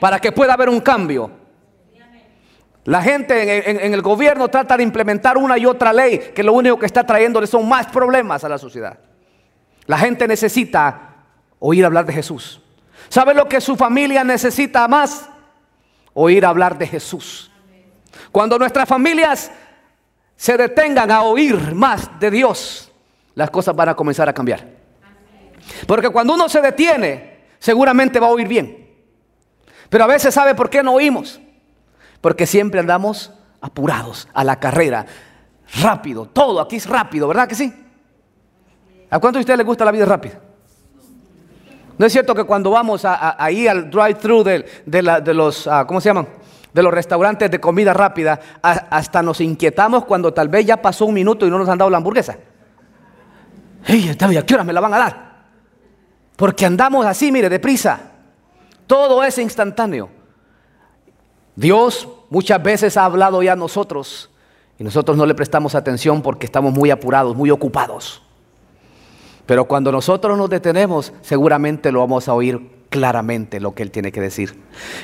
para 0.00 0.18
que 0.18 0.32
pueda 0.32 0.54
haber 0.54 0.68
un 0.68 0.80
cambio. 0.80 1.41
La 2.84 3.00
gente 3.00 3.70
en, 3.70 3.94
el 3.94 4.02
gobierno 4.02 4.48
trata 4.48 4.76
de 4.76 4.82
implementar 4.82 5.38
una 5.38 5.56
y 5.56 5.66
otra 5.66 5.92
ley 5.92 6.32
que 6.34 6.42
lo 6.42 6.52
único 6.52 6.78
que 6.78 6.86
está 6.86 7.06
trayéndole 7.06 7.46
son 7.46 7.68
más 7.68 7.86
problemas 7.86 8.42
a 8.42 8.48
la 8.48 8.58
sociedad. 8.58 8.98
La 9.86 9.98
gente 9.98 10.26
necesita 10.26 11.16
oír 11.60 11.84
hablar 11.84 12.06
de 12.06 12.12
Jesús. 12.12 12.60
¿Sabe 13.08 13.34
lo 13.34 13.48
que 13.48 13.60
su 13.60 13.76
familia 13.76 14.24
necesita 14.24 14.88
más? 14.88 15.28
Oír 16.14 16.44
hablar 16.44 16.76
de 16.76 16.88
Jesús. 16.88 17.52
Cuando 18.32 18.58
nuestras 18.58 18.88
familias 18.88 19.50
se 20.34 20.56
detengan 20.56 21.10
a 21.10 21.22
oír 21.22 21.74
más 21.74 22.18
de 22.18 22.30
Dios, 22.30 22.90
las 23.34 23.50
cosas 23.50 23.76
van 23.76 23.90
a 23.90 23.94
comenzar 23.94 24.28
a 24.28 24.32
cambiar. 24.32 24.66
Porque 25.86 26.10
cuando 26.10 26.34
uno 26.34 26.48
se 26.48 26.60
detiene, 26.60 27.44
seguramente 27.60 28.18
va 28.18 28.26
a 28.26 28.30
oír 28.30 28.48
bien. 28.48 28.88
Pero 29.88 30.04
a 30.04 30.08
veces 30.08 30.34
sabe 30.34 30.54
por 30.54 30.68
qué 30.68 30.82
no 30.82 30.94
oímos. 30.94 31.40
Porque 32.22 32.46
siempre 32.46 32.80
andamos 32.80 33.32
apurados 33.60 34.26
a 34.32 34.42
la 34.44 34.58
carrera, 34.58 35.04
rápido, 35.82 36.24
todo 36.26 36.60
aquí 36.60 36.76
es 36.76 36.88
rápido, 36.88 37.28
¿verdad 37.28 37.46
que 37.46 37.54
sí? 37.54 37.72
¿A 39.10 39.18
cuánto 39.18 39.38
de 39.38 39.40
ustedes 39.40 39.58
les 39.58 39.66
gusta 39.66 39.84
la 39.84 39.92
vida 39.92 40.06
rápida? 40.06 40.40
¿No 41.98 42.06
es 42.06 42.12
cierto 42.12 42.34
que 42.34 42.44
cuando 42.44 42.70
vamos 42.70 43.04
ahí 43.04 43.68
al 43.68 43.90
drive-thru 43.90 44.42
de, 44.42 45.32
los, 45.34 45.66
ah, 45.66 45.86
¿cómo 45.86 46.00
se 46.00 46.08
llaman? 46.08 46.26
De 46.72 46.82
los 46.82 46.92
restaurantes 46.92 47.50
de 47.50 47.60
comida 47.60 47.92
rápida, 47.92 48.40
hasta 48.62 49.22
nos 49.22 49.40
inquietamos 49.42 50.06
cuando 50.06 50.32
tal 50.32 50.48
vez 50.48 50.64
ya 50.64 50.80
pasó 50.80 51.04
un 51.04 51.14
minuto 51.14 51.46
y 51.46 51.50
no 51.50 51.58
nos 51.58 51.68
han 51.68 51.76
dado 51.76 51.90
la 51.90 51.98
hamburguesa. 51.98 52.38
¡Ey, 53.86 54.08
¿a 54.08 54.42
qué 54.46 54.54
hora 54.54 54.64
me 54.64 54.72
la 54.72 54.80
van 54.80 54.94
a 54.94 54.98
dar? 54.98 55.32
Porque 56.36 56.64
andamos 56.64 57.04
así, 57.04 57.30
mire, 57.30 57.48
deprisa. 57.48 58.00
Todo 58.86 59.22
es 59.22 59.36
instantáneo. 59.38 60.21
Dios 61.56 62.08
muchas 62.30 62.62
veces 62.62 62.96
ha 62.96 63.04
hablado 63.04 63.42
ya 63.42 63.52
a 63.52 63.56
nosotros 63.56 64.30
y 64.78 64.84
nosotros 64.84 65.16
no 65.16 65.26
le 65.26 65.34
prestamos 65.34 65.74
atención 65.74 66.22
porque 66.22 66.46
estamos 66.46 66.72
muy 66.72 66.90
apurados, 66.90 67.36
muy 67.36 67.50
ocupados. 67.50 68.22
Pero 69.46 69.66
cuando 69.66 69.92
nosotros 69.92 70.38
nos 70.38 70.48
detenemos, 70.48 71.12
seguramente 71.20 71.92
lo 71.92 72.00
vamos 72.00 72.28
a 72.28 72.34
oír 72.34 72.60
claramente 72.88 73.60
lo 73.60 73.74
que 73.74 73.82
Él 73.82 73.90
tiene 73.90 74.12
que 74.12 74.20
decir. 74.20 74.54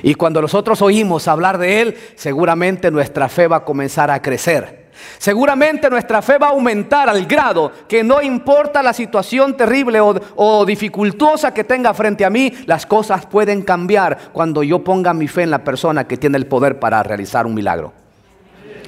Y 0.02 0.14
cuando 0.14 0.40
nosotros 0.40 0.80
oímos 0.82 1.26
hablar 1.28 1.58
de 1.58 1.80
Él, 1.80 1.96
seguramente 2.14 2.90
nuestra 2.90 3.28
fe 3.28 3.48
va 3.48 3.56
a 3.56 3.64
comenzar 3.64 4.11
a 4.11 4.22
crecer. 4.22 4.88
Seguramente 5.18 5.90
nuestra 5.90 6.22
fe 6.22 6.38
va 6.38 6.48
a 6.48 6.50
aumentar 6.50 7.08
al 7.08 7.26
grado 7.26 7.72
que 7.88 8.02
no 8.04 8.22
importa 8.22 8.82
la 8.82 8.92
situación 8.92 9.56
terrible 9.56 10.00
o, 10.00 10.14
o, 10.37 10.64
dificultosa 10.64 11.52
que 11.52 11.64
tenga 11.64 11.94
frente 11.94 12.24
a 12.24 12.30
mí, 12.30 12.52
las 12.66 12.87
cosas 12.87 13.26
pueden 13.26 13.62
cambiar 13.62 14.30
cuando 14.32 14.62
yo 14.62 14.84
ponga 14.84 15.14
mi 15.14 15.28
fe 15.28 15.42
en 15.42 15.50
la 15.50 15.64
persona 15.64 16.06
que 16.06 16.16
tiene 16.16 16.38
el 16.38 16.46
poder 16.46 16.78
para 16.78 17.02
realizar 17.02 17.46
un 17.46 17.54
milagro. 17.54 17.92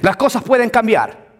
Las 0.02 0.16
cosas 0.16 0.42
pueden 0.42 0.70
cambiar. 0.70 1.30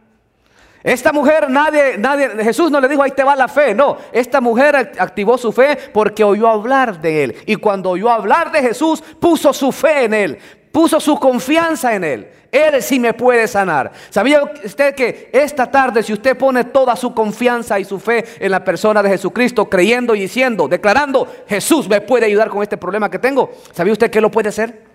Esta 0.82 1.12
mujer, 1.12 1.50
nadie, 1.50 1.98
nadie, 1.98 2.30
Jesús 2.42 2.70
no 2.70 2.80
le 2.80 2.88
dijo, 2.88 3.02
ahí 3.02 3.10
te 3.10 3.22
va 3.22 3.36
la 3.36 3.48
fe. 3.48 3.74
No, 3.74 3.98
esta 4.12 4.40
mujer 4.40 4.92
activó 4.98 5.36
su 5.36 5.52
fe 5.52 5.76
porque 5.92 6.24
oyó 6.24 6.48
hablar 6.48 7.00
de 7.00 7.24
él. 7.24 7.36
Y 7.44 7.56
cuando 7.56 7.90
oyó 7.90 8.10
hablar 8.10 8.50
de 8.50 8.62
Jesús, 8.62 9.02
puso 9.20 9.52
su 9.52 9.72
fe 9.72 10.04
en 10.04 10.14
él, 10.14 10.38
puso 10.72 11.00
su 11.00 11.18
confianza 11.18 11.94
en 11.94 12.04
él. 12.04 12.28
Él 12.52 12.82
sí 12.82 12.98
me 12.98 13.14
puede 13.14 13.46
sanar. 13.46 13.92
¿Sabía 14.10 14.42
usted 14.64 14.94
que 14.94 15.30
esta 15.32 15.70
tarde, 15.70 16.02
si 16.02 16.12
usted 16.12 16.36
pone 16.36 16.64
toda 16.64 16.96
su 16.96 17.14
confianza 17.14 17.78
y 17.78 17.84
su 17.84 18.00
fe 18.00 18.24
en 18.40 18.50
la 18.50 18.64
persona 18.64 19.02
de 19.02 19.10
Jesucristo, 19.10 19.68
creyendo 19.68 20.14
y 20.14 20.20
diciendo, 20.20 20.66
declarando, 20.66 21.28
Jesús 21.48 21.88
me 21.88 22.00
puede 22.00 22.26
ayudar 22.26 22.48
con 22.48 22.62
este 22.62 22.76
problema 22.76 23.10
que 23.10 23.18
tengo? 23.18 23.50
¿Sabía 23.72 23.92
usted 23.92 24.10
que 24.10 24.20
lo 24.20 24.30
puede 24.30 24.48
hacer? 24.48 24.90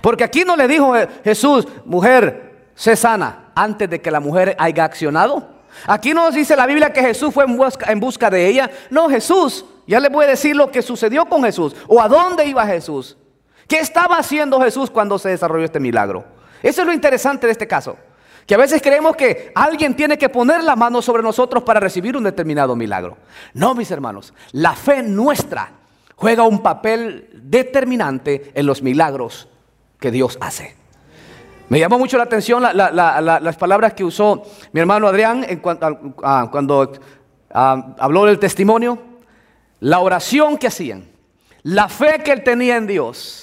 Porque 0.00 0.24
aquí 0.24 0.44
no 0.44 0.56
le 0.56 0.66
dijo 0.66 0.96
eh, 0.96 1.08
Jesús, 1.22 1.66
mujer, 1.84 2.50
sé 2.74 2.96
sana 2.96 3.52
antes 3.54 3.88
de 3.88 4.00
que 4.00 4.10
la 4.10 4.18
mujer 4.18 4.56
haya 4.58 4.84
accionado. 4.84 5.48
Aquí 5.86 6.12
no 6.12 6.24
nos 6.24 6.34
dice 6.34 6.56
la 6.56 6.66
Biblia 6.66 6.92
que 6.92 7.00
Jesús 7.00 7.32
fue 7.32 7.44
en 7.44 7.56
busca, 7.56 7.90
en 7.92 8.00
busca 8.00 8.28
de 8.28 8.48
ella. 8.48 8.68
No, 8.90 9.08
Jesús, 9.08 9.64
ya 9.86 10.00
le 10.00 10.08
voy 10.08 10.24
a 10.24 10.28
decir 10.28 10.56
lo 10.56 10.72
que 10.72 10.82
sucedió 10.82 11.24
con 11.26 11.44
Jesús 11.44 11.74
o 11.86 12.02
a 12.02 12.08
dónde 12.08 12.44
iba 12.44 12.66
Jesús. 12.66 13.16
¿Qué 13.72 13.78
estaba 13.78 14.18
haciendo 14.18 14.60
Jesús 14.60 14.90
cuando 14.90 15.18
se 15.18 15.30
desarrolló 15.30 15.64
este 15.64 15.80
milagro? 15.80 16.26
Eso 16.62 16.82
es 16.82 16.86
lo 16.86 16.92
interesante 16.92 17.46
de 17.46 17.52
este 17.52 17.66
caso. 17.66 17.96
Que 18.46 18.54
a 18.54 18.58
veces 18.58 18.82
creemos 18.82 19.16
que 19.16 19.50
alguien 19.54 19.96
tiene 19.96 20.18
que 20.18 20.28
poner 20.28 20.62
la 20.62 20.76
mano 20.76 21.00
sobre 21.00 21.22
nosotros 21.22 21.62
para 21.62 21.80
recibir 21.80 22.14
un 22.14 22.24
determinado 22.24 22.76
milagro. 22.76 23.16
No, 23.54 23.74
mis 23.74 23.90
hermanos, 23.90 24.34
la 24.50 24.74
fe 24.74 25.02
nuestra 25.02 25.70
juega 26.16 26.42
un 26.42 26.62
papel 26.62 27.30
determinante 27.32 28.52
en 28.52 28.66
los 28.66 28.82
milagros 28.82 29.48
que 29.98 30.10
Dios 30.10 30.36
hace. 30.42 30.76
Me 31.70 31.80
llamó 31.80 31.98
mucho 31.98 32.18
la 32.18 32.24
atención 32.24 32.62
las 32.62 33.56
palabras 33.56 33.94
que 33.94 34.04
usó 34.04 34.42
mi 34.72 34.80
hermano 34.80 35.08
Adrián 35.08 35.46
en 35.48 35.60
cuando 35.60 36.92
habló 37.48 38.26
del 38.26 38.38
testimonio, 38.38 38.98
la 39.80 40.00
oración 40.00 40.58
que 40.58 40.66
hacían, 40.66 41.08
la 41.62 41.88
fe 41.88 42.20
que 42.22 42.32
él 42.32 42.44
tenía 42.44 42.76
en 42.76 42.86
Dios, 42.86 43.41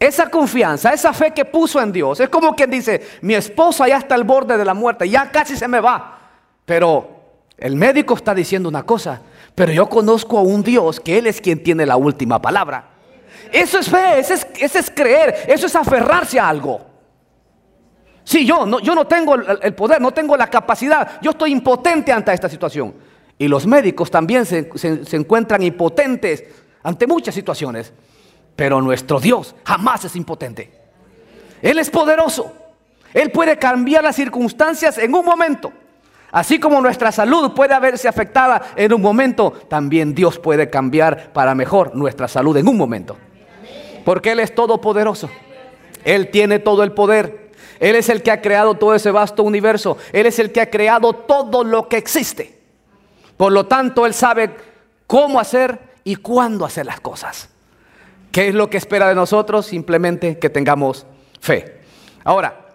esa 0.00 0.30
confianza, 0.30 0.94
esa 0.94 1.12
fe 1.12 1.32
que 1.32 1.44
puso 1.44 1.78
en 1.78 1.92
Dios. 1.92 2.18
Es 2.20 2.30
como 2.30 2.56
quien 2.56 2.70
dice, 2.70 3.06
mi 3.20 3.34
esposa 3.34 3.86
ya 3.86 3.98
está 3.98 4.14
al 4.14 4.24
borde 4.24 4.56
de 4.56 4.64
la 4.64 4.72
muerte, 4.72 5.06
ya 5.06 5.30
casi 5.30 5.56
se 5.56 5.68
me 5.68 5.78
va. 5.78 6.18
Pero 6.64 7.20
el 7.58 7.76
médico 7.76 8.14
está 8.14 8.34
diciendo 8.34 8.70
una 8.70 8.82
cosa, 8.84 9.20
pero 9.54 9.70
yo 9.70 9.90
conozco 9.90 10.38
a 10.38 10.42
un 10.42 10.62
Dios 10.62 10.98
que 11.00 11.18
Él 11.18 11.26
es 11.26 11.38
quien 11.38 11.62
tiene 11.62 11.84
la 11.84 11.98
última 11.98 12.40
palabra. 12.40 12.88
Eso 13.52 13.78
es 13.78 13.90
fe, 13.90 14.20
eso 14.20 14.78
es, 14.78 14.90
creer, 14.90 15.44
eso 15.46 15.66
es 15.66 15.76
aferrarse 15.76 16.40
a 16.40 16.48
algo. 16.48 16.80
Sí, 18.24 18.46
yo 18.46 18.64
no, 18.64 18.80
yo 18.80 18.94
no 18.94 19.06
tengo 19.06 19.34
el 19.34 19.74
poder, 19.74 20.00
no 20.00 20.12
tengo 20.12 20.34
la 20.34 20.48
capacidad, 20.48 21.20
yo 21.20 21.32
estoy 21.32 21.52
impotente 21.52 22.10
ante 22.10 22.32
esta 22.32 22.48
situación. 22.48 22.94
Y 23.36 23.48
los 23.48 23.66
médicos 23.66 24.10
también 24.10 24.46
se 24.46 24.70
encuentran 25.12 25.62
impotentes 25.62 26.44
ante 26.82 27.06
muchas 27.06 27.34
situaciones. 27.34 27.92
Pero 28.60 28.82
nuestro 28.82 29.18
Dios 29.18 29.54
jamás 29.64 30.04
es 30.04 30.14
impotente. 30.16 30.70
Él 31.62 31.78
es 31.78 31.88
poderoso. 31.88 32.52
Él 33.14 33.30
puede 33.30 33.56
cambiar 33.56 34.04
las 34.04 34.16
circunstancias 34.16 34.98
en 34.98 35.14
un 35.14 35.24
momento. 35.24 35.72
Así 36.30 36.60
como 36.60 36.78
nuestra 36.82 37.10
salud 37.10 37.54
puede 37.54 37.72
haberse 37.72 38.06
afectada 38.06 38.60
en 38.76 38.92
un 38.92 39.00
momento, 39.00 39.54
también 39.66 40.14
Dios 40.14 40.38
puede 40.38 40.68
cambiar 40.68 41.32
para 41.32 41.54
mejor 41.54 41.96
nuestra 41.96 42.28
salud 42.28 42.54
en 42.58 42.68
un 42.68 42.76
momento. 42.76 43.16
Porque 44.04 44.32
Él 44.32 44.40
es 44.40 44.54
todopoderoso. 44.54 45.30
Él 46.04 46.28
tiene 46.28 46.58
todo 46.58 46.82
el 46.82 46.92
poder. 46.92 47.52
Él 47.78 47.96
es 47.96 48.10
el 48.10 48.22
que 48.22 48.30
ha 48.30 48.42
creado 48.42 48.74
todo 48.74 48.94
ese 48.94 49.10
vasto 49.10 49.42
universo. 49.42 49.96
Él 50.12 50.26
es 50.26 50.38
el 50.38 50.52
que 50.52 50.60
ha 50.60 50.68
creado 50.68 51.14
todo 51.14 51.64
lo 51.64 51.88
que 51.88 51.96
existe. 51.96 52.60
Por 53.38 53.52
lo 53.52 53.64
tanto, 53.64 54.04
Él 54.04 54.12
sabe 54.12 54.54
cómo 55.06 55.40
hacer 55.40 55.78
y 56.04 56.16
cuándo 56.16 56.66
hacer 56.66 56.84
las 56.84 57.00
cosas. 57.00 57.49
¿Qué 58.32 58.48
es 58.48 58.54
lo 58.54 58.70
que 58.70 58.76
espera 58.76 59.08
de 59.08 59.14
nosotros? 59.14 59.66
Simplemente 59.66 60.38
que 60.38 60.50
tengamos 60.50 61.06
fe. 61.40 61.80
Ahora, 62.22 62.68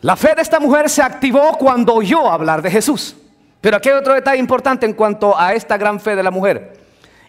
la 0.00 0.16
fe 0.16 0.34
de 0.34 0.42
esta 0.42 0.60
mujer 0.60 0.90
se 0.90 1.02
activó 1.02 1.56
cuando 1.56 1.94
oyó 1.94 2.30
hablar 2.30 2.62
de 2.62 2.70
Jesús. 2.70 3.16
Pero 3.60 3.78
aquí 3.78 3.88
hay 3.88 3.94
otro 3.94 4.12
detalle 4.12 4.38
importante 4.38 4.84
en 4.84 4.92
cuanto 4.92 5.38
a 5.38 5.54
esta 5.54 5.78
gran 5.78 5.98
fe 5.98 6.14
de 6.14 6.22
la 6.22 6.30
mujer. 6.30 6.74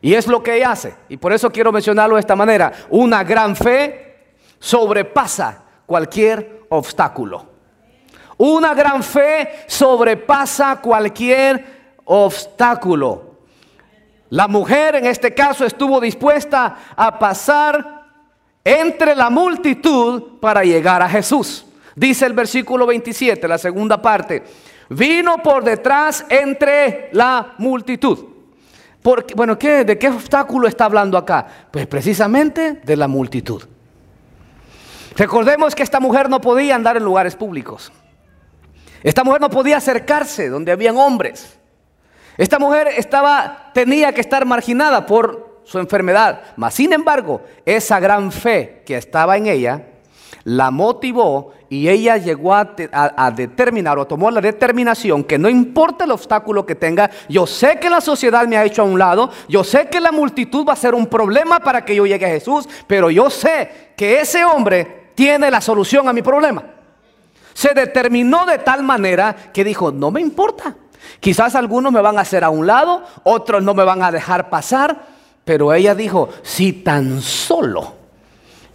Y 0.01 0.13
es 0.13 0.27
lo 0.27 0.43
que 0.43 0.57
ella 0.57 0.71
hace. 0.71 0.93
Y 1.07 1.17
por 1.17 1.31
eso 1.31 1.49
quiero 1.49 1.71
mencionarlo 1.71 2.15
de 2.15 2.19
esta 2.19 2.35
manera. 2.35 2.73
Una 2.89 3.23
gran 3.23 3.55
fe 3.55 4.25
sobrepasa 4.59 5.63
cualquier 5.85 6.63
obstáculo. 6.69 7.45
Una 8.37 8.73
gran 8.73 9.01
fe 9.01 9.63
sobrepasa 9.67 10.81
cualquier 10.81 11.65
obstáculo. 12.03 13.34
La 14.29 14.47
mujer 14.47 14.95
en 14.95 15.05
este 15.05 15.33
caso 15.33 15.65
estuvo 15.65 15.99
dispuesta 16.01 16.75
a 16.95 17.19
pasar 17.19 18.03
entre 18.63 19.15
la 19.15 19.29
multitud 19.29 20.39
para 20.39 20.63
llegar 20.63 21.01
a 21.01 21.09
Jesús. 21.09 21.65
Dice 21.95 22.25
el 22.25 22.33
versículo 22.33 22.85
27, 22.85 23.47
la 23.47 23.57
segunda 23.57 24.01
parte. 24.01 24.43
Vino 24.89 25.37
por 25.37 25.63
detrás 25.63 26.25
entre 26.29 27.09
la 27.13 27.53
multitud. 27.57 28.25
Porque, 29.01 29.35
bueno, 29.35 29.57
¿qué, 29.57 29.85
¿de 29.85 29.99
qué 29.99 30.09
obstáculo 30.09 30.67
está 30.67 30.85
hablando 30.85 31.17
acá? 31.17 31.45
Pues 31.71 31.85
precisamente 31.85 32.81
de 32.83 32.95
la 32.95 33.07
multitud. 33.07 33.63
Recordemos 35.15 35.75
que 35.75 35.83
esta 35.83 35.99
mujer 35.99 36.29
no 36.29 36.41
podía 36.41 36.75
andar 36.75 36.97
en 36.97 37.03
lugares 37.03 37.35
públicos. 37.35 37.91
Esta 39.03 39.23
mujer 39.23 39.39
no 39.39 39.49
podía 39.49 39.77
acercarse 39.77 40.49
donde 40.49 40.71
habían 40.71 40.97
hombres. 40.97 41.57
Esta 42.37 42.59
mujer 42.59 42.89
estaba, 42.97 43.71
tenía 43.73 44.13
que 44.13 44.21
estar 44.21 44.45
marginada 44.45 45.05
por 45.05 45.61
su 45.63 45.79
enfermedad. 45.79 46.41
Mas, 46.55 46.73
sin 46.73 46.93
embargo, 46.93 47.41
esa 47.65 47.99
gran 47.99 48.31
fe 48.31 48.83
que 48.85 48.97
estaba 48.97 49.37
en 49.37 49.47
ella 49.47 49.87
la 50.43 50.69
motivó 50.69 51.53
y 51.69 51.89
ella 51.89 52.17
llegó 52.17 52.53
a, 52.53 52.75
a, 52.93 53.31
determinar 53.31 53.97
o 53.97 54.05
tomó 54.05 54.29
la 54.29 54.41
determinación 54.41 55.23
que 55.23 55.39
no 55.39 55.49
importa 55.49 56.03
el 56.03 56.11
obstáculo 56.11 56.65
que 56.67 56.75
tenga, 56.75 57.09
yo 57.27 57.47
sé 57.47 57.79
que 57.79 57.89
la 57.89 57.99
sociedad 57.99 58.47
me 58.47 58.55
ha 58.55 58.63
hecho 58.63 58.83
a 58.83 58.85
un 58.85 58.99
lado, 58.99 59.31
yo 59.49 59.63
sé 59.63 59.87
que 59.87 59.99
la 59.99 60.11
multitud 60.11 60.63
va 60.67 60.73
a 60.73 60.77
ser 60.77 60.93
un 60.93 61.07
problema 61.07 61.59
para 61.59 61.83
que 61.83 61.95
yo 61.95 62.05
llegue 62.05 62.27
a 62.27 62.29
Jesús, 62.29 62.69
pero 62.85 63.09
yo 63.09 63.31
sé 63.31 63.91
que 63.97 64.19
ese 64.19 64.45
hombre 64.45 65.09
tiene 65.15 65.49
la 65.49 65.61
solución 65.61 66.07
a 66.07 66.13
mi 66.13 66.21
problema. 66.21 66.63
Se 67.53 67.73
determinó 67.73 68.45
de 68.45 68.59
tal 68.59 68.83
manera 68.83 69.35
que 69.51 69.63
dijo, 69.63 69.91
no 69.91 70.11
me 70.11 70.21
importa. 70.21 70.75
Quizás 71.19 71.55
algunos 71.55 71.91
me 71.91 72.01
van 72.01 72.17
a 72.17 72.21
hacer 72.21 72.43
a 72.43 72.49
un 72.49 72.67
lado, 72.67 73.03
otros 73.23 73.63
no 73.63 73.73
me 73.73 73.83
van 73.83 74.03
a 74.03 74.11
dejar 74.11 74.49
pasar, 74.49 75.07
pero 75.43 75.73
ella 75.73 75.95
dijo, 75.95 76.29
si 76.41 76.73
tan 76.73 77.21
solo 77.21 77.95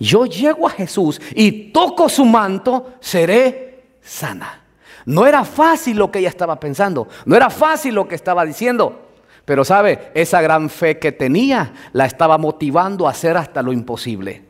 yo 0.00 0.24
llego 0.24 0.66
a 0.66 0.70
Jesús 0.70 1.20
y 1.34 1.70
toco 1.72 2.08
su 2.08 2.24
manto, 2.24 2.94
seré 3.00 3.98
sana. 4.00 4.62
No 5.04 5.26
era 5.26 5.44
fácil 5.44 5.98
lo 5.98 6.10
que 6.10 6.20
ella 6.20 6.28
estaba 6.28 6.58
pensando, 6.58 7.08
no 7.26 7.36
era 7.36 7.50
fácil 7.50 7.94
lo 7.94 8.08
que 8.08 8.14
estaba 8.14 8.44
diciendo, 8.44 9.08
pero 9.44 9.64
sabe, 9.64 10.10
esa 10.14 10.40
gran 10.40 10.70
fe 10.70 10.98
que 10.98 11.12
tenía 11.12 11.72
la 11.92 12.06
estaba 12.06 12.38
motivando 12.38 13.06
a 13.06 13.10
hacer 13.10 13.36
hasta 13.36 13.62
lo 13.62 13.72
imposible. 13.72 14.44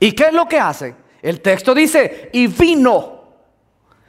¿Y 0.00 0.12
qué 0.12 0.28
es 0.28 0.32
lo 0.32 0.46
que 0.46 0.58
hace? 0.58 0.94
El 1.22 1.40
texto 1.40 1.74
dice, 1.74 2.30
y 2.32 2.46
vino. 2.46 3.23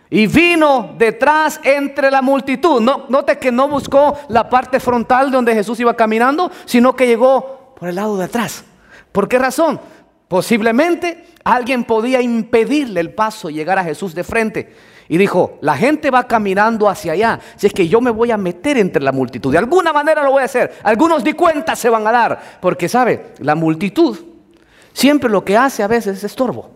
Y 0.10 0.28
vino 0.28 0.96
detrás 0.98 1.60
entre 1.64 2.12
la 2.12 2.22
multitud. 2.22 2.82
No, 2.82 3.06
note 3.10 3.38
que 3.38 3.52
no 3.52 3.68
buscó 3.68 4.18
la 4.30 4.50
parte 4.50 4.80
frontal 4.80 5.32
donde 5.32 5.56
Jesús 5.56 5.80
iba 5.80 5.96
caminando, 5.96 6.52
sino 6.66 6.96
que 6.96 7.08
llegó 7.08 7.74
por 7.78 7.90
el 7.90 7.96
lado 7.96 8.18
de 8.18 8.26
atrás. 8.26 8.64
¿Por 9.12 9.28
qué 9.28 9.40
razón? 9.40 9.80
Posiblemente 10.28 11.28
alguien 11.44 11.84
podía 11.84 12.22
impedirle 12.22 13.00
el 13.00 13.14
paso 13.14 13.50
y 13.50 13.54
llegar 13.54 13.80
a 13.80 13.84
Jesús 13.84 14.14
de 14.16 14.24
frente. 14.24 14.76
Y 15.08 15.18
dijo, 15.18 15.60
la 15.62 15.78
gente 15.78 16.10
va 16.10 16.28
caminando 16.28 16.90
hacia 16.90 17.14
allá, 17.14 17.40
si 17.58 17.68
es 17.68 17.74
que 17.74 17.88
yo 17.88 18.02
me 18.02 18.10
voy 18.10 18.32
a 18.32 18.38
meter 18.38 18.78
entre 18.78 19.04
la 19.04 19.12
multitud. 19.12 19.52
De 19.52 19.60
alguna 19.60 19.94
manera 19.94 20.24
lo 20.24 20.32
voy 20.32 20.42
a 20.42 20.46
hacer. 20.46 20.80
Algunos 20.84 21.24
di 21.24 21.34
cuenta 21.34 21.76
se 21.76 21.90
van 21.90 22.08
a 22.08 22.12
dar, 22.12 22.42
porque 22.60 22.90
sabe, 22.90 23.34
la 23.40 23.54
multitud 23.54 24.18
siempre 24.94 25.30
lo 25.30 25.46
que 25.46 25.58
hace 25.58 25.84
a 25.84 25.88
veces 25.88 26.18
es 26.18 26.24
estorbo. 26.24 26.75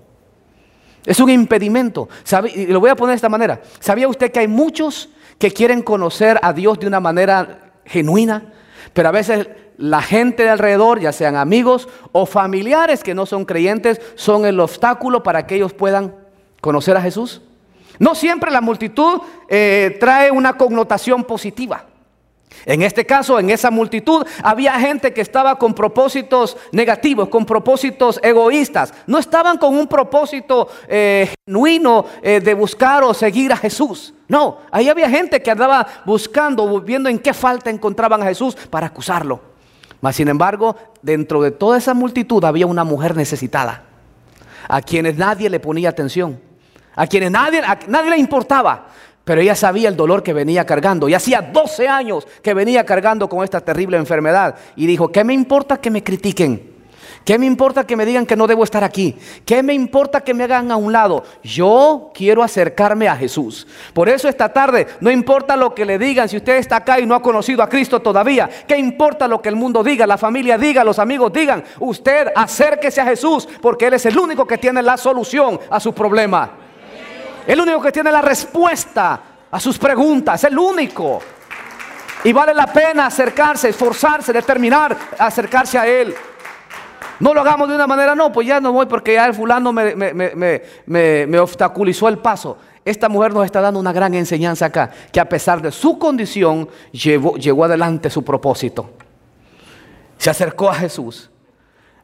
Es 1.09 1.19
un 1.19 1.31
impedimento. 1.31 2.07
Y 2.53 2.67
lo 2.67 2.79
voy 2.79 2.91
a 2.91 2.95
poner 2.95 3.13
de 3.13 3.15
esta 3.15 3.29
manera. 3.29 3.59
¿Sabía 3.79 4.07
usted 4.07 4.31
que 4.31 4.41
hay 4.41 4.47
muchos 4.47 5.09
que 5.39 5.49
quieren 5.49 5.81
conocer 5.81 6.39
a 6.43 6.53
Dios 6.53 6.79
de 6.79 6.85
una 6.85 6.99
manera 6.99 7.71
genuina? 7.83 8.53
Pero 8.93 9.09
a 9.09 9.11
veces 9.11 9.47
la 9.77 10.03
gente 10.03 10.43
de 10.43 10.49
alrededor, 10.49 10.99
ya 10.99 11.11
sean 11.11 11.35
amigos 11.35 11.89
o 12.11 12.27
familiares 12.27 13.03
que 13.03 13.15
no 13.15 13.25
son 13.25 13.45
creyentes, 13.45 13.99
son 14.13 14.45
el 14.45 14.59
obstáculo 14.59 15.23
para 15.23 15.47
que 15.47 15.55
ellos 15.55 15.73
puedan 15.73 16.13
conocer 16.61 16.95
a 16.95 17.01
Jesús? 17.01 17.41
No 17.97 18.13
siempre 18.13 18.51
la 18.51 18.61
multitud 18.61 19.19
eh, 19.47 19.97
trae 19.99 20.29
una 20.29 20.57
connotación 20.57 21.23
positiva. 21.23 21.85
En 22.65 22.81
este 22.81 23.05
caso, 23.05 23.39
en 23.39 23.49
esa 23.49 23.71
multitud, 23.71 24.25
había 24.43 24.79
gente 24.79 25.13
que 25.13 25.21
estaba 25.21 25.57
con 25.57 25.73
propósitos 25.73 26.57
negativos, 26.71 27.29
con 27.29 27.45
propósitos 27.45 28.19
egoístas. 28.23 28.93
No 29.07 29.17
estaban 29.17 29.57
con 29.57 29.77
un 29.77 29.87
propósito 29.87 30.69
eh, 30.87 31.33
genuino 31.45 32.05
eh, 32.21 32.39
de 32.39 32.53
buscar 32.53 33.03
o 33.03 33.13
seguir 33.13 33.53
a 33.53 33.57
Jesús. 33.57 34.13
No, 34.27 34.59
ahí 34.71 34.89
había 34.89 35.09
gente 35.09 35.41
que 35.41 35.51
andaba 35.51 35.85
buscando, 36.05 36.79
viendo 36.81 37.09
en 37.09 37.19
qué 37.19 37.33
falta 37.33 37.69
encontraban 37.69 38.21
a 38.21 38.25
Jesús 38.25 38.55
para 38.55 38.87
acusarlo. 38.87 39.41
Mas, 40.01 40.15
sin 40.15 40.27
embargo, 40.27 40.75
dentro 41.01 41.41
de 41.41 41.51
toda 41.51 41.77
esa 41.77 41.93
multitud 41.93 42.43
había 42.43 42.67
una 42.67 42.83
mujer 42.83 43.15
necesitada, 43.15 43.83
a 44.67 44.81
quienes 44.81 45.17
nadie 45.17 45.49
le 45.49 45.59
ponía 45.59 45.89
atención, 45.89 46.39
a 46.95 47.07
quienes 47.07 47.31
nadie, 47.31 47.59
a 47.59 47.79
nadie 47.87 48.11
le 48.11 48.17
importaba. 48.17 48.87
Pero 49.23 49.41
ella 49.41 49.55
sabía 49.55 49.89
el 49.89 49.95
dolor 49.95 50.23
que 50.23 50.33
venía 50.33 50.65
cargando. 50.65 51.07
Y 51.07 51.13
hacía 51.13 51.41
12 51.41 51.87
años 51.87 52.27
que 52.41 52.53
venía 52.53 52.85
cargando 52.85 53.29
con 53.29 53.43
esta 53.43 53.61
terrible 53.61 53.97
enfermedad. 53.97 54.55
Y 54.75 54.87
dijo, 54.87 55.11
¿qué 55.11 55.23
me 55.23 55.33
importa 55.33 55.77
que 55.77 55.91
me 55.91 56.03
critiquen? 56.03 56.79
¿Qué 57.25 57.37
me 57.37 57.45
importa 57.45 57.85
que 57.85 57.95
me 57.95 58.05
digan 58.05 58.25
que 58.25 58.35
no 58.35 58.47
debo 58.47 58.63
estar 58.63 58.83
aquí? 58.83 59.15
¿Qué 59.45 59.61
me 59.61 59.73
importa 59.73 60.21
que 60.21 60.33
me 60.33 60.45
hagan 60.45 60.71
a 60.71 60.77
un 60.77 60.91
lado? 60.91 61.23
Yo 61.43 62.11
quiero 62.13 62.41
acercarme 62.41 63.07
a 63.07 63.15
Jesús. 63.15 63.67
Por 63.93 64.09
eso 64.09 64.27
esta 64.27 64.51
tarde, 64.51 64.87
no 64.99 65.11
importa 65.11 65.55
lo 65.55 65.75
que 65.75 65.85
le 65.85 65.99
digan, 65.99 66.27
si 66.27 66.37
usted 66.37 66.57
está 66.57 66.77
acá 66.77 66.99
y 66.99 67.05
no 67.05 67.15
ha 67.15 67.21
conocido 67.21 67.61
a 67.61 67.69
Cristo 67.69 67.99
todavía, 67.99 68.49
¿qué 68.67 68.77
importa 68.77 69.27
lo 69.27 69.41
que 69.41 69.49
el 69.49 69.55
mundo 69.55 69.83
diga, 69.83 70.07
la 70.07 70.17
familia 70.17 70.57
diga, 70.57 70.83
los 70.83 70.97
amigos 70.97 71.31
digan? 71.31 71.63
Usted 71.79 72.29
acérquese 72.35 73.01
a 73.01 73.05
Jesús 73.05 73.47
porque 73.61 73.87
Él 73.87 73.93
es 73.93 74.05
el 74.05 74.17
único 74.17 74.47
que 74.47 74.57
tiene 74.57 74.81
la 74.81 74.97
solución 74.97 75.59
a 75.69 75.79
su 75.79 75.93
problema. 75.93 76.68
El 77.49 77.59
único 77.59 77.81
que 77.81 77.91
tiene 77.91 78.11
la 78.11 78.21
respuesta 78.21 79.21
a 79.49 79.59
sus 79.59 79.79
preguntas, 79.79 80.43
el 80.43 80.55
único. 80.55 81.19
Y 82.23 82.31
vale 82.31 82.53
la 82.53 82.67
pena 82.67 83.07
acercarse, 83.07 83.69
esforzarse, 83.69 84.31
determinar 84.31 84.95
acercarse 85.17 85.79
a 85.79 85.87
Él. 85.87 86.13
No 87.19 87.33
lo 87.33 87.41
hagamos 87.41 87.67
de 87.67 87.73
una 87.73 87.87
manera, 87.87 88.13
no, 88.13 88.31
pues 88.31 88.45
ya 88.45 88.61
no 88.61 88.71
voy 88.71 88.85
porque 88.85 89.15
ya 89.15 89.25
el 89.25 89.33
fulano 89.33 89.73
me, 89.73 89.95
me, 90.85 91.39
obstaculizó 91.39 92.07
el 92.07 92.19
paso. 92.19 92.55
Esta 92.85 93.09
mujer 93.09 93.33
nos 93.33 93.45
está 93.45 93.61
dando 93.61 93.79
una 93.79 93.93
gran 93.93 94.13
enseñanza 94.13 94.67
acá, 94.67 94.91
que 95.11 95.19
a 95.19 95.27
pesar 95.27 95.59
de 95.59 95.71
su 95.71 95.97
condición, 95.97 96.69
llevó, 96.91 97.35
llegó 97.35 97.65
adelante 97.65 98.11
su 98.11 98.23
propósito. 98.23 98.91
Se 100.19 100.29
acercó 100.29 100.69
a 100.69 100.75
Jesús. 100.75 101.31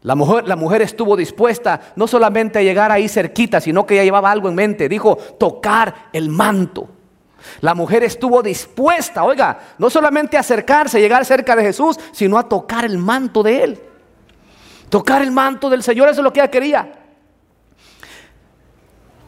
La 0.06 0.14
mujer, 0.14 0.48
la 0.48 0.56
mujer 0.56 0.84
estuvo 0.84 1.18
dispuesta 1.18 1.82
no 1.96 2.06
solamente 2.06 2.60
a 2.60 2.62
llegar 2.62 2.92
ahí 2.92 3.10
cerquita, 3.10 3.60
sino 3.60 3.88
que 3.88 3.96
ya 3.96 4.04
llevaba 4.04 4.30
algo 4.30 4.48
en 4.48 4.54
mente. 4.54 4.88
Dijo, 4.88 5.16
tocar 5.16 6.10
el 6.14 6.30
manto. 6.30 6.88
La 7.62 7.74
mujer 7.74 8.04
estuvo 8.04 8.44
dispuesta, 8.44 9.24
oiga, 9.24 9.58
no 9.80 9.90
solamente 9.90 10.38
a 10.38 10.42
acercarse, 10.42 11.02
llegar 11.02 11.26
cerca 11.26 11.56
de 11.56 11.64
Jesús, 11.64 12.00
sino 12.12 12.38
a 12.38 12.48
tocar 12.48 12.86
el 12.86 13.00
manto 13.00 13.42
de 13.42 13.64
Él. 13.64 13.80
Tocar 14.90 15.24
el 15.24 15.32
manto 15.32 15.72
del 15.72 15.82
Señor, 15.82 16.08
eso 16.08 16.22
es 16.22 16.24
lo 16.24 16.32
que 16.32 16.40
ella 16.40 16.52
quería. 16.52 16.92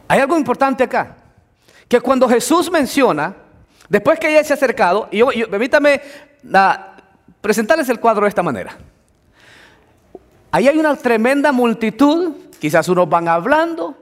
Hay 0.06 0.20
algo 0.20 0.38
importante 0.38 0.84
acá, 0.84 1.16
que 1.88 2.00
cuando 2.00 2.28
Jesús 2.28 2.70
menciona, 2.70 3.34
después 3.88 4.20
que 4.20 4.30
ella 4.30 4.44
se 4.44 4.52
ha 4.52 4.56
acercado, 4.56 5.08
y 5.10 5.18
yo, 5.18 5.50
permítame 5.50 6.00
presentarles 7.40 7.88
el 7.88 7.98
cuadro 7.98 8.22
de 8.22 8.28
esta 8.28 8.44
manera. 8.44 8.78
Ahí 10.50 10.68
hay 10.68 10.78
una 10.78 10.96
tremenda 10.96 11.52
multitud, 11.52 12.32
quizás 12.58 12.88
unos 12.88 13.08
van 13.08 13.28
hablando 13.28 13.94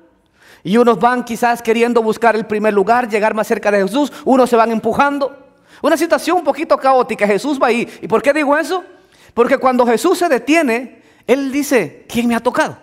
y 0.62 0.76
unos 0.76 0.98
van 0.98 1.24
quizás 1.24 1.62
queriendo 1.62 2.02
buscar 2.02 2.36
el 2.36 2.46
primer 2.46 2.74
lugar, 2.74 3.08
llegar 3.08 3.34
más 3.34 3.46
cerca 3.46 3.70
de 3.70 3.82
Jesús, 3.82 4.12
unos 4.24 4.50
se 4.50 4.56
van 4.56 4.70
empujando. 4.70 5.44
Una 5.82 5.96
situación 5.96 6.38
un 6.38 6.44
poquito 6.44 6.76
caótica, 6.78 7.26
Jesús 7.26 7.60
va 7.60 7.68
ahí. 7.68 7.88
¿Y 8.00 8.08
por 8.08 8.22
qué 8.22 8.32
digo 8.32 8.56
eso? 8.56 8.84
Porque 9.34 9.58
cuando 9.58 9.86
Jesús 9.86 10.18
se 10.18 10.28
detiene, 10.28 11.02
Él 11.26 11.52
dice, 11.52 12.04
¿quién 12.08 12.26
me 12.26 12.34
ha 12.34 12.40
tocado? 12.40 12.78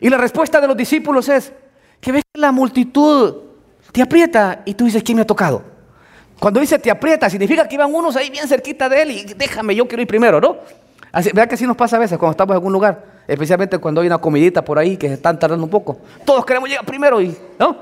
Y 0.00 0.08
la 0.08 0.18
respuesta 0.18 0.60
de 0.60 0.66
los 0.66 0.76
discípulos 0.76 1.28
es, 1.28 1.52
que 2.00 2.12
ves 2.12 2.22
que 2.32 2.40
la 2.40 2.52
multitud 2.52 3.34
te 3.92 4.02
aprieta 4.02 4.62
y 4.64 4.74
tú 4.74 4.84
dices, 4.84 5.02
¿quién 5.02 5.16
me 5.16 5.22
ha 5.22 5.26
tocado? 5.26 5.62
Cuando 6.38 6.60
dice 6.60 6.78
te 6.78 6.90
aprieta, 6.90 7.28
significa 7.28 7.68
que 7.68 7.74
iban 7.74 7.94
unos 7.94 8.16
ahí 8.16 8.30
bien 8.30 8.48
cerquita 8.48 8.88
de 8.88 9.02
Él 9.02 9.10
y 9.10 9.24
déjame, 9.34 9.74
yo 9.74 9.86
quiero 9.86 10.02
ir 10.02 10.08
primero, 10.08 10.40
¿no? 10.40 10.56
Así, 11.12 11.30
que 11.30 11.54
así 11.54 11.66
nos 11.66 11.76
pasa 11.76 11.96
a 11.96 11.98
veces 11.98 12.18
cuando 12.18 12.32
estamos 12.32 12.52
en 12.52 12.56
algún 12.56 12.72
lugar, 12.72 13.04
especialmente 13.26 13.78
cuando 13.78 14.00
hay 14.00 14.06
una 14.06 14.18
comidita 14.18 14.64
por 14.64 14.78
ahí 14.78 14.96
que 14.96 15.08
se 15.08 15.14
están 15.14 15.38
tardando 15.38 15.64
un 15.64 15.70
poco. 15.70 15.98
Todos 16.24 16.44
queremos 16.44 16.68
llegar 16.68 16.84
primero 16.84 17.20
y, 17.20 17.36
¿no? 17.58 17.76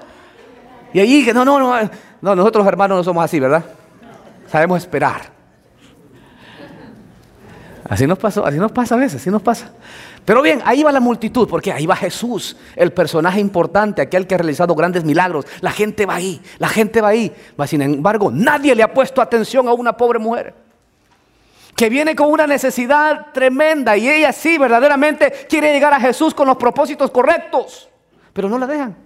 Y 0.92 1.00
ahí 1.00 1.24
que 1.24 1.34
no, 1.34 1.44
no, 1.44 1.58
no, 1.58 1.90
no, 2.22 2.34
nosotros 2.34 2.66
hermanos 2.66 2.98
no 2.98 3.04
somos 3.04 3.22
así, 3.22 3.38
¿verdad? 3.38 3.62
Sabemos 4.50 4.78
esperar. 4.78 5.36
Así 7.86 8.06
nos 8.06 8.18
pasó, 8.18 8.44
así 8.44 8.58
nos 8.58 8.72
pasa 8.72 8.94
a 8.94 8.98
veces, 8.98 9.20
así 9.20 9.30
nos 9.30 9.42
pasa. 9.42 9.72
Pero 10.24 10.42
bien, 10.42 10.60
ahí 10.64 10.82
va 10.82 10.92
la 10.92 11.00
multitud, 11.00 11.48
porque 11.48 11.72
ahí 11.72 11.86
va 11.86 11.96
Jesús, 11.96 12.56
el 12.76 12.92
personaje 12.92 13.40
importante, 13.40 14.02
aquel 14.02 14.26
que 14.26 14.34
ha 14.34 14.38
realizado 14.38 14.74
grandes 14.74 15.04
milagros. 15.04 15.46
La 15.60 15.70
gente 15.70 16.04
va 16.04 16.16
ahí, 16.16 16.40
la 16.58 16.68
gente 16.68 17.00
va 17.00 17.08
ahí. 17.08 17.32
Sin 17.66 17.80
embargo, 17.80 18.30
nadie 18.30 18.74
le 18.74 18.82
ha 18.82 18.92
puesto 18.92 19.22
atención 19.22 19.68
a 19.68 19.72
una 19.72 19.94
pobre 19.96 20.18
mujer 20.18 20.67
que 21.78 21.88
viene 21.88 22.16
con 22.16 22.28
una 22.28 22.44
necesidad 22.44 23.26
tremenda 23.32 23.96
y 23.96 24.10
ella 24.10 24.32
sí 24.32 24.58
verdaderamente 24.58 25.46
quiere 25.48 25.72
llegar 25.72 25.94
a 25.94 26.00
Jesús 26.00 26.34
con 26.34 26.48
los 26.48 26.56
propósitos 26.56 27.08
correctos, 27.12 27.88
pero 28.32 28.48
no 28.48 28.58
la 28.58 28.66
dejan. 28.66 28.96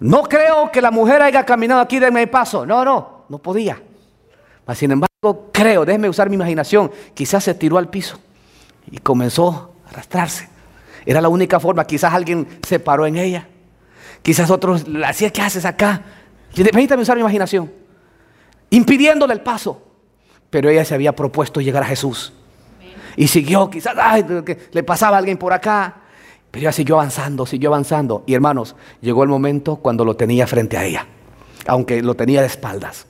No 0.00 0.22
creo 0.22 0.72
que 0.72 0.80
la 0.80 0.90
mujer 0.90 1.20
haya 1.20 1.44
caminado 1.44 1.82
aquí, 1.82 1.98
de 1.98 2.10
mi 2.10 2.24
paso. 2.24 2.64
No, 2.64 2.86
no, 2.86 3.26
no 3.28 3.36
podía. 3.36 3.78
sin 4.74 4.92
embargo, 4.92 5.50
creo, 5.52 5.84
déjeme 5.84 6.08
usar 6.08 6.30
mi 6.30 6.36
imaginación, 6.36 6.90
quizás 7.12 7.44
se 7.44 7.52
tiró 7.52 7.76
al 7.76 7.90
piso 7.90 8.18
y 8.90 8.96
comenzó 8.96 9.74
a 9.84 9.90
arrastrarse. 9.90 10.48
Era 11.04 11.20
la 11.20 11.28
única 11.28 11.60
forma, 11.60 11.86
quizás 11.86 12.14
alguien 12.14 12.48
se 12.66 12.80
paró 12.80 13.04
en 13.06 13.18
ella. 13.18 13.46
Quizás 14.22 14.50
otros 14.50 14.88
le 14.88 15.04
hacía, 15.04 15.30
¿qué 15.30 15.42
haces 15.42 15.66
acá? 15.66 16.00
Permítame 16.54 17.02
usar 17.02 17.16
mi 17.16 17.20
imaginación. 17.20 17.70
Impidiéndole 18.70 19.34
el 19.34 19.42
paso. 19.42 19.82
Pero 20.50 20.70
ella 20.70 20.84
se 20.84 20.94
había 20.94 21.14
propuesto 21.14 21.60
llegar 21.60 21.82
a 21.82 21.86
Jesús. 21.86 22.32
Y 23.16 23.28
siguió, 23.28 23.70
quizás 23.70 23.94
le 24.72 24.82
pasaba 24.82 25.16
a 25.16 25.18
alguien 25.18 25.38
por 25.38 25.52
acá. 25.52 25.96
Pero 26.50 26.62
ella 26.62 26.72
siguió 26.72 26.96
avanzando, 26.96 27.46
siguió 27.46 27.70
avanzando. 27.70 28.22
Y 28.26 28.34
hermanos, 28.34 28.76
llegó 29.00 29.22
el 29.22 29.28
momento 29.28 29.76
cuando 29.76 30.04
lo 30.04 30.16
tenía 30.16 30.46
frente 30.46 30.76
a 30.76 30.84
ella. 30.84 31.06
Aunque 31.66 32.02
lo 32.02 32.14
tenía 32.14 32.40
de 32.40 32.46
espaldas. 32.46 33.06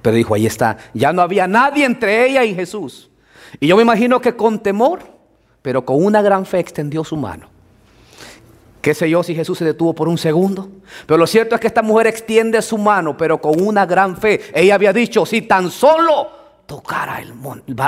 Pero 0.00 0.16
dijo, 0.16 0.34
ahí 0.34 0.46
está. 0.46 0.78
Ya 0.94 1.12
no 1.12 1.22
había 1.22 1.46
nadie 1.46 1.84
entre 1.84 2.26
ella 2.26 2.44
y 2.44 2.54
Jesús. 2.54 3.10
Y 3.58 3.66
yo 3.66 3.76
me 3.76 3.82
imagino 3.82 4.20
que 4.20 4.36
con 4.36 4.60
temor, 4.60 5.00
pero 5.60 5.84
con 5.84 6.02
una 6.02 6.22
gran 6.22 6.46
fe 6.46 6.60
extendió 6.60 7.04
su 7.04 7.16
mano. 7.16 7.49
Qué 8.80 8.94
sé 8.94 9.10
yo 9.10 9.22
si 9.22 9.34
Jesús 9.34 9.58
se 9.58 9.64
detuvo 9.64 9.94
por 9.94 10.08
un 10.08 10.16
segundo. 10.16 10.70
Pero 11.06 11.18
lo 11.18 11.26
cierto 11.26 11.54
es 11.54 11.60
que 11.60 11.66
esta 11.66 11.82
mujer 11.82 12.06
extiende 12.06 12.62
su 12.62 12.78
mano, 12.78 13.16
pero 13.16 13.40
con 13.40 13.60
una 13.60 13.84
gran 13.84 14.16
fe. 14.16 14.40
Ella 14.54 14.74
había 14.74 14.92
dicho, 14.92 15.26
si 15.26 15.42
tan 15.42 15.70
solo 15.70 16.30
tocara 16.66 17.20
el, 17.20 17.34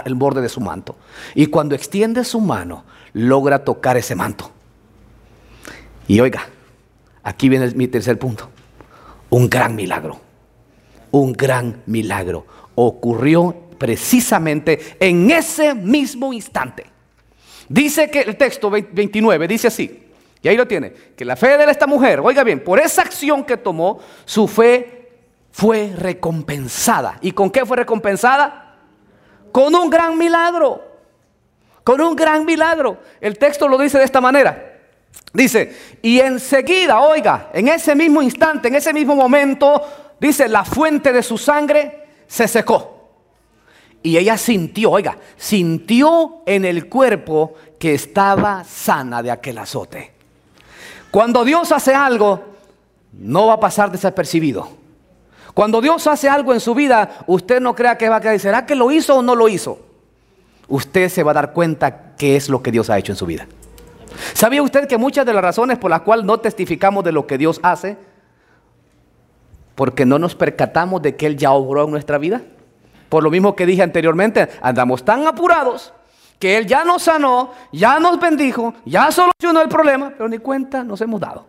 el 0.05 0.15
borde 0.15 0.43
de 0.43 0.49
su 0.49 0.61
manto. 0.61 0.97
Y 1.35 1.47
cuando 1.47 1.75
extiende 1.75 2.25
su 2.25 2.41
mano, 2.41 2.85
logra 3.15 3.65
tocar 3.65 3.97
ese 3.97 4.15
manto. 4.15 4.51
Y 6.09 6.21
oiga, 6.21 6.47
aquí 7.23 7.49
viene 7.49 7.71
mi 7.75 7.89
tercer 7.89 8.19
punto. 8.19 8.51
Un 9.31 9.49
gran 9.49 9.75
milagro. 9.75 10.21
Un 11.11 11.33
gran 11.33 11.83
milagro. 11.87 12.45
Ocurrió 12.75 13.55
precisamente 13.79 14.97
en 15.01 15.31
ese 15.31 15.75
mismo 15.75 16.33
instante. 16.33 16.85
Dice 17.69 18.11
que 18.11 18.21
el 18.21 18.37
texto 18.37 18.69
29 18.69 19.49
dice 19.49 19.69
así. 19.69 20.12
Y 20.43 20.49
ahí 20.49 20.57
lo 20.57 20.67
tiene, 20.67 20.93
que 20.93 21.25
la 21.25 21.37
fe 21.37 21.57
de 21.57 21.71
esta 21.71 21.87
mujer, 21.87 22.21
oiga 22.21 22.43
bien, 22.43 22.65
por 22.65 22.81
esa 22.81 23.03
acción 23.03 23.45
que 23.45 23.57
tomó, 23.57 24.01
su 24.25 24.49
fe 24.49 25.11
fue 25.53 25.95
recompensada. 25.97 27.19
¿Y 27.21 27.31
con 27.31 27.51
qué 27.51 27.65
fue 27.65 27.77
recompensada? 27.77 28.77
Con 29.53 29.73
un 29.75 29.89
gran 29.89 30.19
milagro. 30.19 30.83
Con 31.85 32.01
un 32.01 32.17
gran 32.17 32.45
milagro. 32.45 33.01
El 33.21 33.39
texto 33.39 33.69
lo 33.69 33.79
dice 33.79 33.99
de 33.99 34.05
esta 34.05 34.21
manera. 34.21 34.81
Dice, 35.33 35.77
y 36.03 36.19
enseguida, 36.19 37.01
oiga, 37.01 37.51
en 37.53 37.69
ese 37.69 37.95
mismo 37.95 38.21
instante, 38.21 38.69
en 38.69 38.75
ese 38.75 38.93
mismo 38.93 39.15
momento, 39.15 39.81
dice, 40.19 40.49
la 40.49 40.65
fuente 40.65 41.13
de 41.13 41.23
su 41.23 41.39
sangre 41.39 42.07
se 42.27 42.49
secó. 42.49 43.11
Y 44.03 44.17
ella 44.17 44.37
sintió, 44.37 44.91
oiga, 44.91 45.17
sintió 45.37 46.43
en 46.47 46.65
el 46.65 46.89
cuerpo 46.89 47.55
que 47.79 47.95
estaba 47.95 48.65
sana 48.65 49.23
de 49.23 49.31
aquel 49.31 49.59
azote. 49.59 50.22
Cuando 51.13 51.45
Dios 51.45 51.71
hace 51.73 51.95
algo, 51.95 52.43
no 53.13 53.49
va 53.49 53.53
a 53.53 53.61
pasar 53.61 53.93
desapercibido. 53.93 54.67
Cuando 55.53 55.83
Dios 55.83 56.07
hace 56.07 56.27
algo 56.27 56.55
en 56.55 56.61
su 56.61 56.75
vida, 56.75 57.19
usted 57.27 57.61
no 57.61 57.75
crea 57.75 57.99
que 57.99 58.09
va 58.09 58.17
a 58.17 58.21
quedar, 58.23 58.41
¿será 58.41 58.65
que 58.65 58.75
lo 58.75 58.91
hizo 58.91 59.19
o 59.19 59.23
no 59.23 59.35
lo 59.35 59.47
hizo? 59.47 59.79
Usted 60.69 61.11
se 61.11 61.23
va 61.23 61.33
a 61.33 61.35
dar 61.35 61.53
cuenta 61.53 62.15
qué 62.17 62.35
es 62.35 62.49
lo 62.49 62.63
que 62.63 62.73
Dios 62.73 62.89
ha 62.89 62.99
hecho 62.99 63.13
en 63.13 63.17
su 63.17 63.27
vida. 63.27 63.47
¿Sabía 64.33 64.63
usted 64.63 64.89
que 64.89 64.97
muchas 64.97 65.27
de 65.27 65.35
las 65.35 65.43
razones 65.43 65.77
por 65.77 65.91
las 65.91 66.01
cuales 66.01 66.25
no 66.25 66.41
testificamos 66.41 67.05
de 67.05 67.13
lo 67.13 67.27
que 67.27 67.37
Dios 67.37 67.61
hace? 67.63 67.99
Porque 69.75 70.07
no 70.07 70.19
nos 70.19 70.35
percatamos 70.35 71.03
de 71.03 71.15
que 71.15 71.27
Él 71.27 71.37
ya 71.37 71.53
obró 71.53 71.85
en 71.85 71.91
nuestra 71.91 72.17
vida. 72.17 72.41
Por 73.11 73.23
lo 73.23 73.31
mismo 73.31 73.55
que 73.55 73.67
dije 73.67 73.83
anteriormente, 73.83 74.49
andamos 74.63 75.05
tan 75.05 75.27
apurados 75.27 75.93
que 76.43 76.57
Él 76.57 76.67
ya 76.67 76.85
nos 76.85 77.05
sanó, 77.05 77.53
ya 77.71 78.01
nos 78.01 78.19
bendijo, 78.19 78.75
ya 78.85 79.13
solucionó 79.13 79.63
el 79.63 79.69
problema, 79.69 80.11
pero 80.11 80.29
ni 80.29 80.39
cuenta 80.39 80.83
nos 80.83 81.01
hemos 81.01 81.21
dado. 81.21 81.47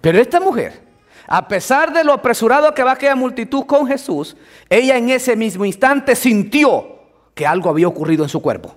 Pero 0.00 0.18
esta 0.18 0.40
mujer, 0.40 0.80
a 1.26 1.46
pesar 1.46 1.92
de 1.92 2.02
lo 2.02 2.14
apresurado 2.14 2.72
que 2.72 2.82
va 2.82 2.92
aquella 2.92 3.14
multitud 3.14 3.66
con 3.66 3.86
Jesús, 3.86 4.38
ella 4.70 4.96
en 4.96 5.10
ese 5.10 5.36
mismo 5.36 5.66
instante 5.66 6.16
sintió 6.16 6.98
que 7.34 7.46
algo 7.46 7.68
había 7.68 7.88
ocurrido 7.88 8.22
en 8.22 8.30
su 8.30 8.40
cuerpo. 8.40 8.74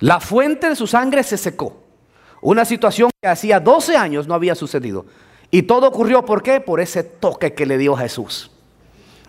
La 0.00 0.18
fuente 0.18 0.68
de 0.68 0.74
su 0.74 0.88
sangre 0.88 1.22
se 1.22 1.36
secó. 1.36 1.84
Una 2.40 2.64
situación 2.64 3.12
que 3.22 3.28
hacía 3.28 3.60
12 3.60 3.96
años 3.96 4.26
no 4.26 4.34
había 4.34 4.56
sucedido. 4.56 5.06
Y 5.52 5.62
todo 5.62 5.86
ocurrió, 5.86 6.24
¿por 6.24 6.42
qué? 6.42 6.60
Por 6.60 6.80
ese 6.80 7.04
toque 7.04 7.54
que 7.54 7.64
le 7.64 7.78
dio 7.78 7.94
Jesús. 7.94 8.50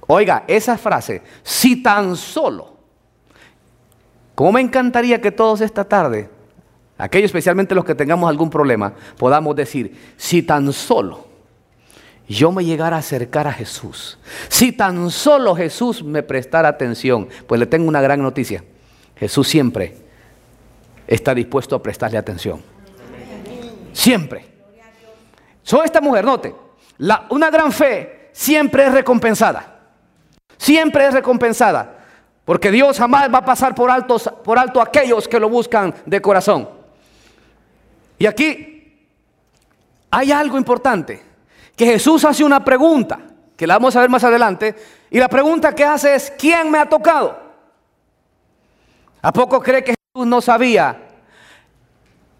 Oiga, 0.08 0.44
esa 0.48 0.76
frase, 0.80 1.22
si 1.44 1.84
tan 1.84 2.16
solo, 2.16 2.73
¿cómo 4.36 4.54
me 4.54 4.62
encantaría 4.62 5.22
que 5.22 5.32
todos 5.32 5.62
esta 5.62 5.84
tarde, 5.84 6.30
aquellos 6.98 7.30
especialmente 7.30 7.76
los 7.76 7.86
que 7.86 7.96
tengamos 7.96 8.30
algún 8.30 8.50
problema, 8.50 8.94
podamos 9.18 9.56
decir, 9.56 10.14
si 10.18 10.44
tan 10.44 10.72
solo 10.74 11.28
yo 12.28 12.52
me 12.52 12.64
llegara 12.64 12.96
a 12.96 13.00
acercar 13.00 13.48
a 13.48 13.54
Jesús, 13.54 14.18
si 14.48 14.72
tan 14.72 15.10
solo 15.12 15.56
Jesús 15.56 16.04
me 16.04 16.24
prestara 16.24 16.70
atención, 16.70 17.28
pues 17.48 17.60
le 17.60 17.66
tengo 17.66 17.88
una 17.88 18.02
gran 18.02 18.22
noticia. 18.22 18.64
Jesús 19.16 19.48
siempre 19.48 19.96
está 21.08 21.36
dispuesto 21.36 21.76
a 21.76 21.84
prestarle 21.84 22.18
atención. 22.18 22.62
Siempre. 23.92 24.46
Soy 25.62 25.86
esta 25.86 26.02
mujer, 26.02 26.26
note, 26.26 26.56
una 27.30 27.50
gran 27.50 27.72
fe 27.72 28.30
siempre 28.32 28.86
es 28.86 28.92
recompensada. 28.94 29.80
Siempre 30.58 31.08
es 31.08 31.14
recompensada. 31.14 32.03
Porque 32.46 32.72
Dios 32.72 32.98
jamás 32.98 33.34
va 33.34 33.40
a 33.40 33.46
pasar 33.46 33.74
por, 33.74 33.90
altos, 33.90 34.30
por 34.44 34.60
alto 34.60 34.80
a 34.80 34.84
aquellos 34.84 35.28
que 35.28 35.40
lo 35.40 35.50
buscan 35.50 35.94
de 36.06 36.22
corazón. 36.22 36.70
Y 38.18 38.26
aquí 38.26 39.08
hay 40.12 40.32
algo 40.32 40.58
importante. 40.58 41.24
Que 41.76 41.86
Jesús 41.86 42.24
hace 42.26 42.44
una 42.44 42.64
pregunta, 42.64 43.20
que 43.58 43.66
la 43.66 43.76
vamos 43.76 43.96
a 43.96 44.02
ver 44.02 44.10
más 44.10 44.24
adelante. 44.24 44.76
Y 45.10 45.20
la 45.20 45.30
pregunta 45.30 45.74
que 45.74 45.84
hace 45.84 46.16
es, 46.16 46.32
¿quién 46.38 46.70
me 46.70 46.78
ha 46.78 46.88
tocado? 46.88 47.40
¿A 49.22 49.32
poco 49.32 49.62
cree 49.62 49.84
que 49.84 49.96
Jesús 49.96 50.28
no 50.28 50.42
sabía 50.42 51.02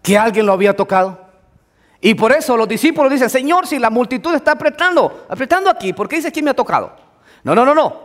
que 0.02 0.18
alguien 0.18 0.46
lo 0.46 0.52
había 0.52 0.76
tocado? 0.76 1.18
Y 2.00 2.14
por 2.14 2.32
eso 2.32 2.56
los 2.56 2.68
discípulos 2.68 3.10
dicen, 3.10 3.30
Señor, 3.30 3.66
si 3.66 3.78
la 3.78 3.88
multitud 3.88 4.34
está 4.34 4.52
apretando, 4.52 5.24
apretando 5.28 5.70
aquí, 5.70 5.94
¿por 5.94 6.06
qué 6.06 6.16
dice 6.16 6.30
quién 6.30 6.44
me 6.44 6.50
ha 6.50 6.54
tocado? 6.54 6.94
No, 7.42 7.54
no, 7.54 7.64
no, 7.64 7.74
no. 7.74 8.03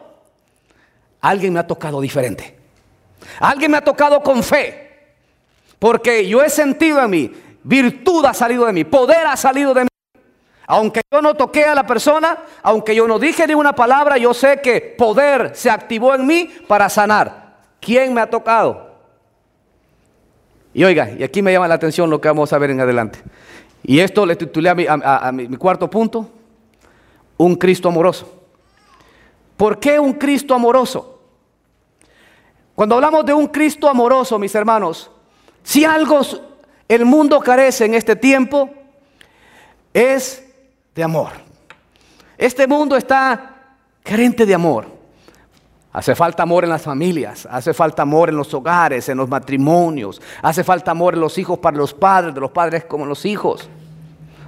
Alguien 1.22 1.54
me 1.54 1.60
ha 1.60 1.68
tocado 1.68 2.00
diferente. 2.02 2.58
Alguien 3.40 3.72
me 3.72 3.78
ha 3.78 3.84
tocado 3.84 4.22
con 4.22 4.44
fe. 4.44 4.90
Porque 5.78 6.28
yo 6.28 6.42
he 6.42 6.50
sentido 6.50 7.02
en 7.02 7.10
mí, 7.10 7.32
virtud 7.64 8.26
ha 8.26 8.34
salido 8.34 8.66
de 8.66 8.74
mí, 8.74 8.84
poder 8.84 9.26
ha 9.26 9.38
salido 9.38 9.74
de 9.74 9.84
mí. 9.84 9.90
Aunque 10.68 11.02
yo 11.12 11.22
no 11.22 11.34
toqué 11.34 11.66
a 11.66 11.74
la 11.74 11.88
persona, 11.88 12.38
aunque 12.62 12.94
yo 12.94 13.08
no 13.08 13.18
dije 13.18 13.48
ni 13.48 13.56
una 13.56 13.74
palabra, 13.74 14.18
yo 14.18 14.34
sé 14.34 14.60
que 14.62 14.82
poder 14.82 15.56
se 15.56 15.70
activó 15.70 16.14
en 16.14 16.28
mí 16.28 16.52
para 16.68 16.90
sanar. 16.90 17.58
¿Quién 17.80 18.14
me 18.14 18.22
ha 18.22 18.30
tocado? 18.30 18.90
Y 20.74 20.84
oiga, 20.84 21.10
y 21.18 21.24
aquí 21.24 21.42
me 21.42 21.52
llama 21.52 21.68
la 21.68 21.76
atención 21.76 22.10
lo 22.10 22.22
que 22.22 22.28
vamos 22.28 22.54
a 22.54 22.58
ver 22.60 22.70
en 22.70 22.82
adelante. 22.82 23.20
Y 23.82 24.00
esto 24.00 24.26
le 24.26 24.36
titulé 24.36 24.70
a 24.70 24.76
mi, 24.76 25.48
mi 25.48 25.58
cuarto 25.58 25.90
punto, 25.90 26.30
un 27.38 27.56
Cristo 27.56 27.88
amoroso. 27.88 28.32
¿Por 29.58 29.80
qué 29.80 30.00
un 30.00 30.14
Cristo 30.14 30.54
amoroso? 30.54 31.09
Cuando 32.80 32.96
hablamos 32.96 33.26
de 33.26 33.34
un 33.34 33.48
Cristo 33.48 33.90
amoroso, 33.90 34.40
mis 34.40 34.56
hermanos, 34.56 35.12
si 35.64 35.84
algo 35.84 36.22
el 36.88 37.04
mundo 37.04 37.42
carece 37.42 37.84
en 37.84 37.94
este 37.94 38.16
tiempo, 38.16 38.70
es 39.94 40.50
de 40.96 41.04
amor. 41.04 41.32
Este 42.38 42.66
mundo 42.68 42.96
está 42.96 43.74
carente 44.02 44.46
de 44.46 44.54
amor. 44.54 44.88
Hace 45.92 46.16
falta 46.16 46.44
amor 46.44 46.64
en 46.64 46.70
las 46.70 46.82
familias, 46.82 47.46
hace 47.52 47.74
falta 47.74 48.04
amor 48.04 48.30
en 48.30 48.38
los 48.38 48.54
hogares, 48.54 49.10
en 49.10 49.18
los 49.18 49.28
matrimonios, 49.28 50.22
hace 50.42 50.64
falta 50.64 50.92
amor 50.92 51.16
en 51.16 51.20
los 51.20 51.38
hijos 51.38 51.60
para 51.60 51.76
los 51.76 51.94
padres, 51.94 52.34
de 52.34 52.40
los 52.40 52.52
padres 52.52 52.86
como 52.86 53.06
los 53.06 53.26
hijos. 53.26 53.70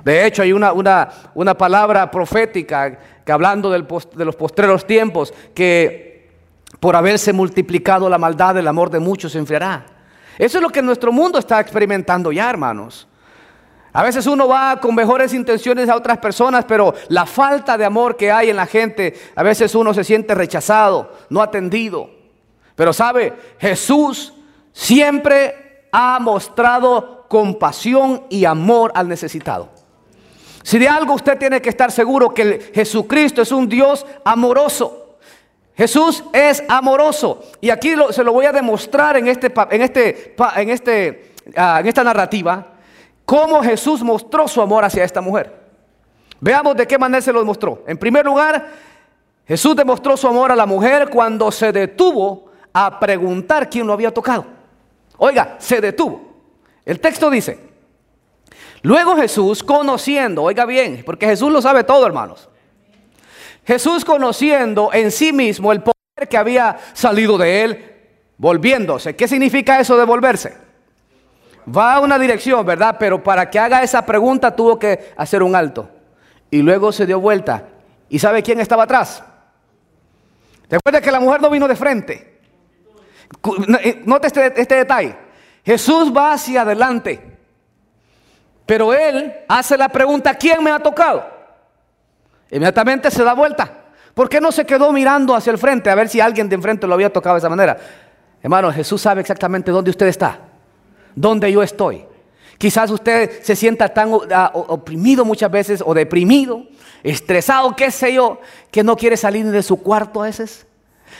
De 0.06 0.26
hecho, 0.26 0.42
hay 0.42 0.54
una, 0.54 0.72
una, 0.72 1.58
palabra 1.58 2.10
profética 2.10 2.98
que 3.26 3.32
hablando 3.34 3.70
de 3.70 4.24
los 4.24 4.36
postreros 4.38 4.88
tiempos, 4.88 5.34
que 5.54 6.11
por 6.82 6.96
haberse 6.96 7.32
multiplicado 7.32 8.10
la 8.10 8.18
maldad, 8.18 8.58
el 8.58 8.68
amor 8.68 8.90
de 8.90 9.00
muchos 9.00 9.34
se 9.34 9.38
enfriará. 9.38 9.86
Eso 10.36 10.58
es 10.58 10.64
lo 10.64 10.72
que 10.72 10.82
nuestro 10.82 11.12
mundo 11.12 11.38
está 11.38 11.60
experimentando 11.60 12.32
ya, 12.32 12.50
hermanos. 12.50 13.08
A 13.94 14.02
veces 14.02 14.26
uno 14.26 14.48
va 14.48 14.80
con 14.82 14.96
mejores 14.96 15.32
intenciones 15.36 15.90
a 15.90 15.96
otras 15.96 16.18
personas, 16.18 16.66
pero 16.66 16.96
la 17.10 17.28
falta 17.28 17.78
de 17.78 17.86
amor 17.86 18.18
que 18.18 18.32
hay 18.32 18.50
en 18.50 18.56
la 18.56 18.66
gente, 18.66 19.14
a 19.36 19.44
veces 19.44 19.76
uno 19.76 19.94
se 19.94 20.04
siente 20.04 20.34
rechazado, 20.34 21.14
no 21.30 21.44
atendido. 21.44 22.10
Pero 22.74 22.94
sabe, 22.94 23.32
Jesús 23.60 24.34
siempre 24.72 25.86
ha 25.92 26.18
mostrado 26.20 27.28
compasión 27.28 28.24
y 28.28 28.46
amor 28.46 28.92
al 28.96 29.08
necesitado. 29.08 29.70
Si 30.64 30.80
de 30.80 30.90
algo 30.90 31.14
usted 31.14 31.38
tiene 31.38 31.62
que 31.62 31.70
estar 31.70 31.92
seguro 31.92 32.34
que 32.34 32.72
Jesucristo 32.74 33.44
es 33.44 33.52
un 33.52 33.70
Dios 33.70 34.04
amoroso. 34.26 35.01
Jesús 35.82 36.24
es 36.32 36.64
amoroso. 36.68 37.42
Y 37.60 37.72
aquí 37.72 37.96
se 38.12 38.24
lo 38.24 38.34
voy 38.34 38.46
a 38.46 38.52
demostrar 38.52 39.18
en, 39.18 39.28
este, 39.28 39.52
en, 39.72 39.82
este, 39.82 40.36
en, 40.58 40.70
este, 40.70 41.34
ah, 41.58 41.80
en 41.80 41.88
esta 41.88 42.04
narrativa 42.04 42.68
cómo 43.26 43.64
Jesús 43.64 44.04
mostró 44.04 44.48
su 44.48 44.62
amor 44.62 44.86
hacia 44.86 45.04
esta 45.04 45.22
mujer. 45.22 45.60
Veamos 46.40 46.76
de 46.76 46.86
qué 46.86 47.00
manera 47.00 47.20
se 47.20 47.34
lo 47.34 47.40
demostró. 47.40 47.84
En 47.88 47.98
primer 47.98 48.24
lugar, 48.24 48.64
Jesús 49.48 49.76
demostró 49.76 50.16
su 50.16 50.28
amor 50.28 50.52
a 50.52 50.56
la 50.56 50.68
mujer 50.68 51.10
cuando 51.10 51.52
se 51.52 51.72
detuvo 51.72 52.52
a 52.72 53.00
preguntar 53.00 53.68
quién 53.68 53.88
lo 53.88 53.94
había 53.94 54.14
tocado. 54.14 54.46
Oiga, 55.18 55.56
se 55.58 55.82
detuvo. 55.82 56.22
El 56.86 57.00
texto 57.00 57.28
dice, 57.32 57.60
luego 58.84 59.16
Jesús 59.16 59.64
conociendo, 59.64 60.44
oiga 60.44 60.66
bien, 60.66 61.02
porque 61.04 61.26
Jesús 61.26 61.52
lo 61.52 61.60
sabe 61.60 61.84
todo, 61.84 62.06
hermanos. 62.06 62.51
Jesús 63.66 64.04
conociendo 64.04 64.92
en 64.94 65.12
sí 65.12 65.34
mismo 65.34 65.72
el 65.72 65.82
poder 65.82 66.28
que 66.30 66.38
había 66.38 66.78
salido 66.94 67.38
de 67.38 67.64
él, 67.64 67.96
volviéndose. 68.38 69.16
¿Qué 69.16 69.28
significa 69.28 69.80
eso 69.80 69.98
de 69.98 70.06
volverse? 70.06 70.58
Va 71.68 71.96
a 71.96 72.00
una 72.00 72.18
dirección, 72.18 72.66
¿verdad? 72.66 72.98
Pero 73.00 73.22
para 73.22 73.50
que 73.50 73.60
haga 73.60 73.84
esa 73.84 74.06
pregunta 74.06 74.56
tuvo 74.56 74.80
que 74.80 75.14
hacer 75.16 75.44
un 75.44 75.56
alto. 75.56 75.90
Y 76.50 76.62
luego 76.62 76.92
se 76.92 77.06
dio 77.06 77.20
vuelta. 77.20 77.68
¿Y 78.10 78.20
sabe 78.20 78.44
quién 78.44 78.60
estaba 78.60 78.84
atrás? 78.84 79.24
Recuerda 80.70 81.02
que 81.02 81.12
la 81.12 81.20
mujer 81.20 81.42
no 81.42 81.50
vino 81.50 81.68
de 81.68 81.76
frente. 81.76 82.40
Eh, 83.84 84.02
note 84.06 84.28
este, 84.28 84.60
este 84.60 84.76
detalle. 84.76 85.16
Jesús 85.64 86.12
va 86.16 86.34
hacia 86.34 86.62
adelante. 86.62 87.38
Pero 88.66 88.94
él 88.94 89.34
hace 89.48 89.78
la 89.78 89.90
pregunta, 89.90 90.34
¿quién 90.34 90.64
me 90.64 90.72
ha 90.72 90.80
tocado? 90.80 91.41
Inmediatamente 92.52 93.10
se 93.10 93.24
da 93.24 93.34
vuelta. 93.34 93.86
¿Por 94.14 94.30
qué 94.30 94.42
no 94.42 94.52
se 94.52 94.66
quedó 94.66 94.92
mirando 94.92 95.36
hacia 95.36 95.52
el 95.52 95.58
frente 95.58 95.90
a 95.90 95.96
ver 95.96 96.10
si 96.10 96.20
alguien 96.20 96.50
de 96.50 96.56
enfrente 96.56 96.86
lo 96.86 96.94
había 96.94 97.12
tocado 97.12 97.36
de 97.36 97.40
esa 97.40 97.50
manera? 97.50 97.78
Hermano, 98.44 98.72
Jesús 98.72 99.02
sabe 99.02 99.22
exactamente 99.22 99.72
dónde 99.72 99.92
usted 99.92 100.08
está 100.08 100.52
donde 101.16 101.52
yo 101.52 101.64
estoy. 101.64 102.06
Quizás 102.58 102.92
usted 102.92 103.42
se 103.42 103.56
sienta 103.56 103.90
tan 103.90 104.12
ah, 104.32 104.52
oprimido 104.54 105.26
muchas 105.26 105.50
veces 105.50 105.84
o 105.86 105.94
deprimido, 105.94 106.64
estresado, 107.02 107.76
qué 107.76 107.90
sé 107.90 108.14
yo, 108.14 108.40
que 108.70 108.84
no 108.84 108.96
quiere 108.96 109.18
salir 109.18 109.50
de 109.50 109.64
su 109.64 109.82
cuarto 109.82 110.22
a 110.22 110.26
veces, 110.26 110.68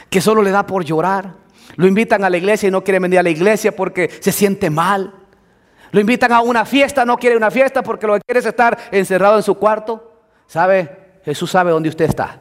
que 0.10 0.22
solo 0.22 0.44
le 0.44 0.52
da 0.52 0.68
por 0.68 0.86
llorar. 0.86 1.34
Lo 1.78 1.88
invitan 1.88 2.24
a 2.24 2.30
la 2.30 2.38
iglesia 2.38 2.68
y 2.68 2.72
no 2.72 2.84
quiere 2.84 3.00
venir 3.00 3.18
a 3.18 3.24
la 3.24 3.30
iglesia 3.30 3.76
porque 3.76 4.10
se 4.20 4.32
siente 4.32 4.70
mal. 4.70 5.16
Lo 5.92 6.00
invitan 6.00 6.32
a 6.32 6.42
una 6.42 6.64
fiesta, 6.64 7.06
no 7.06 7.18
quiere 7.18 7.36
una 7.36 7.50
fiesta 7.50 7.82
porque 7.82 8.06
lo 8.06 8.14
que 8.16 8.22
quiere 8.22 8.40
es 8.40 8.46
estar 8.46 8.78
encerrado 8.92 9.38
en 9.38 9.44
su 9.44 9.56
cuarto. 9.56 10.10
¿Sabe? 10.46 11.01
Jesús 11.24 11.52
sabe 11.52 11.72
dónde 11.72 11.90
usted 11.90 12.06
está. 12.06 12.40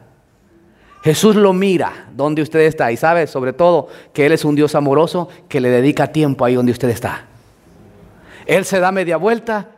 Jesús 1.03 1.35
lo 1.35 1.53
mira 1.53 2.09
donde 2.13 2.41
usted 2.41 2.59
está 2.61 2.91
y 2.91 2.97
sabe 2.97 3.25
sobre 3.25 3.53
todo 3.53 3.87
que 4.13 4.25
Él 4.25 4.33
es 4.33 4.45
un 4.45 4.55
Dios 4.55 4.75
amoroso 4.75 5.29
que 5.49 5.59
le 5.59 5.69
dedica 5.69 6.07
tiempo 6.07 6.45
ahí 6.45 6.55
donde 6.55 6.71
usted 6.71 6.89
está. 6.89 7.25
Él 8.45 8.65
se 8.65 8.79
da 8.79 8.91
media 8.91 9.17
vuelta 9.17 9.69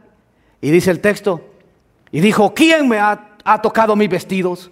y 0.60 0.72
dice 0.72 0.92
el 0.92 1.00
texto, 1.00 1.42
y 2.12 2.20
dijo, 2.20 2.54
¿quién 2.54 2.88
me 2.88 3.00
ha, 3.00 3.38
tocado 3.62 3.96
mis 3.96 4.10
vestidos? 4.10 4.72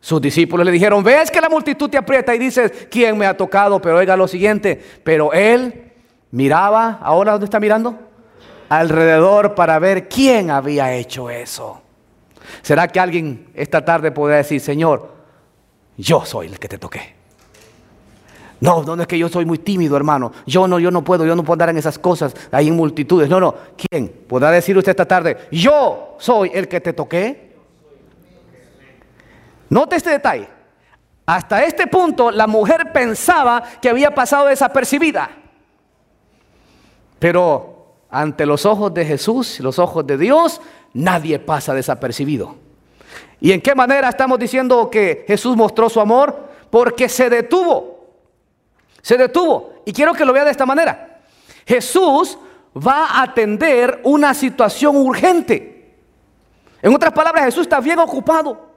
Sus 0.00 0.20
discípulos 0.20 0.66
le 0.66 0.72
dijeron, 0.72 1.02
ves 1.02 1.30
que 1.30 1.40
la 1.40 1.48
multitud 1.48 1.88
te 1.88 1.96
aprieta 1.96 2.34
y 2.34 2.38
dices, 2.38 2.88
¿quién 2.90 3.16
me 3.16 3.26
ha 3.26 3.36
tocado? 3.36 3.80
Pero 3.80 3.96
oiga 3.96 4.16
lo 4.16 4.28
siguiente, 4.28 4.80
pero 5.02 5.32
él 5.32 5.92
miraba, 6.30 6.98
ahora 7.02 7.32
¿dónde 7.32 7.46
está 7.46 7.58
mirando? 7.58 7.98
alrededor 8.72 9.54
para 9.54 9.78
ver 9.78 10.08
quién 10.08 10.50
había 10.50 10.94
hecho 10.94 11.28
eso. 11.28 11.81
¿Será 12.60 12.88
que 12.88 13.00
alguien 13.00 13.48
esta 13.54 13.84
tarde 13.84 14.12
podrá 14.12 14.36
decir, 14.36 14.60
Señor, 14.60 15.10
yo 15.96 16.24
soy 16.24 16.48
el 16.48 16.58
que 16.58 16.68
te 16.68 16.78
toqué? 16.78 17.14
No, 18.60 18.84
no, 18.84 18.94
es 19.00 19.08
que 19.08 19.18
yo 19.18 19.28
soy 19.28 19.44
muy 19.44 19.58
tímido, 19.58 19.96
hermano. 19.96 20.30
Yo 20.46 20.68
no, 20.68 20.78
yo 20.78 20.92
no 20.92 21.02
puedo, 21.02 21.26
yo 21.26 21.34
no 21.34 21.42
puedo 21.42 21.54
andar 21.54 21.70
en 21.70 21.78
esas 21.78 21.98
cosas, 21.98 22.32
ahí 22.52 22.68
en 22.68 22.76
multitudes. 22.76 23.28
No, 23.28 23.40
no. 23.40 23.54
¿Quién 23.76 24.08
podrá 24.28 24.52
decir 24.52 24.78
usted 24.78 24.90
esta 24.90 25.04
tarde, 25.04 25.48
yo 25.50 26.14
soy 26.18 26.52
el 26.54 26.68
que 26.68 26.80
te 26.80 26.92
toqué? 26.92 27.56
Note 29.68 29.96
este 29.96 30.10
detalle. 30.10 30.48
Hasta 31.26 31.64
este 31.64 31.88
punto 31.88 32.30
la 32.30 32.46
mujer 32.46 32.92
pensaba 32.92 33.64
que 33.80 33.88
había 33.88 34.14
pasado 34.14 34.46
desapercibida. 34.46 35.30
Pero 37.18 37.94
ante 38.10 38.46
los 38.46 38.64
ojos 38.66 38.92
de 38.94 39.04
Jesús, 39.04 39.58
los 39.58 39.78
ojos 39.78 40.06
de 40.06 40.18
Dios, 40.18 40.60
nadie 40.94 41.38
pasa 41.38 41.74
desapercibido. 41.74 42.56
¿Y 43.40 43.52
en 43.52 43.60
qué 43.60 43.74
manera 43.74 44.08
estamos 44.08 44.38
diciendo 44.38 44.88
que 44.88 45.24
Jesús 45.26 45.56
mostró 45.56 45.88
su 45.90 46.00
amor? 46.00 46.48
Porque 46.70 47.08
se 47.08 47.28
detuvo. 47.28 48.06
Se 49.00 49.16
detuvo. 49.16 49.74
Y 49.84 49.92
quiero 49.92 50.14
que 50.14 50.24
lo 50.24 50.32
vea 50.32 50.44
de 50.44 50.52
esta 50.52 50.64
manera. 50.64 51.20
Jesús 51.66 52.38
va 52.76 53.06
a 53.06 53.22
atender 53.22 54.00
una 54.04 54.32
situación 54.34 54.96
urgente. 54.96 55.96
En 56.80 56.94
otras 56.94 57.12
palabras, 57.12 57.44
Jesús 57.44 57.62
está 57.62 57.80
bien 57.80 57.98
ocupado. 57.98 58.71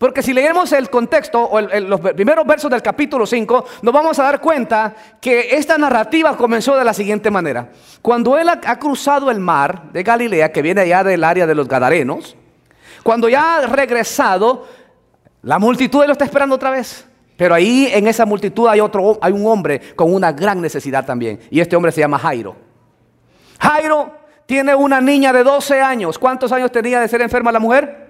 Porque 0.00 0.22
si 0.22 0.32
leemos 0.32 0.72
el 0.72 0.88
contexto 0.88 1.44
o 1.44 1.60
los 1.60 2.00
primeros 2.00 2.46
versos 2.46 2.70
del 2.70 2.80
capítulo 2.80 3.26
5, 3.26 3.66
nos 3.82 3.92
vamos 3.92 4.18
a 4.18 4.22
dar 4.22 4.40
cuenta 4.40 4.94
que 5.20 5.54
esta 5.54 5.76
narrativa 5.76 6.38
comenzó 6.38 6.74
de 6.74 6.84
la 6.86 6.94
siguiente 6.94 7.30
manera. 7.30 7.68
Cuando 8.00 8.38
él 8.38 8.48
ha, 8.48 8.78
cruzado 8.78 9.30
el 9.30 9.40
mar 9.40 9.92
de 9.92 10.02
Galilea, 10.02 10.52
que 10.52 10.62
viene 10.62 10.80
allá 10.80 11.04
del 11.04 11.22
área 11.22 11.46
de 11.46 11.54
los 11.54 11.68
Gadarenos, 11.68 12.34
cuando 13.02 13.28
ya 13.28 13.58
ha 13.58 13.66
regresado, 13.66 14.66
la 15.42 15.58
multitud 15.58 16.06
lo 16.06 16.12
está 16.12 16.24
esperando 16.24 16.54
otra 16.54 16.70
vez. 16.70 17.06
Pero 17.36 17.54
ahí 17.54 17.86
en 17.92 18.06
esa 18.06 18.24
multitud 18.24 18.68
hay 18.68 18.80
otro, 18.80 19.18
hay 19.20 19.34
un 19.34 19.46
hombre 19.46 19.82
con 19.96 20.14
una 20.14 20.32
gran 20.32 20.62
necesidad 20.62 21.04
también. 21.04 21.40
Y 21.50 21.60
este 21.60 21.76
hombre 21.76 21.92
se 21.92 22.00
llama 22.00 22.18
Jairo. 22.18 22.56
Jairo 23.60 24.14
tiene 24.46 24.74
una 24.74 24.98
niña 25.02 25.30
de 25.34 25.44
12 25.44 25.78
años. 25.78 26.18
¿Cuántos 26.18 26.52
años 26.52 26.72
tenía 26.72 27.00
de 27.00 27.08
ser 27.08 27.20
enferma 27.20 27.52
la 27.52 27.60
mujer? 27.60 28.09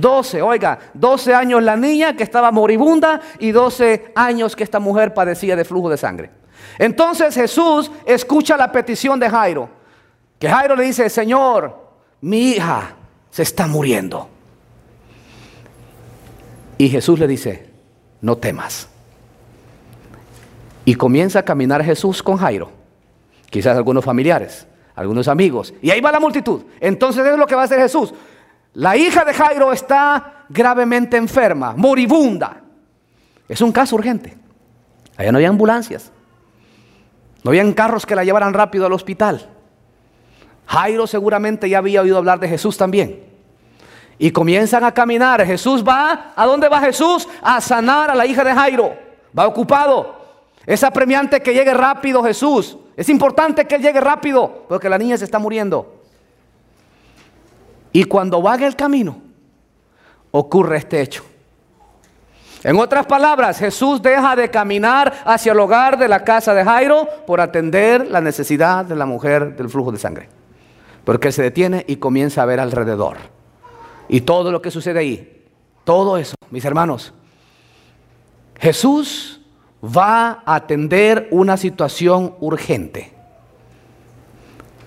12, 0.00 0.42
oiga, 0.42 0.78
12 0.94 1.34
años 1.34 1.62
la 1.62 1.76
niña 1.76 2.16
que 2.16 2.22
estaba 2.22 2.50
moribunda 2.50 3.20
y 3.38 3.52
12 3.52 4.12
años 4.14 4.56
que 4.56 4.64
esta 4.64 4.80
mujer 4.80 5.14
padecía 5.14 5.56
de 5.56 5.64
flujo 5.64 5.90
de 5.90 5.96
sangre. 5.96 6.30
Entonces 6.78 7.34
Jesús 7.34 7.90
escucha 8.06 8.56
la 8.56 8.72
petición 8.72 9.18
de 9.20 9.30
Jairo. 9.30 9.68
Que 10.38 10.48
Jairo 10.48 10.76
le 10.76 10.84
dice, 10.84 11.08
Señor, 11.08 11.76
mi 12.20 12.50
hija 12.50 12.96
se 13.30 13.42
está 13.42 13.66
muriendo. 13.66 14.28
Y 16.78 16.88
Jesús 16.88 17.18
le 17.18 17.26
dice, 17.26 17.70
no 18.20 18.36
temas. 18.36 18.88
Y 20.84 20.94
comienza 20.94 21.40
a 21.40 21.44
caminar 21.44 21.82
Jesús 21.84 22.22
con 22.22 22.36
Jairo, 22.36 22.70
quizás 23.48 23.76
algunos 23.76 24.04
familiares, 24.04 24.66
algunos 24.94 25.28
amigos, 25.28 25.72
y 25.80 25.90
ahí 25.90 26.00
va 26.00 26.12
la 26.12 26.20
multitud. 26.20 26.62
Entonces 26.80 27.24
es 27.26 27.38
lo 27.38 27.46
que 27.46 27.54
va 27.54 27.62
a 27.62 27.64
hacer 27.64 27.80
Jesús. 27.80 28.12
La 28.74 28.96
hija 28.96 29.24
de 29.24 29.32
Jairo 29.32 29.72
está 29.72 30.44
gravemente 30.48 31.16
enferma, 31.16 31.74
moribunda. 31.76 32.60
Es 33.48 33.60
un 33.60 33.72
caso 33.72 33.96
urgente. 33.96 34.36
Allá 35.16 35.30
no 35.30 35.38
había 35.38 35.48
ambulancias, 35.48 36.10
no 37.44 37.50
habían 37.50 37.72
carros 37.72 38.04
que 38.04 38.16
la 38.16 38.24
llevaran 38.24 38.52
rápido 38.52 38.86
al 38.86 38.92
hospital. 38.92 39.48
Jairo 40.66 41.06
seguramente 41.06 41.68
ya 41.68 41.78
había 41.78 42.00
oído 42.00 42.18
hablar 42.18 42.40
de 42.40 42.48
Jesús 42.48 42.76
también. 42.76 43.22
Y 44.18 44.30
comienzan 44.30 44.82
a 44.84 44.92
caminar. 44.92 45.44
Jesús 45.44 45.84
va, 45.86 46.32
¿a 46.34 46.46
dónde 46.46 46.68
va 46.68 46.80
Jesús? 46.80 47.28
A 47.42 47.60
sanar 47.60 48.10
a 48.10 48.14
la 48.14 48.26
hija 48.26 48.42
de 48.42 48.54
Jairo. 48.54 48.96
Va 49.38 49.46
ocupado. 49.46 50.24
Es 50.64 50.82
apremiante 50.82 51.40
que 51.40 51.52
llegue 51.52 51.74
rápido 51.74 52.22
Jesús. 52.22 52.78
Es 52.96 53.08
importante 53.08 53.66
que 53.66 53.74
él 53.74 53.82
llegue 53.82 54.00
rápido 54.00 54.64
porque 54.68 54.88
la 54.88 54.98
niña 54.98 55.18
se 55.18 55.24
está 55.24 55.38
muriendo. 55.38 55.93
Y 57.94 58.04
cuando 58.04 58.42
va 58.42 58.56
en 58.56 58.64
el 58.64 58.74
camino, 58.74 59.22
ocurre 60.32 60.78
este 60.78 61.00
hecho. 61.00 61.24
En 62.64 62.76
otras 62.76 63.06
palabras, 63.06 63.56
Jesús 63.56 64.02
deja 64.02 64.34
de 64.34 64.50
caminar 64.50 65.22
hacia 65.24 65.52
el 65.52 65.60
hogar 65.60 65.96
de 65.96 66.08
la 66.08 66.24
casa 66.24 66.54
de 66.54 66.64
Jairo 66.64 67.06
por 67.24 67.40
atender 67.40 68.10
la 68.10 68.20
necesidad 68.20 68.84
de 68.84 68.96
la 68.96 69.06
mujer 69.06 69.54
del 69.54 69.68
flujo 69.68 69.92
de 69.92 70.00
sangre. 70.00 70.28
Porque 71.04 71.28
él 71.28 71.32
se 71.32 71.42
detiene 71.44 71.84
y 71.86 71.96
comienza 71.96 72.42
a 72.42 72.46
ver 72.46 72.58
alrededor. 72.58 73.16
Y 74.08 74.22
todo 74.22 74.50
lo 74.50 74.60
que 74.60 74.72
sucede 74.72 74.98
ahí, 74.98 75.44
todo 75.84 76.18
eso, 76.18 76.34
mis 76.50 76.64
hermanos, 76.64 77.14
Jesús 78.58 79.40
va 79.84 80.42
a 80.44 80.56
atender 80.56 81.28
una 81.30 81.56
situación 81.56 82.34
urgente. 82.40 83.12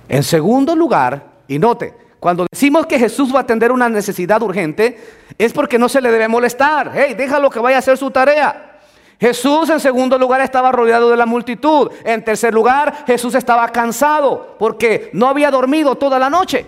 En 0.09 0.23
segundo 0.23 0.75
lugar, 0.75 1.23
y 1.47 1.57
note, 1.57 2.06
cuando 2.19 2.47
decimos 2.51 2.85
que 2.87 2.97
Jesús 2.97 3.33
va 3.33 3.39
a 3.39 3.41
atender 3.43 3.71
una 3.71 3.89
necesidad 3.89 4.41
urgente, 4.41 4.99
es 5.37 5.53
porque 5.53 5.77
no 5.77 5.87
se 5.87 6.01
le 6.01 6.11
debe 6.11 6.27
molestar. 6.27 6.91
Hey, 6.93 7.13
déjalo 7.15 7.49
que 7.49 7.59
vaya 7.59 7.77
a 7.77 7.79
hacer 7.79 7.97
su 7.97 8.09
tarea. 8.09 8.79
Jesús 9.19 9.69
en 9.69 9.79
segundo 9.79 10.17
lugar 10.17 10.41
estaba 10.41 10.71
rodeado 10.71 11.09
de 11.09 11.17
la 11.17 11.25
multitud. 11.25 11.91
En 12.03 12.23
tercer 12.23 12.53
lugar, 12.53 13.05
Jesús 13.05 13.35
estaba 13.35 13.67
cansado 13.69 14.55
porque 14.59 15.09
no 15.13 15.27
había 15.27 15.51
dormido 15.51 15.95
toda 15.95 16.19
la 16.19 16.29
noche. 16.29 16.65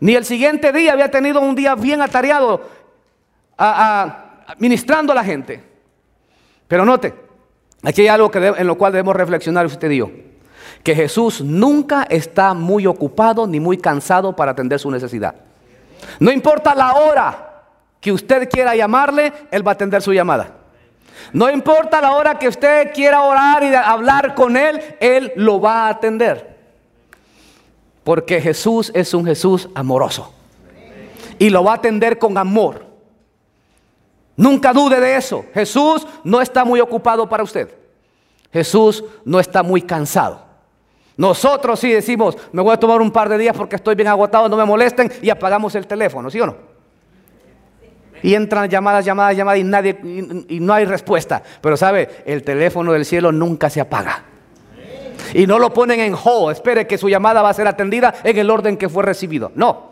Ni 0.00 0.14
el 0.14 0.24
siguiente 0.24 0.72
día 0.72 0.92
había 0.92 1.10
tenido 1.10 1.40
un 1.40 1.54
día 1.54 1.74
bien 1.74 2.00
atareado 2.00 2.62
ministrando 4.58 5.12
a 5.12 5.16
la 5.16 5.24
gente. 5.24 5.62
Pero 6.66 6.84
note, 6.84 7.12
aquí 7.82 8.02
hay 8.02 8.08
algo 8.08 8.30
en 8.34 8.66
lo 8.66 8.78
cual 8.78 8.92
debemos 8.92 9.14
reflexionar 9.14 9.66
usted 9.66 9.90
y. 9.90 10.29
Que 10.82 10.94
Jesús 10.94 11.42
nunca 11.42 12.06
está 12.08 12.54
muy 12.54 12.86
ocupado 12.86 13.46
ni 13.46 13.60
muy 13.60 13.78
cansado 13.78 14.34
para 14.34 14.52
atender 14.52 14.78
su 14.78 14.90
necesidad. 14.90 15.34
No 16.18 16.30
importa 16.32 16.74
la 16.74 16.94
hora 16.94 17.64
que 18.00 18.12
usted 18.12 18.48
quiera 18.48 18.74
llamarle, 18.74 19.32
Él 19.50 19.66
va 19.66 19.72
a 19.72 19.74
atender 19.74 20.00
su 20.02 20.12
llamada. 20.12 20.56
No 21.32 21.50
importa 21.50 22.00
la 22.00 22.12
hora 22.12 22.38
que 22.38 22.48
usted 22.48 22.92
quiera 22.92 23.22
orar 23.22 23.62
y 23.62 23.74
hablar 23.74 24.34
con 24.34 24.56
Él, 24.56 24.80
Él 25.00 25.32
lo 25.36 25.60
va 25.60 25.86
a 25.86 25.90
atender. 25.90 26.56
Porque 28.02 28.40
Jesús 28.40 28.90
es 28.94 29.12
un 29.14 29.26
Jesús 29.26 29.68
amoroso. 29.74 30.32
Y 31.38 31.50
lo 31.50 31.62
va 31.62 31.72
a 31.72 31.76
atender 31.76 32.18
con 32.18 32.36
amor. 32.38 32.86
Nunca 34.36 34.72
dude 34.72 35.00
de 35.00 35.16
eso. 35.16 35.44
Jesús 35.52 36.06
no 36.24 36.40
está 36.40 36.64
muy 36.64 36.80
ocupado 36.80 37.28
para 37.28 37.42
usted. 37.42 37.74
Jesús 38.52 39.04
no 39.24 39.38
está 39.38 39.62
muy 39.62 39.82
cansado. 39.82 40.49
Nosotros 41.16 41.78
sí 41.78 41.92
decimos, 41.92 42.36
me 42.52 42.62
voy 42.62 42.72
a 42.72 42.76
tomar 42.76 43.00
un 43.00 43.10
par 43.10 43.28
de 43.28 43.38
días 43.38 43.56
porque 43.56 43.76
estoy 43.76 43.94
bien 43.94 44.08
agotado, 44.08 44.48
no 44.48 44.56
me 44.56 44.64
molesten 44.64 45.12
y 45.20 45.30
apagamos 45.30 45.74
el 45.74 45.86
teléfono, 45.86 46.30
¿sí 46.30 46.40
o 46.40 46.46
no? 46.46 46.56
Y 48.22 48.34
entran 48.34 48.68
llamadas, 48.68 49.04
llamadas, 49.04 49.36
llamadas 49.36 49.60
y 49.60 49.64
nadie 49.64 49.98
y, 50.48 50.60
no 50.60 50.74
hay 50.74 50.84
respuesta. 50.84 51.42
Pero 51.60 51.76
sabe, 51.76 52.22
el 52.26 52.42
teléfono 52.42 52.92
del 52.92 53.04
cielo 53.04 53.32
nunca 53.32 53.70
se 53.70 53.80
apaga 53.80 54.24
y 55.34 55.46
no 55.46 55.58
lo 55.58 55.72
ponen 55.72 56.00
en 56.00 56.14
hold, 56.14 56.52
espere 56.52 56.86
que 56.86 56.98
su 56.98 57.08
llamada 57.08 57.42
va 57.42 57.50
a 57.50 57.54
ser 57.54 57.68
atendida 57.68 58.14
en 58.24 58.36
el 58.36 58.50
orden 58.50 58.76
que 58.76 58.88
fue 58.88 59.02
recibido. 59.02 59.52
No. 59.54 59.90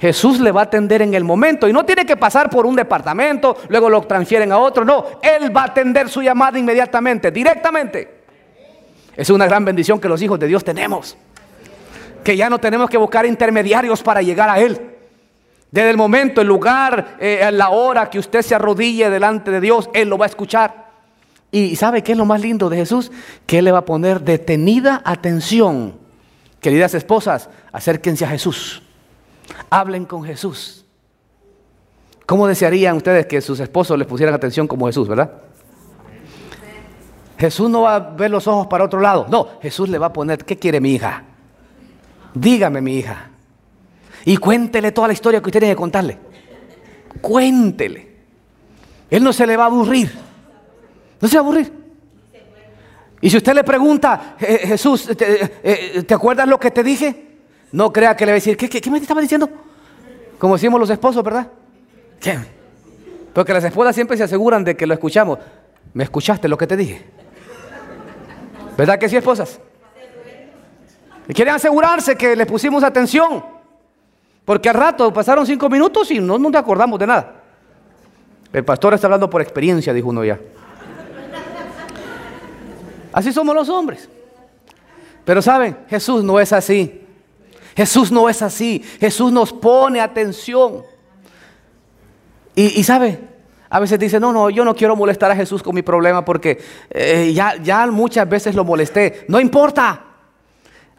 Jesús 0.00 0.38
le 0.40 0.52
va 0.52 0.60
a 0.60 0.64
atender 0.64 1.02
en 1.02 1.14
el 1.14 1.24
momento 1.24 1.68
y 1.68 1.72
no 1.72 1.84
tiene 1.84 2.06
que 2.06 2.16
pasar 2.16 2.48
por 2.48 2.66
un 2.66 2.76
departamento, 2.76 3.56
luego 3.68 3.90
lo 3.90 4.00
transfieren 4.02 4.52
a 4.52 4.58
otro, 4.58 4.84
no, 4.84 5.04
Él 5.22 5.54
va 5.56 5.62
a 5.62 5.66
atender 5.66 6.08
su 6.08 6.22
llamada 6.22 6.58
inmediatamente, 6.58 7.32
directamente. 7.32 8.17
Es 9.18 9.30
una 9.30 9.46
gran 9.46 9.64
bendición 9.64 9.98
que 9.98 10.08
los 10.08 10.22
hijos 10.22 10.38
de 10.38 10.46
Dios 10.46 10.62
tenemos, 10.62 11.16
que 12.22 12.36
ya 12.36 12.48
no 12.48 12.60
tenemos 12.60 12.88
que 12.88 12.96
buscar 12.96 13.26
intermediarios 13.26 14.00
para 14.00 14.22
llegar 14.22 14.48
a 14.48 14.60
Él. 14.60 14.80
Desde 15.72 15.90
el 15.90 15.96
momento, 15.96 16.40
el 16.40 16.46
lugar, 16.46 17.16
eh, 17.18 17.50
la 17.52 17.70
hora 17.70 18.08
que 18.08 18.20
usted 18.20 18.42
se 18.42 18.54
arrodille 18.54 19.10
delante 19.10 19.50
de 19.50 19.60
Dios, 19.60 19.90
Él 19.92 20.08
lo 20.08 20.18
va 20.18 20.26
a 20.26 20.28
escuchar. 20.28 20.92
Y 21.50 21.74
¿sabe 21.74 22.04
qué 22.04 22.12
es 22.12 22.18
lo 22.18 22.26
más 22.26 22.40
lindo 22.40 22.70
de 22.70 22.76
Jesús? 22.76 23.10
Que 23.44 23.58
Él 23.58 23.64
le 23.64 23.72
va 23.72 23.78
a 23.78 23.84
poner 23.84 24.20
detenida 24.20 25.02
atención. 25.04 25.98
Queridas 26.60 26.94
esposas, 26.94 27.50
acérquense 27.72 28.24
a 28.24 28.28
Jesús. 28.28 28.84
Hablen 29.68 30.04
con 30.04 30.22
Jesús. 30.22 30.84
¿Cómo 32.24 32.46
desearían 32.46 32.96
ustedes 32.96 33.26
que 33.26 33.40
sus 33.40 33.58
esposos 33.58 33.98
les 33.98 34.06
pusieran 34.06 34.32
atención 34.32 34.68
como 34.68 34.86
Jesús, 34.86 35.08
verdad? 35.08 35.32
Jesús 37.38 37.70
no 37.70 37.82
va 37.82 37.94
a 37.94 38.00
ver 38.00 38.30
los 38.30 38.46
ojos 38.48 38.66
para 38.66 38.84
otro 38.84 39.00
lado. 39.00 39.26
No, 39.28 39.46
Jesús 39.62 39.88
le 39.88 39.98
va 39.98 40.06
a 40.06 40.12
poner, 40.12 40.44
¿qué 40.44 40.56
quiere 40.56 40.80
mi 40.80 40.94
hija? 40.94 41.22
Dígame 42.34 42.80
mi 42.80 42.96
hija. 42.96 43.30
Y 44.24 44.36
cuéntele 44.36 44.90
toda 44.90 45.06
la 45.06 45.12
historia 45.12 45.40
que 45.40 45.46
usted 45.46 45.60
tiene 45.60 45.74
que 45.74 45.80
contarle. 45.80 46.18
Cuéntele. 47.20 48.08
Él 49.08 49.22
no 49.22 49.32
se 49.32 49.46
le 49.46 49.56
va 49.56 49.64
a 49.64 49.66
aburrir. 49.66 50.12
No 51.20 51.28
se 51.28 51.36
va 51.36 51.42
a 51.42 51.44
aburrir. 51.44 51.72
Y 53.20 53.30
si 53.30 53.36
usted 53.36 53.54
le 53.54 53.64
pregunta, 53.64 54.36
Jesús, 54.38 55.08
¿te, 55.16 56.02
¿te, 56.02 56.14
acuerdas 56.14 56.46
lo 56.46 56.58
que 56.58 56.70
te 56.70 56.82
dije? 56.82 57.36
No 57.72 57.92
crea 57.92 58.16
que 58.16 58.26
le 58.26 58.32
va 58.32 58.34
a 58.34 58.40
decir, 58.40 58.56
¿qué, 58.56 58.68
qué, 58.68 58.80
qué 58.80 58.90
me 58.90 58.98
estaba 58.98 59.20
diciendo? 59.20 59.48
Como 60.38 60.54
decimos 60.54 60.78
los 60.78 60.90
esposos, 60.90 61.22
¿verdad? 61.24 61.48
¿Qué? 62.20 62.38
Porque 63.32 63.52
las 63.52 63.64
esposas 63.64 63.94
siempre 63.94 64.16
se 64.16 64.24
aseguran 64.24 64.64
de 64.64 64.76
que 64.76 64.86
lo 64.86 64.94
escuchamos. 64.94 65.38
¿Me 65.94 66.04
escuchaste 66.04 66.48
lo 66.48 66.58
que 66.58 66.66
te 66.66 66.76
dije? 66.76 67.04
¿Verdad 68.78 68.96
que 68.96 69.08
sí, 69.08 69.16
esposas? 69.16 69.58
Y 71.28 71.34
quieren 71.34 71.54
asegurarse 71.54 72.16
que 72.16 72.36
le 72.36 72.46
pusimos 72.46 72.84
atención. 72.84 73.44
Porque 74.44 74.68
al 74.68 74.76
rato 74.76 75.12
pasaron 75.12 75.44
cinco 75.44 75.68
minutos 75.68 76.10
y 76.12 76.20
no 76.20 76.38
nos 76.38 76.54
acordamos 76.54 76.98
de 77.00 77.08
nada. 77.08 77.42
El 78.52 78.64
pastor 78.64 78.94
está 78.94 79.08
hablando 79.08 79.28
por 79.28 79.42
experiencia, 79.42 79.92
dijo 79.92 80.08
uno 80.08 80.24
ya. 80.24 80.38
Así 83.12 83.32
somos 83.32 83.52
los 83.54 83.68
hombres. 83.68 84.08
Pero 85.24 85.42
saben, 85.42 85.76
Jesús 85.88 86.22
no 86.22 86.38
es 86.38 86.52
así. 86.52 87.04
Jesús 87.76 88.12
no 88.12 88.28
es 88.28 88.42
así. 88.42 88.82
Jesús 89.00 89.32
nos 89.32 89.52
pone 89.52 90.00
atención. 90.00 90.84
Y, 92.54 92.82
sabe, 92.84 93.20
a 93.70 93.80
veces 93.80 93.98
dice, 93.98 94.18
no, 94.18 94.32
no, 94.32 94.50
yo 94.50 94.64
no 94.64 94.74
quiero 94.74 94.96
molestar 94.96 95.30
a 95.30 95.36
Jesús 95.36 95.62
con 95.62 95.74
mi 95.74 95.82
problema 95.82 96.24
porque 96.24 96.58
eh, 96.90 97.32
ya, 97.34 97.56
ya 97.56 97.86
muchas 97.88 98.28
veces 98.28 98.54
lo 98.54 98.64
molesté. 98.64 99.24
No 99.28 99.40
importa. 99.40 100.04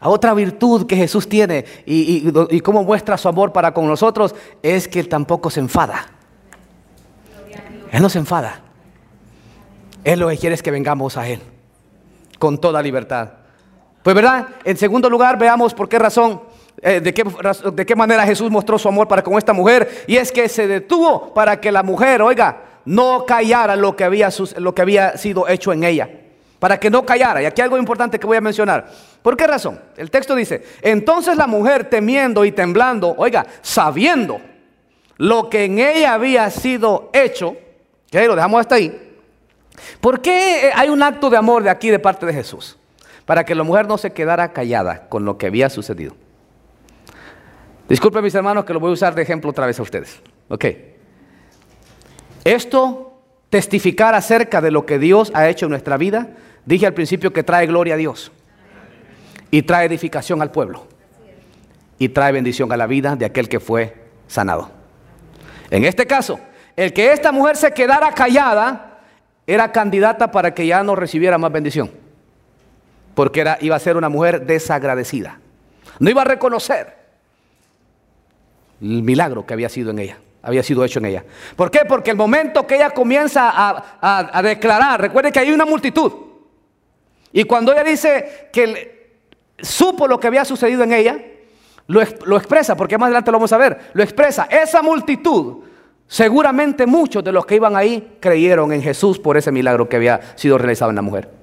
A 0.02 0.08
otra 0.08 0.32
virtud 0.32 0.86
que 0.86 0.96
Jesús 0.96 1.28
tiene 1.28 1.64
y, 1.84 2.32
y 2.50 2.60
cómo 2.60 2.82
muestra 2.84 3.18
su 3.18 3.28
amor 3.28 3.52
para 3.52 3.74
con 3.74 3.86
nosotros 3.86 4.34
es 4.62 4.88
que 4.88 4.98
Él 4.98 5.10
tampoco 5.10 5.50
se 5.50 5.60
enfada. 5.60 6.06
Él 7.92 8.00
no 8.00 8.08
se 8.08 8.18
enfada. 8.18 8.62
Él 10.02 10.20
lo 10.20 10.28
que 10.28 10.38
quiere 10.38 10.54
es 10.54 10.62
que 10.62 10.70
vengamos 10.70 11.18
a 11.18 11.28
Él 11.28 11.40
con 12.38 12.58
toda 12.58 12.80
libertad. 12.80 13.32
Pues 14.02 14.16
verdad, 14.16 14.48
en 14.64 14.78
segundo 14.78 15.10
lugar 15.10 15.38
veamos 15.38 15.74
por 15.74 15.88
qué 15.88 15.98
razón 15.98 16.40
eh, 16.82 17.00
de, 17.00 17.12
qué, 17.12 17.24
de 17.72 17.86
qué 17.86 17.94
manera 17.94 18.24
Jesús 18.24 18.50
mostró 18.50 18.78
su 18.78 18.88
amor 18.88 19.06
para 19.06 19.22
con 19.22 19.36
esta 19.36 19.52
mujer. 19.52 20.04
Y 20.06 20.16
es 20.16 20.32
que 20.32 20.48
se 20.48 20.66
detuvo 20.66 21.34
para 21.34 21.60
que 21.60 21.70
la 21.70 21.82
mujer, 21.82 22.22
oiga, 22.22 22.62
no 22.84 23.24
callara 23.26 23.76
lo 23.76 23.94
que 23.94 24.04
había, 24.04 24.30
lo 24.56 24.74
que 24.74 24.82
había 24.82 25.16
sido 25.16 25.46
hecho 25.48 25.72
en 25.72 25.84
ella. 25.84 26.08
Para 26.58 26.78
que 26.78 26.90
no 26.90 27.04
callara. 27.04 27.42
Y 27.42 27.46
aquí 27.46 27.60
algo 27.60 27.78
importante 27.78 28.18
que 28.18 28.26
voy 28.26 28.36
a 28.36 28.40
mencionar. 28.40 28.90
¿Por 29.22 29.36
qué 29.36 29.46
razón? 29.46 29.80
El 29.96 30.10
texto 30.10 30.34
dice, 30.34 30.62
entonces 30.82 31.36
la 31.36 31.46
mujer 31.46 31.84
temiendo 31.88 32.44
y 32.44 32.52
temblando, 32.52 33.14
oiga, 33.16 33.46
sabiendo 33.62 34.40
lo 35.16 35.50
que 35.50 35.64
en 35.64 35.78
ella 35.78 36.14
había 36.14 36.50
sido 36.50 37.10
hecho, 37.12 37.56
que 38.10 38.26
lo 38.26 38.34
dejamos 38.34 38.60
hasta 38.60 38.76
ahí. 38.76 39.08
¿Por 40.00 40.20
qué 40.20 40.70
hay 40.74 40.88
un 40.88 41.02
acto 41.02 41.30
de 41.30 41.36
amor 41.36 41.62
de 41.62 41.70
aquí 41.70 41.90
de 41.90 41.98
parte 41.98 42.26
de 42.26 42.32
Jesús? 42.32 42.78
Para 43.26 43.44
que 43.44 43.54
la 43.54 43.62
mujer 43.62 43.86
no 43.86 43.98
se 43.98 44.12
quedara 44.12 44.52
callada 44.52 45.08
con 45.08 45.24
lo 45.24 45.38
que 45.38 45.46
había 45.46 45.68
sucedido. 45.68 46.14
Disculpen 47.90 48.22
mis 48.22 48.36
hermanos 48.36 48.64
que 48.64 48.72
lo 48.72 48.78
voy 48.78 48.90
a 48.90 48.92
usar 48.92 49.16
de 49.16 49.22
ejemplo 49.22 49.50
otra 49.50 49.66
vez 49.66 49.76
a 49.80 49.82
ustedes. 49.82 50.20
Ok. 50.48 50.64
Esto, 52.44 53.20
testificar 53.48 54.14
acerca 54.14 54.60
de 54.60 54.70
lo 54.70 54.86
que 54.86 55.00
Dios 55.00 55.32
ha 55.34 55.48
hecho 55.48 55.66
en 55.66 55.70
nuestra 55.70 55.96
vida, 55.96 56.28
dije 56.64 56.86
al 56.86 56.94
principio 56.94 57.32
que 57.32 57.42
trae 57.42 57.66
gloria 57.66 57.94
a 57.94 57.96
Dios. 57.96 58.30
Y 59.50 59.62
trae 59.62 59.86
edificación 59.86 60.40
al 60.40 60.52
pueblo. 60.52 60.86
Y 61.98 62.10
trae 62.10 62.30
bendición 62.30 62.70
a 62.70 62.76
la 62.76 62.86
vida 62.86 63.16
de 63.16 63.24
aquel 63.24 63.48
que 63.48 63.58
fue 63.58 63.96
sanado. 64.28 64.70
En 65.68 65.84
este 65.84 66.06
caso, 66.06 66.38
el 66.76 66.92
que 66.92 67.12
esta 67.12 67.32
mujer 67.32 67.56
se 67.56 67.72
quedara 67.72 68.12
callada 68.12 69.00
era 69.48 69.72
candidata 69.72 70.30
para 70.30 70.54
que 70.54 70.64
ya 70.64 70.84
no 70.84 70.94
recibiera 70.94 71.38
más 71.38 71.50
bendición. 71.50 71.90
Porque 73.16 73.40
era, 73.40 73.58
iba 73.60 73.74
a 73.74 73.80
ser 73.80 73.96
una 73.96 74.08
mujer 74.08 74.46
desagradecida. 74.46 75.40
No 75.98 76.08
iba 76.08 76.22
a 76.22 76.26
reconocer 76.26 76.99
el 78.80 79.02
milagro 79.02 79.44
que 79.44 79.54
había 79.54 79.68
sido 79.68 79.90
en 79.90 79.98
ella, 79.98 80.18
había 80.42 80.62
sido 80.62 80.84
hecho 80.84 80.98
en 80.98 81.06
ella. 81.06 81.24
¿Por 81.56 81.70
qué? 81.70 81.80
Porque 81.86 82.10
el 82.10 82.16
momento 82.16 82.66
que 82.66 82.76
ella 82.76 82.90
comienza 82.90 83.50
a, 83.52 84.42
declarar, 84.42 85.00
recuerde 85.00 85.32
que 85.32 85.40
hay 85.40 85.50
una 85.50 85.64
multitud. 85.64 86.12
Y 87.32 87.44
cuando 87.44 87.72
ella 87.72 87.84
dice 87.84 88.48
que 88.52 89.18
supo 89.58 90.08
lo 90.08 90.18
que 90.18 90.26
había 90.26 90.44
sucedido 90.44 90.82
en 90.82 90.92
ella, 90.92 91.20
lo, 91.86 92.00
lo 92.24 92.36
expresa, 92.36 92.76
porque 92.76 92.96
más 92.98 93.06
adelante 93.06 93.30
lo 93.30 93.38
vamos 93.38 93.52
a 93.52 93.58
ver, 93.58 93.90
lo 93.92 94.02
expresa. 94.02 94.44
Esa 94.50 94.82
multitud, 94.82 95.58
seguramente 96.06 96.86
muchos 96.86 97.22
de 97.22 97.32
los 97.32 97.46
que 97.46 97.56
iban 97.56 97.76
ahí 97.76 98.16
creyeron 98.20 98.72
en 98.72 98.82
Jesús 98.82 99.18
por 99.18 99.36
ese 99.36 99.52
milagro 99.52 99.88
que 99.88 99.96
había 99.96 100.20
sido 100.36 100.56
realizado 100.58 100.90
en 100.90 100.96
la 100.96 101.02
mujer. 101.02 101.40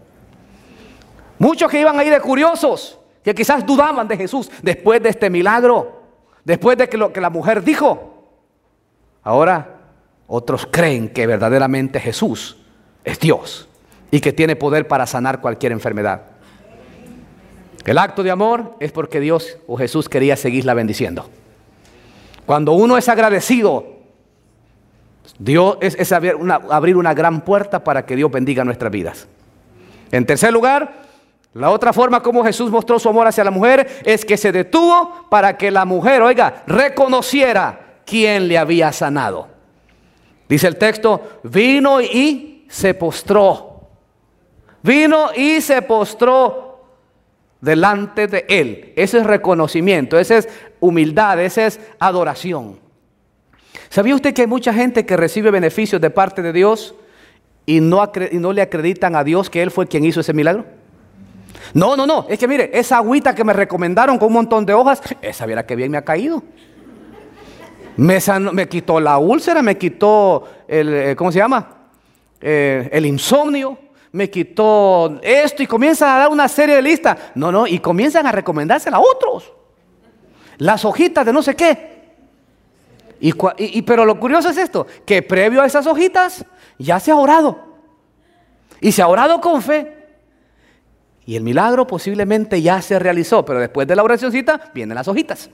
Muchos 1.40 1.70
que 1.70 1.80
iban 1.80 2.00
ahí 2.00 2.10
de 2.10 2.20
curiosos, 2.20 3.00
que 3.24 3.36
quizás 3.36 3.66
dudaban 3.66 4.08
de 4.08 4.18
Jesús 4.18 4.50
después 4.62 5.02
de 5.04 5.10
este 5.10 5.30
milagro. 5.30 5.97
Después 6.48 6.78
de 6.78 6.88
que 6.88 6.96
lo 6.96 7.12
que 7.12 7.20
la 7.20 7.30
mujer 7.30 7.62
dijo, 7.62 8.24
ahora 9.22 9.82
otros 10.28 10.66
creen 10.72 11.10
que 11.10 11.28
verdaderamente 11.28 12.00
Jesús 12.00 12.56
es 13.04 13.20
Dios 13.20 13.68
y 14.12 14.22
que 14.22 14.32
tiene 14.32 14.56
poder 14.56 14.88
para 14.88 15.06
sanar 15.06 15.42
cualquier 15.42 15.74
enfermedad. 15.74 16.22
El 17.84 17.98
acto 17.98 18.24
de 18.24 18.32
amor 18.32 18.78
es 18.80 18.94
porque 18.94 19.20
Dios 19.20 19.58
o 19.68 19.76
Jesús 19.76 20.08
quería 20.08 20.38
seguirla 20.38 20.74
bendiciendo. 20.74 21.30
Cuando 22.46 22.72
uno 22.72 22.98
es 22.98 23.10
agradecido, 23.10 23.98
Dios 25.40 25.78
es, 25.82 26.14
abrir, 26.14 26.36
una, 26.36 26.62
abrir 26.70 26.96
una 26.96 27.14
gran 27.14 27.42
puerta 27.42 27.84
para 27.84 28.06
que 28.06 28.16
Dios 28.16 28.32
bendiga 28.32 28.64
nuestras 28.64 28.90
vidas. 28.90 29.28
En 30.14 30.26
tercer 30.26 30.54
lugar, 30.54 31.07
la 31.58 31.72
otra 31.72 31.92
forma 31.92 32.22
como 32.22 32.44
Jesús 32.44 32.70
mostró 32.70 33.00
su 33.00 33.10
amor 33.10 33.26
hacia 33.26 33.44
la 33.44 33.50
mujer 33.50 34.02
es 34.06 34.24
que 34.24 34.38
se 34.38 34.52
detuvo 34.52 35.26
para 35.28 35.58
que 35.58 35.72
la 35.72 35.86
mujer, 35.86 36.22
oiga, 36.22 36.64
reconociera 36.68 38.02
quién 38.06 38.48
le 38.48 38.60
había 38.60 38.92
sanado. 38.92 39.48
Dice 40.48 40.68
el 40.68 40.78
texto, 40.78 41.40
vino 41.42 42.00
y 42.00 42.66
se 42.70 42.94
postró. 42.94 43.88
Vino 44.84 45.30
y 45.36 45.60
se 45.62 45.82
postró 45.82 46.86
delante 47.60 48.28
de 48.28 48.46
él. 48.48 48.94
Ese 48.96 49.18
es 49.18 49.26
reconocimiento, 49.26 50.20
esa 50.20 50.38
es 50.38 50.50
humildad, 50.80 51.42
esa 51.42 51.66
es 51.66 51.80
adoración. 51.98 52.80
¿Sabía 53.90 54.14
usted 54.14 54.36
que 54.36 54.42
hay 54.42 54.48
mucha 54.48 54.76
gente 54.76 55.08
que 55.08 55.18
recibe 55.18 55.50
beneficios 55.50 56.00
de 56.00 56.12
parte 56.12 56.44
de 56.44 56.54
Dios 56.54 56.94
y 57.66 57.80
no, 57.80 58.12
y 58.32 58.38
no 58.38 58.54
le 58.54 58.62
acreditan 58.62 59.16
a 59.16 59.24
Dios 59.24 59.50
que 59.50 59.64
Él 59.64 59.72
fue 59.72 59.88
quien 59.88 60.06
hizo 60.06 60.20
ese 60.20 60.34
milagro? 60.34 60.77
No, 61.74 61.96
no, 61.96 62.06
no. 62.06 62.26
Es 62.30 62.40
que 62.40 62.48
mire, 62.48 62.70
esa 62.74 62.98
agüita 62.98 63.34
que 63.36 63.44
me 63.44 63.54
recomendaron 63.54 64.18
con 64.18 64.28
un 64.28 64.34
montón 64.34 64.66
de 64.66 64.74
hojas, 64.74 65.02
esa 65.22 65.46
viera 65.46 65.66
que 65.66 65.76
bien 65.76 65.92
me 65.92 65.98
ha 65.98 66.06
caído. 66.06 66.44
Me, 67.98 68.20
me 68.54 68.68
quitó 68.68 69.00
la 69.00 69.18
úlcera, 69.18 69.62
me 69.62 69.78
quitó 69.78 70.44
el, 70.68 70.94
eh, 70.94 71.16
¿cómo 71.16 71.32
se 71.32 71.40
llama? 71.40 71.68
Eh, 72.40 72.90
el 72.92 73.06
insomnio, 73.06 73.78
me 74.12 74.30
quitó 74.30 75.20
esto 75.22 75.64
y 75.64 75.68
comienzan 75.68 76.10
a 76.10 76.18
dar 76.20 76.30
una 76.30 76.48
serie 76.48 76.76
de 76.76 76.82
listas. 76.82 77.18
No, 77.36 77.52
no, 77.52 77.66
y 77.66 77.80
comienzan 77.80 78.28
a 78.28 78.32
recomendársela 78.32 78.98
a 78.98 79.00
otros. 79.00 79.52
Las 80.58 80.86
hojitas 80.86 81.26
de 81.26 81.34
no 81.34 81.42
sé 81.42 81.56
qué. 81.56 81.98
Y, 83.20 83.34
y, 83.58 83.82
pero 83.82 84.06
lo 84.06 84.20
curioso 84.20 84.50
es 84.50 84.58
esto, 84.58 84.86
que 85.06 85.24
previo 85.24 85.62
a 85.62 85.66
esas 85.66 85.88
hojitas 85.88 86.46
ya 86.78 87.00
se 87.00 87.12
ha 87.12 87.16
orado. 87.16 87.60
Y 88.80 88.92
se 88.92 89.02
ha 89.02 89.08
orado 89.08 89.42
con 89.42 89.62
fe. 89.62 89.97
Y 91.28 91.36
el 91.36 91.44
milagro 91.44 91.86
posiblemente 91.86 92.62
ya 92.62 92.82
se 92.82 92.98
realizó, 92.98 93.44
pero 93.44 93.60
después 93.60 93.86
de 93.86 93.98
la 93.98 94.02
oracióncita 94.02 94.72
vienen 94.74 94.96
las 94.96 95.10
hojitas. 95.10 95.50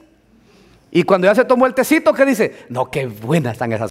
Y 0.92 1.02
cuando 1.02 1.26
ya 1.26 1.34
se 1.34 1.46
tomó 1.46 1.66
el 1.66 1.74
tecito, 1.74 2.14
¿qué 2.14 2.26
dice? 2.26 2.66
No, 2.70 2.92
qué 2.92 3.08
buenas 3.08 3.54
están 3.54 3.74
esas. 3.74 3.90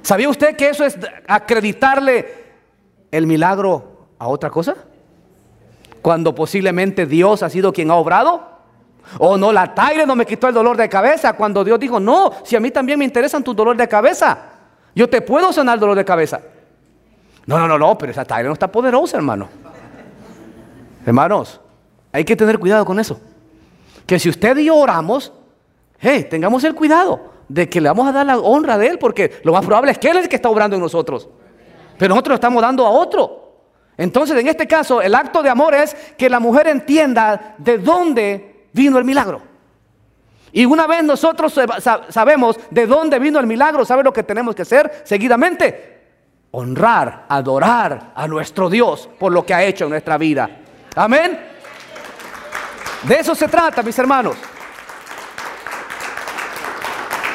¿Sabía 0.00 0.26
usted 0.26 0.56
que 0.56 0.70
eso 0.70 0.86
es 0.86 0.98
acreditarle 1.28 2.32
el 3.10 3.26
milagro 3.26 4.08
a 4.18 4.26
otra 4.28 4.48
cosa? 4.48 4.74
Cuando 6.00 6.34
posiblemente 6.34 7.04
Dios 7.04 7.42
ha 7.42 7.50
sido 7.50 7.70
quien 7.70 7.90
ha 7.90 7.96
obrado. 7.96 8.48
O 9.18 9.36
no, 9.36 9.52
la 9.52 9.74
taire 9.74 10.06
no 10.06 10.16
me 10.16 10.24
quitó 10.24 10.48
el 10.48 10.54
dolor 10.54 10.78
de 10.78 10.88
cabeza. 10.88 11.34
Cuando 11.34 11.62
Dios 11.62 11.78
dijo, 11.78 12.00
no, 12.00 12.32
si 12.42 12.56
a 12.56 12.60
mí 12.60 12.70
también 12.70 12.98
me 12.98 13.04
interesan 13.04 13.44
tus 13.44 13.54
dolores 13.54 13.78
de 13.78 13.88
cabeza. 13.88 14.38
Yo 14.94 15.10
te 15.10 15.20
puedo 15.20 15.52
sanar 15.52 15.74
el 15.74 15.80
dolor 15.80 15.96
de 15.96 16.06
cabeza. 16.06 16.40
No, 17.44 17.58
no, 17.58 17.68
no, 17.68 17.78
no, 17.78 17.98
pero 17.98 18.12
esa 18.12 18.24
taire 18.24 18.48
no 18.48 18.54
está 18.54 18.72
poderosa, 18.72 19.18
hermano. 19.18 19.63
Hermanos, 21.04 21.60
hay 22.12 22.24
que 22.24 22.36
tener 22.36 22.58
cuidado 22.58 22.84
con 22.84 22.98
eso. 22.98 23.20
Que 24.06 24.18
si 24.18 24.28
usted 24.28 24.56
y 24.58 24.66
yo 24.66 24.76
oramos, 24.76 25.32
hey, 25.98 26.26
tengamos 26.28 26.64
el 26.64 26.74
cuidado 26.74 27.32
de 27.48 27.68
que 27.68 27.80
le 27.80 27.88
vamos 27.88 28.08
a 28.08 28.12
dar 28.12 28.26
la 28.26 28.38
honra 28.38 28.78
de 28.78 28.88
Él, 28.88 28.98
porque 28.98 29.40
lo 29.44 29.52
más 29.52 29.64
probable 29.64 29.92
es 29.92 29.98
que 29.98 30.08
Él 30.08 30.16
es 30.18 30.24
el 30.24 30.28
que 30.28 30.36
está 30.36 30.48
obrando 30.48 30.76
en 30.76 30.82
nosotros. 30.82 31.28
Pero 31.98 32.10
nosotros 32.10 32.32
lo 32.32 32.34
estamos 32.36 32.62
dando 32.62 32.86
a 32.86 32.90
otro. 32.90 33.42
Entonces, 33.96 34.36
en 34.38 34.48
este 34.48 34.66
caso, 34.66 35.00
el 35.00 35.14
acto 35.14 35.42
de 35.42 35.50
amor 35.50 35.74
es 35.74 35.94
que 36.16 36.28
la 36.28 36.40
mujer 36.40 36.66
entienda 36.68 37.54
de 37.58 37.78
dónde 37.78 38.66
vino 38.72 38.98
el 38.98 39.04
milagro. 39.04 39.42
Y 40.52 40.64
una 40.66 40.86
vez 40.86 41.02
nosotros 41.02 41.58
sabemos 42.08 42.58
de 42.70 42.86
dónde 42.86 43.18
vino 43.18 43.40
el 43.40 43.46
milagro, 43.46 43.84
¿sabe 43.84 44.04
lo 44.04 44.12
que 44.12 44.22
tenemos 44.22 44.54
que 44.54 44.62
hacer 44.62 45.02
seguidamente? 45.04 45.94
honrar, 46.54 47.26
adorar 47.28 48.12
a 48.14 48.28
nuestro 48.28 48.70
Dios 48.70 49.08
por 49.18 49.32
lo 49.32 49.44
que 49.44 49.52
ha 49.52 49.64
hecho 49.64 49.84
en 49.84 49.90
nuestra 49.90 50.16
vida. 50.16 50.48
Amén. 50.94 51.40
De 53.02 53.14
eso 53.16 53.34
se 53.34 53.48
trata, 53.48 53.82
mis 53.82 53.98
hermanos. 53.98 54.36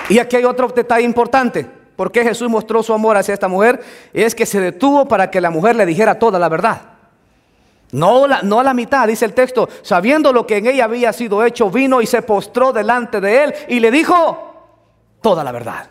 Y 0.09 0.17
aquí 0.17 0.37
hay 0.37 0.45
otro 0.45 0.67
detalle 0.69 1.05
importante. 1.05 1.79
¿Por 1.95 2.11
qué 2.11 2.23
Jesús 2.23 2.49
mostró 2.49 2.81
su 2.81 2.93
amor 2.93 3.17
hacia 3.17 3.33
esta 3.33 3.47
mujer? 3.47 3.83
Es 4.13 4.33
que 4.33 4.45
se 4.45 4.59
detuvo 4.59 5.07
para 5.07 5.29
que 5.29 5.41
la 5.41 5.49
mujer 5.49 5.75
le 5.75 5.85
dijera 5.85 6.17
toda 6.17 6.39
la 6.39 6.49
verdad. 6.49 6.81
No, 7.91 8.25
no 8.27 8.59
a 8.59 8.63
la 8.63 8.73
mitad, 8.73 9.07
dice 9.07 9.25
el 9.25 9.33
texto. 9.33 9.67
Sabiendo 9.81 10.31
lo 10.31 10.47
que 10.47 10.57
en 10.57 10.67
ella 10.67 10.85
había 10.85 11.13
sido 11.13 11.43
hecho, 11.43 11.69
vino 11.69 12.01
y 12.01 12.07
se 12.07 12.21
postró 12.21 12.71
delante 12.71 13.19
de 13.19 13.43
él 13.43 13.53
y 13.67 13.79
le 13.79 13.91
dijo 13.91 14.53
toda 15.21 15.43
la 15.43 15.51
verdad. 15.51 15.89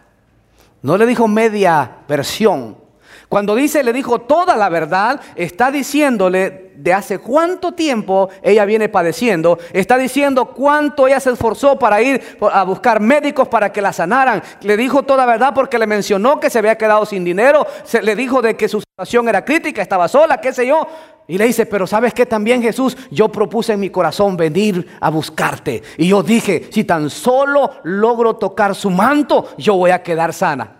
No 0.82 0.96
le 0.96 1.06
dijo 1.06 1.28
media 1.28 1.98
versión. 2.08 2.87
Cuando 3.28 3.54
dice 3.54 3.84
le 3.84 3.92
dijo 3.92 4.20
toda 4.20 4.56
la 4.56 4.68
verdad, 4.68 5.20
está 5.36 5.70
diciéndole 5.70 6.72
de 6.76 6.94
hace 6.94 7.18
cuánto 7.18 7.72
tiempo 7.72 8.30
ella 8.40 8.64
viene 8.64 8.88
padeciendo, 8.88 9.58
está 9.72 9.98
diciendo 9.98 10.46
cuánto 10.46 11.06
ella 11.06 11.20
se 11.20 11.32
esforzó 11.32 11.78
para 11.78 12.00
ir 12.00 12.38
a 12.52 12.62
buscar 12.62 13.00
médicos 13.00 13.48
para 13.48 13.72
que 13.72 13.82
la 13.82 13.92
sanaran. 13.92 14.42
Le 14.62 14.76
dijo 14.76 15.02
toda 15.02 15.26
la 15.26 15.32
verdad 15.32 15.52
porque 15.54 15.78
le 15.78 15.86
mencionó 15.86 16.40
que 16.40 16.48
se 16.48 16.58
había 16.58 16.78
quedado 16.78 17.04
sin 17.04 17.24
dinero, 17.24 17.66
le 18.00 18.16
dijo 18.16 18.40
de 18.40 18.56
que 18.56 18.68
su 18.68 18.80
situación 18.80 19.28
era 19.28 19.44
crítica, 19.44 19.82
estaba 19.82 20.08
sola, 20.08 20.40
qué 20.40 20.52
sé 20.52 20.66
yo. 20.66 20.86
Y 21.26 21.36
le 21.36 21.44
dice, 21.44 21.66
pero 21.66 21.86
sabes 21.86 22.14
que 22.14 22.24
también 22.24 22.62
Jesús, 22.62 22.96
yo 23.10 23.28
propuse 23.28 23.74
en 23.74 23.80
mi 23.80 23.90
corazón 23.90 24.38
venir 24.38 24.96
a 24.98 25.10
buscarte. 25.10 25.82
Y 25.98 26.08
yo 26.08 26.22
dije, 26.22 26.70
si 26.72 26.84
tan 26.84 27.10
solo 27.10 27.72
logro 27.82 28.36
tocar 28.36 28.74
su 28.74 28.88
manto, 28.88 29.50
yo 29.58 29.74
voy 29.74 29.90
a 29.90 30.02
quedar 30.02 30.32
sana. 30.32 30.76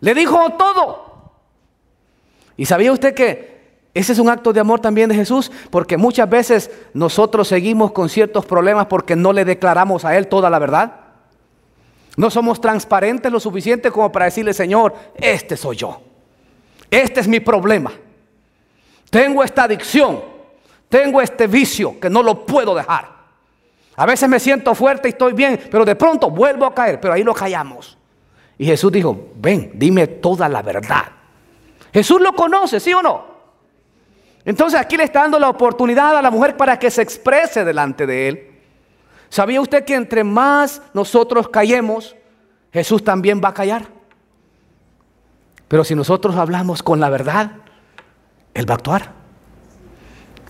Le 0.00 0.12
dijo 0.12 0.50
todo. 0.58 1.11
¿Y 2.56 2.66
sabía 2.66 2.92
usted 2.92 3.14
que 3.14 3.52
ese 3.94 4.12
es 4.12 4.18
un 4.18 4.28
acto 4.28 4.52
de 4.52 4.60
amor 4.60 4.80
también 4.80 5.08
de 5.08 5.14
Jesús? 5.14 5.50
Porque 5.70 5.96
muchas 5.96 6.28
veces 6.28 6.70
nosotros 6.94 7.48
seguimos 7.48 7.92
con 7.92 8.08
ciertos 8.08 8.46
problemas 8.46 8.86
porque 8.86 9.16
no 9.16 9.32
le 9.32 9.44
declaramos 9.44 10.04
a 10.04 10.16
Él 10.16 10.28
toda 10.28 10.48
la 10.48 10.58
verdad. 10.58 10.96
No 12.16 12.30
somos 12.30 12.60
transparentes 12.60 13.32
lo 13.32 13.40
suficiente 13.40 13.90
como 13.90 14.12
para 14.12 14.26
decirle, 14.26 14.52
Señor, 14.52 14.94
este 15.14 15.56
soy 15.56 15.76
yo. 15.76 16.00
Este 16.90 17.20
es 17.20 17.28
mi 17.28 17.40
problema. 17.40 17.92
Tengo 19.10 19.42
esta 19.42 19.64
adicción. 19.64 20.20
Tengo 20.88 21.22
este 21.22 21.46
vicio 21.46 21.98
que 21.98 22.10
no 22.10 22.22
lo 22.22 22.44
puedo 22.44 22.74
dejar. 22.74 23.10
A 23.96 24.06
veces 24.06 24.28
me 24.28 24.40
siento 24.40 24.74
fuerte 24.74 25.08
y 25.08 25.12
estoy 25.12 25.32
bien, 25.32 25.58
pero 25.70 25.84
de 25.84 25.96
pronto 25.96 26.30
vuelvo 26.30 26.66
a 26.66 26.74
caer, 26.74 27.00
pero 27.00 27.14
ahí 27.14 27.22
lo 27.22 27.34
callamos. 27.34 27.96
Y 28.58 28.66
Jesús 28.66 28.92
dijo, 28.92 29.30
ven, 29.36 29.72
dime 29.74 30.06
toda 30.06 30.48
la 30.48 30.62
verdad. 30.62 31.04
Jesús 31.92 32.20
lo 32.20 32.32
conoce, 32.32 32.80
¿sí 32.80 32.92
o 32.92 33.02
no? 33.02 33.32
Entonces 34.44 34.80
aquí 34.80 34.96
le 34.96 35.04
está 35.04 35.20
dando 35.20 35.38
la 35.38 35.48
oportunidad 35.48 36.16
a 36.16 36.22
la 36.22 36.30
mujer 36.30 36.56
para 36.56 36.78
que 36.78 36.90
se 36.90 37.02
exprese 37.02 37.64
delante 37.64 38.06
de 38.06 38.28
él. 38.28 38.50
¿Sabía 39.28 39.60
usted 39.60 39.84
que 39.84 39.94
entre 39.94 40.24
más 40.24 40.82
nosotros 40.92 41.48
callemos, 41.48 42.16
Jesús 42.72 43.04
también 43.04 43.40
va 43.42 43.48
a 43.48 43.54
callar? 43.54 43.86
Pero 45.68 45.84
si 45.84 45.94
nosotros 45.94 46.36
hablamos 46.36 46.82
con 46.82 47.00
la 47.00 47.08
verdad, 47.08 47.52
Él 48.52 48.68
va 48.68 48.74
a 48.74 48.76
actuar. 48.76 49.12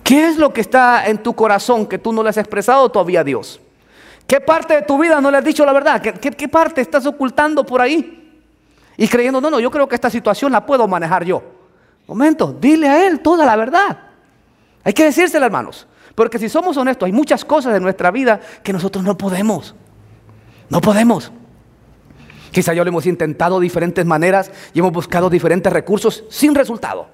¿Qué 0.03 0.27
es 0.27 0.37
lo 0.37 0.51
que 0.51 0.59
está 0.59 1.07
en 1.07 1.23
tu 1.23 1.33
corazón 1.33 1.87
que 1.87 1.97
tú 1.97 2.11
no 2.11 2.23
le 2.23 2.29
has 2.29 2.37
expresado 2.37 2.89
todavía 2.89 3.21
a 3.21 3.23
Dios? 3.23 3.61
¿Qué 4.27 4.41
parte 4.41 4.75
de 4.75 4.81
tu 4.81 4.97
vida 4.97 5.21
no 5.21 5.31
le 5.31 5.37
has 5.37 5.45
dicho 5.45 5.65
la 5.65 5.71
verdad? 5.71 6.01
¿Qué, 6.01 6.47
parte 6.49 6.81
estás 6.81 7.05
ocultando 7.05 7.65
por 7.65 7.81
ahí? 7.81 8.22
Y 8.97 9.07
creyendo, 9.07 9.41
no, 9.41 9.49
no, 9.49 9.59
yo 9.59 9.71
creo 9.71 9.87
que 9.87 9.95
esta 9.95 10.09
situación 10.09 10.51
la 10.51 10.65
puedo 10.65 10.87
manejar 10.87 11.25
yo. 11.25 11.43
Momento, 12.07 12.55
dile 12.59 12.87
a 12.87 13.07
Él 13.07 13.21
toda 13.21 13.45
la 13.45 13.55
verdad. 13.55 13.97
Hay 14.83 14.93
que 14.93 15.05
decírsela, 15.05 15.45
hermanos. 15.45 15.87
Porque 16.15 16.37
si 16.37 16.49
somos 16.49 16.77
honestos, 16.77 17.07
hay 17.07 17.11
muchas 17.11 17.43
cosas 17.43 17.75
en 17.75 17.83
nuestra 17.83 18.11
vida 18.11 18.39
que 18.61 18.73
nosotros 18.73 19.03
no 19.03 19.17
podemos. 19.17 19.73
No 20.69 20.81
podemos. 20.81 21.31
Quizá 22.51 22.73
yo 22.73 22.83
lo 22.83 22.89
hemos 22.89 23.07
intentado 23.07 23.59
de 23.59 23.63
diferentes 23.63 24.05
maneras 24.05 24.51
y 24.73 24.79
hemos 24.79 24.91
buscado 24.91 25.29
diferentes 25.29 25.73
recursos 25.73 26.23
sin 26.29 26.53
resultado. 26.53 27.07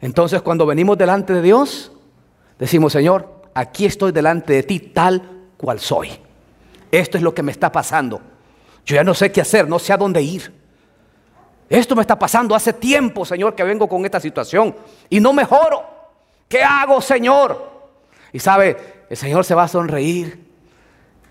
Entonces 0.00 0.40
cuando 0.40 0.64
venimos 0.64 0.96
delante 0.96 1.34
de 1.34 1.42
Dios, 1.42 1.92
decimos, 2.58 2.92
Señor, 2.92 3.42
aquí 3.52 3.84
estoy 3.84 4.12
delante 4.12 4.54
de 4.54 4.62
ti 4.62 4.80
tal 4.80 5.22
cual 5.58 5.80
soy. 5.80 6.10
Esto 6.90 7.18
es 7.18 7.22
lo 7.22 7.34
que 7.34 7.42
me 7.42 7.52
está 7.52 7.70
pasando. 7.70 8.22
Yo 8.86 8.96
ya 8.96 9.04
no 9.04 9.12
sé 9.12 9.30
qué 9.30 9.42
hacer, 9.42 9.68
no 9.68 9.78
sé 9.78 9.92
a 9.92 9.98
dónde 9.98 10.22
ir. 10.22 10.59
Esto 11.70 11.94
me 11.94 12.02
está 12.02 12.18
pasando 12.18 12.56
hace 12.56 12.72
tiempo, 12.72 13.24
Señor, 13.24 13.54
que 13.54 13.62
vengo 13.62 13.88
con 13.88 14.04
esta 14.04 14.18
situación 14.18 14.74
y 15.08 15.20
no 15.20 15.32
mejoro. 15.32 15.84
¿Qué 16.48 16.64
hago, 16.64 17.00
Señor? 17.00 17.70
Y 18.32 18.40
sabe, 18.40 18.76
el 19.08 19.16
Señor 19.16 19.44
se 19.44 19.54
va 19.54 19.62
a 19.62 19.68
sonreír 19.68 20.50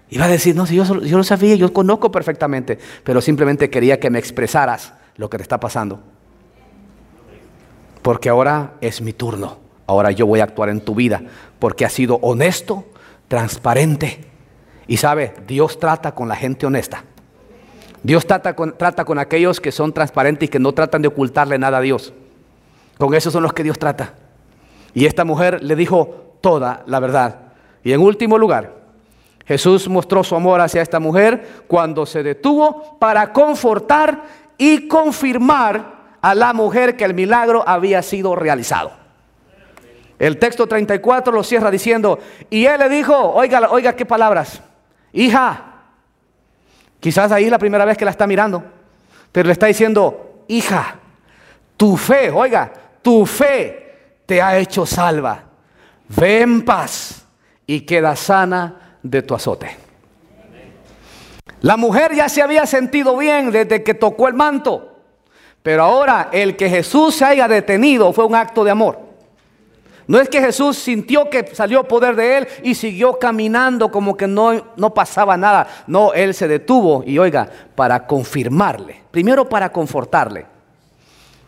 y 0.09 0.17
va 0.17 0.25
a 0.25 0.29
decir, 0.29 0.55
no, 0.55 0.65
si 0.65 0.75
yo, 0.75 0.85
lo 0.85 1.23
sabía, 1.25 1.55
yo 1.55 1.73
conozco 1.73 2.09
perfectamente, 2.09 2.79
pero 3.03 3.19
simplemente 3.19 3.69
quería 3.69 3.99
que 3.99 4.09
me 4.09 4.17
expresaras 4.17 4.93
lo 5.17 5.29
que 5.29 5.35
te 5.35 5.43
está 5.43 5.59
pasando. 5.59 5.99
Porque 8.01 8.29
ahora 8.29 8.75
es 8.79 9.01
mi 9.01 9.11
turno. 9.11 9.57
Ahora 9.87 10.11
yo 10.11 10.25
voy 10.25 10.39
a 10.39 10.45
actuar 10.45 10.69
en 10.69 10.79
tu 10.79 10.95
vida 10.95 11.21
porque 11.59 11.83
has 11.83 11.91
sido 11.91 12.15
honesto, 12.21 12.85
transparente. 13.27 14.23
Y 14.87 14.95
sabe, 14.95 15.33
Dios 15.45 15.79
trata 15.79 16.15
con 16.15 16.29
la 16.29 16.37
gente 16.37 16.65
honesta. 16.65 17.03
Dios 18.03 18.25
trata 18.25 18.55
con, 18.55 18.77
trata 18.77 19.05
con 19.05 19.19
aquellos 19.19 19.59
que 19.59 19.71
son 19.71 19.93
transparentes 19.93 20.47
y 20.47 20.49
que 20.49 20.59
no 20.59 20.71
tratan 20.73 21.01
de 21.01 21.09
ocultarle 21.09 21.57
nada 21.57 21.79
a 21.79 21.81
Dios. 21.81 22.13
Con 22.97 23.13
esos 23.13 23.33
son 23.33 23.43
los 23.43 23.53
que 23.53 23.63
Dios 23.63 23.79
trata. 23.79 24.13
Y 24.93 25.05
esta 25.05 25.25
mujer 25.25 25.63
le 25.63 25.75
dijo 25.75 26.35
toda 26.41 26.83
la 26.85 26.99
verdad. 26.99 27.39
Y 27.83 27.91
en 27.91 28.01
último 28.01 28.37
lugar, 28.37 28.73
Jesús 29.45 29.87
mostró 29.87 30.23
su 30.23 30.35
amor 30.35 30.61
hacia 30.61 30.81
esta 30.81 30.99
mujer 30.99 31.63
cuando 31.67 32.05
se 32.05 32.23
detuvo 32.23 32.97
para 32.99 33.33
confortar 33.33 34.23
y 34.57 34.87
confirmar 34.87 35.99
a 36.21 36.35
la 36.35 36.53
mujer 36.53 36.95
que 36.95 37.05
el 37.05 37.13
milagro 37.13 37.63
había 37.67 38.01
sido 38.01 38.35
realizado. 38.35 38.91
El 40.19 40.37
texto 40.37 40.67
34 40.67 41.31
lo 41.31 41.43
cierra 41.43 41.71
diciendo, 41.71 42.19
y 42.49 42.65
él 42.65 42.79
le 42.79 42.89
dijo, 42.89 43.15
oiga, 43.17 43.69
oiga 43.71 43.95
qué 43.95 44.05
palabras, 44.05 44.61
hija, 45.13 45.68
Quizás 46.99 47.31
ahí 47.31 47.45
es 47.45 47.51
la 47.51 47.59
primera 47.59 47.85
vez 47.85 47.97
que 47.97 48.05
la 48.05 48.11
está 48.11 48.27
mirando, 48.27 48.63
pero 49.31 49.47
le 49.47 49.53
está 49.53 49.67
diciendo, 49.67 50.43
hija, 50.47 50.95
tu 51.77 51.95
fe, 51.95 52.29
oiga, 52.29 52.71
tu 53.01 53.25
fe 53.25 54.21
te 54.25 54.41
ha 54.41 54.57
hecho 54.57 54.85
salva. 54.85 55.43
Ve 56.09 56.41
en 56.41 56.63
paz 56.65 57.25
y 57.65 57.81
queda 57.81 58.15
sana 58.15 58.97
de 59.01 59.21
tu 59.21 59.33
azote. 59.33 59.77
La 61.61 61.77
mujer 61.77 62.15
ya 62.15 62.29
se 62.29 62.41
había 62.41 62.65
sentido 62.65 63.17
bien 63.17 63.51
desde 63.51 63.83
que 63.83 63.93
tocó 63.93 64.27
el 64.27 64.33
manto, 64.33 64.97
pero 65.61 65.83
ahora 65.83 66.29
el 66.31 66.55
que 66.55 66.69
Jesús 66.69 67.15
se 67.15 67.25
haya 67.25 67.47
detenido 67.47 68.13
fue 68.13 68.25
un 68.25 68.35
acto 68.35 68.63
de 68.63 68.71
amor. 68.71 69.08
No 70.09 70.19
es 70.19 70.27
que 70.27 70.41
Jesús 70.41 70.75
sintió 70.75 71.29
que 71.29 71.53
salió 71.53 71.87
poder 71.87 72.15
de 72.15 72.39
él 72.39 72.47
y 72.63 72.73
siguió 72.73 73.19
caminando 73.19 73.91
como 73.91 74.17
que 74.17 74.25
no, 74.25 74.59
no 74.75 74.91
pasaba 74.91 75.37
nada. 75.37 75.67
No, 75.85 76.13
él 76.13 76.33
se 76.33 76.47
detuvo 76.47 77.03
y 77.05 77.19
oiga, 77.19 77.47
para 77.75 78.07
confirmarle, 78.07 79.03
primero 79.11 79.47
para 79.47 79.71
confortarle. 79.71 80.47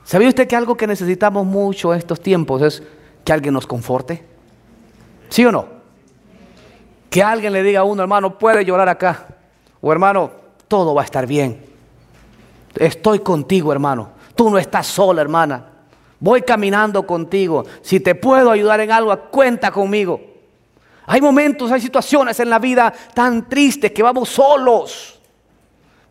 ¿Sabía 0.04 0.30
usted 0.30 0.48
que 0.48 0.56
algo 0.56 0.78
que 0.78 0.86
necesitamos 0.86 1.44
mucho 1.44 1.92
en 1.92 1.98
estos 1.98 2.22
tiempos 2.22 2.62
es 2.62 2.84
que 3.26 3.34
alguien 3.34 3.56
nos 3.56 3.66
conforte? 3.66 4.24
¿Sí 5.30 5.44
o 5.44 5.52
no? 5.52 5.66
Que 7.10 7.24
alguien 7.24 7.54
le 7.54 7.64
diga 7.64 7.80
a 7.80 7.84
uno, 7.84 8.04
hermano, 8.04 8.38
puede 8.38 8.64
llorar 8.64 8.90
acá. 8.90 9.26
O 9.82 9.92
hermano, 9.92 10.30
todo 10.68 10.94
va 10.94 11.02
a 11.02 11.06
estar 11.06 11.26
bien. 11.26 11.66
Estoy 12.76 13.22
contigo, 13.22 13.72
hermano. 13.72 14.12
Tú 14.36 14.52
no 14.52 14.60
estás 14.60 14.86
sola, 14.86 15.20
hermana. 15.20 15.66
Voy 16.22 16.44
caminando 16.44 17.06
contigo. 17.06 17.66
Si 17.82 18.00
te 18.00 18.14
puedo 18.14 18.52
ayudar 18.52 18.80
en 18.80 18.92
algo, 18.92 19.20
cuenta 19.32 19.72
conmigo. 19.72 20.22
Hay 21.08 21.20
momentos, 21.20 21.72
hay 21.72 21.82
situaciones 21.82 22.40
en 22.40 22.50
la 22.52 22.60
vida 22.60 22.94
tan 23.16 23.50
tristes 23.50 23.92
que 23.92 24.04
vamos 24.04 24.30
solos. 24.30 25.20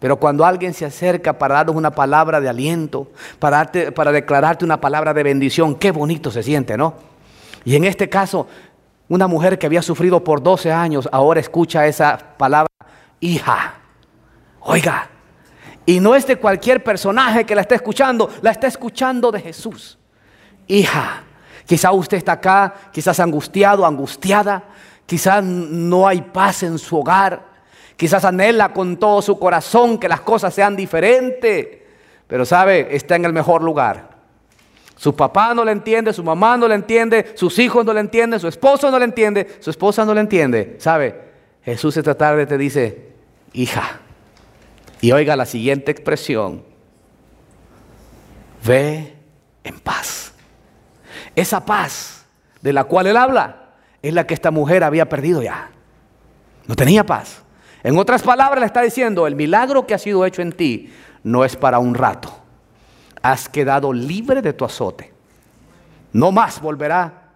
Pero 0.00 0.16
cuando 0.16 0.44
alguien 0.44 0.74
se 0.74 0.84
acerca 0.84 1.38
para 1.38 1.54
darnos 1.54 1.76
una 1.76 1.92
palabra 1.92 2.40
de 2.40 2.48
aliento, 2.48 3.12
para, 3.38 3.64
declararte 3.64 4.64
una 4.64 4.80
palabra 4.80 5.14
de 5.14 5.22
bendición, 5.22 5.76
qué 5.76 5.92
bonito 5.92 6.32
se 6.32 6.42
siente, 6.42 6.76
¿no? 6.76 6.94
Y 7.64 7.76
en 7.76 7.84
este 7.84 8.08
caso, 8.08 8.48
una 9.08 9.28
mujer 9.28 9.61
que 9.61 9.66
había 9.66 9.82
sufrido 9.82 10.24
por 10.24 10.42
12 10.42 10.72
años, 10.72 11.08
ahora 11.12 11.38
escucha 11.38 11.86
esa 11.86 12.18
palabra, 12.36 12.68
hija. 13.20 13.74
Oiga, 14.62 15.08
y 15.86 16.00
no 16.00 16.16
es 16.16 16.26
de 16.26 16.34
cualquier 16.34 16.82
personaje 16.82 17.44
que 17.44 17.54
la 17.54 17.61
está 17.61 17.76
escuchando, 17.76 18.28
la 18.42 18.50
está 18.50 18.66
escuchando 18.66 19.30
de 19.30 19.40
Jesús 19.40 19.98
hija. 20.70 21.24
Quizá 21.66 21.92
usted 21.92 22.16
está 22.16 22.32
acá, 22.32 22.74
quizás 22.92 23.20
angustiado, 23.20 23.86
angustiada, 23.86 24.64
quizás 25.06 25.44
no 25.44 26.06
hay 26.06 26.20
paz 26.20 26.62
en 26.62 26.78
su 26.78 26.98
hogar, 26.98 27.44
quizás 27.96 28.24
anhela 28.24 28.72
con 28.72 28.96
todo 28.96 29.22
su 29.22 29.38
corazón 29.38 29.98
que 29.98 30.08
las 30.08 30.20
cosas 30.20 30.52
sean 30.52 30.74
diferentes, 30.74 31.68
pero 32.26 32.44
sabe, 32.44 32.94
está 32.94 33.16
en 33.16 33.24
el 33.24 33.32
mejor 33.32 33.62
lugar. 33.62 34.10
Su 34.96 35.14
papá 35.16 35.54
no 35.54 35.64
le 35.64 35.72
entiende, 35.72 36.12
su 36.12 36.22
mamá 36.22 36.56
no 36.56 36.68
le 36.68 36.74
entiende, 36.74 37.32
sus 37.34 37.58
hijos 37.58 37.86
no 37.86 37.92
le 37.92 38.00
entienden, 38.00 38.38
su 38.38 38.48
esposo 38.48 38.90
no 38.90 38.98
le 38.98 39.04
entiende, 39.06 39.56
su 39.60 39.70
esposa 39.70 40.04
no 40.04 40.12
le 40.12 40.20
entiende. 40.20 40.76
¿Sabe? 40.78 41.30
Jesús 41.64 41.96
esta 41.96 42.14
tarde 42.14 42.46
te 42.46 42.58
dice, 42.58 43.12
hija, 43.52 44.00
y 45.00 45.12
oiga 45.12 45.36
la 45.36 45.46
siguiente 45.46 45.90
expresión, 45.90 46.62
ve 48.64 49.14
en 49.64 49.80
paz. 49.80 50.19
Esa 51.36 51.64
paz 51.64 52.26
de 52.60 52.72
la 52.72 52.84
cual 52.84 53.06
él 53.06 53.16
habla 53.16 53.56
es 54.02 54.12
la 54.14 54.26
que 54.26 54.34
esta 54.34 54.50
mujer 54.50 54.84
había 54.84 55.08
perdido 55.08 55.42
ya. 55.42 55.70
No 56.66 56.76
tenía 56.76 57.04
paz. 57.04 57.42
En 57.82 57.98
otras 57.98 58.22
palabras 58.22 58.60
le 58.60 58.66
está 58.66 58.82
diciendo, 58.82 59.26
el 59.26 59.36
milagro 59.36 59.86
que 59.86 59.94
ha 59.94 59.98
sido 59.98 60.24
hecho 60.26 60.42
en 60.42 60.52
ti 60.52 60.92
no 61.22 61.44
es 61.44 61.56
para 61.56 61.78
un 61.78 61.94
rato. 61.94 62.30
Has 63.22 63.48
quedado 63.48 63.92
libre 63.92 64.42
de 64.42 64.52
tu 64.52 64.64
azote. 64.64 65.12
No 66.12 66.32
más 66.32 66.60
volverá 66.60 67.30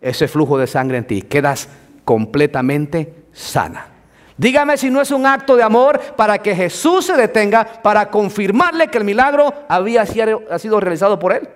ese 0.00 0.28
flujo 0.28 0.58
de 0.58 0.66
sangre 0.66 0.98
en 0.98 1.06
ti. 1.06 1.22
Quedas 1.22 1.68
completamente 2.04 3.26
sana. 3.32 3.88
Dígame 4.36 4.76
si 4.76 4.90
no 4.90 5.00
es 5.00 5.10
un 5.10 5.26
acto 5.26 5.56
de 5.56 5.62
amor 5.62 5.98
para 6.16 6.38
que 6.38 6.54
Jesús 6.54 7.06
se 7.06 7.16
detenga 7.16 7.82
para 7.82 8.10
confirmarle 8.10 8.88
que 8.88 8.98
el 8.98 9.04
milagro 9.04 9.52
había 9.68 10.04
sido 10.06 10.80
realizado 10.80 11.18
por 11.18 11.32
él. 11.32 11.48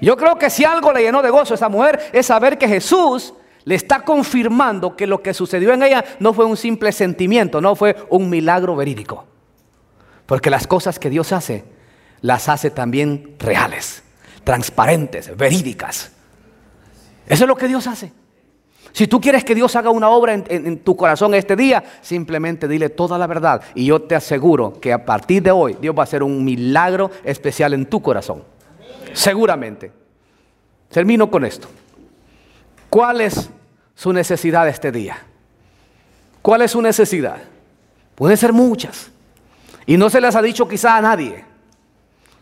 Yo 0.00 0.16
creo 0.16 0.36
que 0.38 0.50
si 0.50 0.64
algo 0.64 0.92
le 0.92 1.02
llenó 1.02 1.22
de 1.22 1.30
gozo 1.30 1.54
a 1.54 1.56
esa 1.56 1.68
mujer 1.68 2.10
es 2.12 2.26
saber 2.26 2.58
que 2.58 2.68
Jesús 2.68 3.34
le 3.64 3.74
está 3.74 4.02
confirmando 4.02 4.96
que 4.96 5.06
lo 5.06 5.22
que 5.22 5.34
sucedió 5.34 5.72
en 5.72 5.82
ella 5.82 6.04
no 6.18 6.32
fue 6.32 6.44
un 6.44 6.56
simple 6.56 6.92
sentimiento, 6.92 7.60
no 7.60 7.74
fue 7.76 7.96
un 8.08 8.30
milagro 8.30 8.74
verídico. 8.76 9.26
Porque 10.26 10.50
las 10.50 10.66
cosas 10.66 10.98
que 10.98 11.10
Dios 11.10 11.32
hace, 11.32 11.64
las 12.22 12.48
hace 12.48 12.70
también 12.70 13.36
reales, 13.38 14.02
transparentes, 14.44 15.36
verídicas. 15.36 16.12
Eso 17.26 17.44
es 17.44 17.48
lo 17.48 17.56
que 17.56 17.68
Dios 17.68 17.86
hace. 17.86 18.12
Si 18.92 19.06
tú 19.06 19.20
quieres 19.20 19.44
que 19.44 19.54
Dios 19.54 19.76
haga 19.76 19.90
una 19.90 20.08
obra 20.08 20.34
en, 20.34 20.78
tu 20.78 20.96
corazón 20.96 21.34
este 21.34 21.54
día, 21.54 21.84
simplemente 22.00 22.66
dile 22.66 22.88
toda 22.88 23.18
la 23.18 23.26
verdad. 23.26 23.62
Y 23.74 23.86
yo 23.86 24.02
te 24.02 24.14
aseguro 24.14 24.80
que 24.80 24.92
a 24.92 25.04
partir 25.04 25.42
de 25.42 25.50
hoy 25.50 25.76
Dios 25.80 25.94
va 25.96 26.00
a 26.00 26.04
hacer 26.04 26.22
un 26.22 26.44
milagro 26.44 27.10
especial 27.22 27.72
en 27.74 27.86
tu 27.86 28.02
corazón. 28.02 28.42
Seguramente. 29.14 29.92
Termino 30.90 31.30
con 31.30 31.44
esto. 31.44 31.68
¿Cuál 32.88 33.20
es 33.20 33.48
su 33.94 34.12
necesidad 34.12 34.68
este 34.68 34.90
día? 34.90 35.18
¿Cuál 36.42 36.62
es 36.62 36.72
su 36.72 36.82
necesidad? 36.82 37.38
Puede 38.14 38.36
ser 38.36 38.52
muchas. 38.52 39.10
Y 39.86 39.96
no 39.96 40.10
se 40.10 40.20
les 40.20 40.34
ha 40.34 40.42
dicho 40.42 40.68
quizá 40.68 40.96
a 40.96 41.00
nadie. 41.00 41.44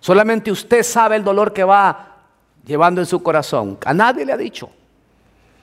Solamente 0.00 0.50
usted 0.50 0.82
sabe 0.82 1.16
el 1.16 1.24
dolor 1.24 1.52
que 1.52 1.64
va 1.64 2.16
llevando 2.64 3.00
en 3.00 3.06
su 3.06 3.22
corazón. 3.22 3.78
A 3.84 3.92
nadie 3.92 4.24
le 4.24 4.32
ha 4.32 4.36
dicho. 4.36 4.70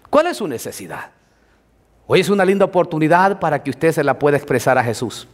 ¿Cuál 0.09 0.27
es 0.27 0.37
su 0.37 0.47
necesidad? 0.47 1.11
Hoy 2.07 2.19
es 2.19 2.29
una 2.29 2.45
linda 2.45 2.65
oportunidad 2.65 3.39
para 3.39 3.63
que 3.63 3.71
usted 3.71 3.91
se 3.91 4.03
la 4.03 4.19
pueda 4.19 4.37
expresar 4.37 4.77
a 4.77 4.83
Jesús. 4.83 5.27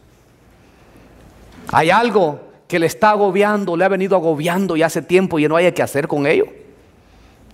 Hay 1.68 1.90
algo 1.90 2.51
que 2.72 2.78
le 2.78 2.86
está 2.86 3.10
agobiando, 3.10 3.76
le 3.76 3.84
ha 3.84 3.88
venido 3.88 4.16
agobiando 4.16 4.78
y 4.78 4.82
hace 4.82 5.02
tiempo 5.02 5.38
y 5.38 5.46
no 5.46 5.56
hay 5.56 5.70
que 5.72 5.82
hacer 5.82 6.08
con 6.08 6.26
ello. 6.26 6.46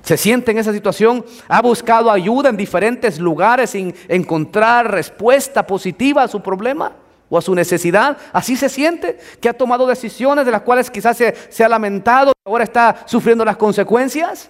Se 0.05 0.17
siente 0.17 0.53
en 0.53 0.59
esa 0.59 0.73
situación, 0.73 1.25
ha 1.49 1.61
buscado 1.61 2.09
ayuda 2.09 2.51
en 2.51 2.57
diferentes 2.57 3.19
lugares 3.19 3.71
sin 3.71 3.93
encontrar 4.07 4.89
respuesta 4.89 5.67
positiva 5.67 6.23
a 6.23 6.29
su 6.29 6.41
problema 6.41 6.93
o 7.29 7.37
a 7.37 7.43
su 7.43 7.53
necesidad. 7.53 8.17
Así 8.33 8.55
se 8.55 8.69
siente, 8.69 9.19
que 9.41 9.49
ha 9.49 9.55
tomado 9.55 9.89
decisiones 9.89 10.47
de 10.47 10.53
las 10.53 10.63
cuales 10.63 10.89
quizás 10.89 11.17
se, 11.17 11.35
se 11.49 11.65
ha 11.65 11.69
lamentado, 11.69 12.31
y 12.31 12.49
ahora 12.49 12.63
está 12.63 13.03
sufriendo 13.05 13.45
las 13.45 13.57
consecuencias. 13.57 14.49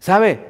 ¿Sabe? 0.00 0.46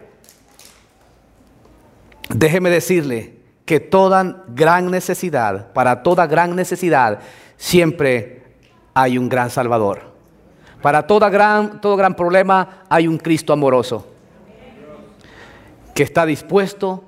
Déjeme 2.28 2.70
decirle 2.70 3.34
que 3.64 3.80
toda 3.80 4.44
gran 4.46 4.92
necesidad, 4.92 5.72
para 5.72 6.04
toda 6.04 6.28
gran 6.28 6.54
necesidad, 6.54 7.18
siempre 7.56 8.45
hay 8.98 9.18
un 9.18 9.28
gran 9.28 9.50
Salvador. 9.50 10.00
Para 10.80 11.02
gran, 11.02 11.82
todo 11.82 11.96
gran 11.98 12.16
problema 12.16 12.84
hay 12.88 13.06
un 13.06 13.18
Cristo 13.18 13.52
amoroso 13.52 14.06
que 15.92 16.02
está 16.02 16.24
dispuesto 16.24 17.04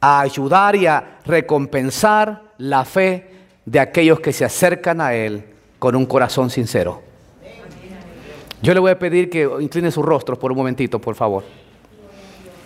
a 0.00 0.20
ayudar 0.20 0.76
y 0.76 0.86
a 0.86 1.18
recompensar 1.26 2.42
la 2.58 2.84
fe 2.84 3.28
de 3.64 3.80
aquellos 3.80 4.20
que 4.20 4.32
se 4.32 4.44
acercan 4.44 5.00
a 5.00 5.14
Él 5.14 5.44
con 5.80 5.96
un 5.96 6.06
corazón 6.06 6.48
sincero. 6.48 7.02
Yo 8.62 8.72
le 8.72 8.78
voy 8.78 8.92
a 8.92 8.98
pedir 8.98 9.28
que 9.28 9.48
incline 9.58 9.90
su 9.90 10.02
rostro 10.02 10.38
por 10.38 10.52
un 10.52 10.58
momentito, 10.58 11.00
por 11.00 11.16
favor. 11.16 11.42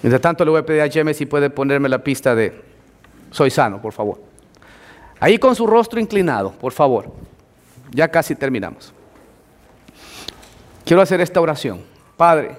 Mientras 0.03 0.21
tanto 0.21 0.45
le 0.45 0.51
voy 0.51 0.61
a 0.61 0.67
pedir 0.67 0.83
a 0.83 0.91
James 0.93 1.17
si 1.17 1.25
puede 1.25 1.49
ponerme 1.49 1.89
la 1.89 2.05
pista 2.05 2.35
de 2.35 2.63
Soy 3.31 3.51
sano, 3.51 3.81
por 3.81 3.95
favor. 3.95 4.21
Ahí 5.19 5.39
con 5.39 5.57
su 5.57 5.67
rostro 5.67 5.99
inclinado, 5.99 6.53
por 6.53 6.73
favor. 6.73 7.11
Ya 7.97 8.09
casi 8.09 8.35
terminamos. 8.35 8.93
Quiero 10.85 11.01
hacer 11.01 11.23
esta 11.23 11.41
oración. 11.41 11.83
Padre, 12.15 12.59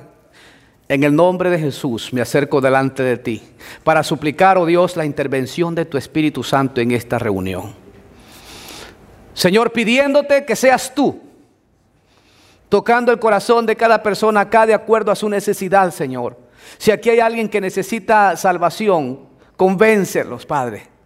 en 0.90 1.04
el 1.04 1.16
nombre 1.16 1.52
de 1.52 1.60
Jesús 1.60 2.12
me 2.12 2.22
acerco 2.22 2.60
delante 2.60 3.04
de 3.04 3.18
ti 3.18 3.44
para 3.84 4.02
suplicar, 4.02 4.58
oh 4.58 4.66
Dios, 4.66 4.98
la 4.98 5.06
intervención 5.06 5.76
de 5.76 5.86
tu 5.86 5.96
Espíritu 5.96 6.42
Santo 6.42 6.82
en 6.82 6.90
esta 6.90 7.20
reunión. 7.20 7.76
Señor, 9.36 9.72
pidiéndote 9.72 10.44
que 10.44 10.56
seas 10.56 10.96
tú, 10.96 11.22
tocando 12.68 13.12
el 13.12 13.20
corazón 13.20 13.68
de 13.68 13.76
cada 13.76 14.02
persona 14.02 14.42
acá 14.42 14.66
de 14.66 14.74
acuerdo 14.74 15.12
a 15.12 15.16
su 15.16 15.30
necesidad, 15.30 15.92
Señor. 15.92 16.36
Si 16.80 16.90
aquí 16.90 17.12
hay 17.12 17.20
alguien 17.20 17.48
que 17.48 17.62
necesita 17.62 18.36
salvación, 18.36 19.20
convéncelos, 19.56 20.48
Padre. 20.48 20.97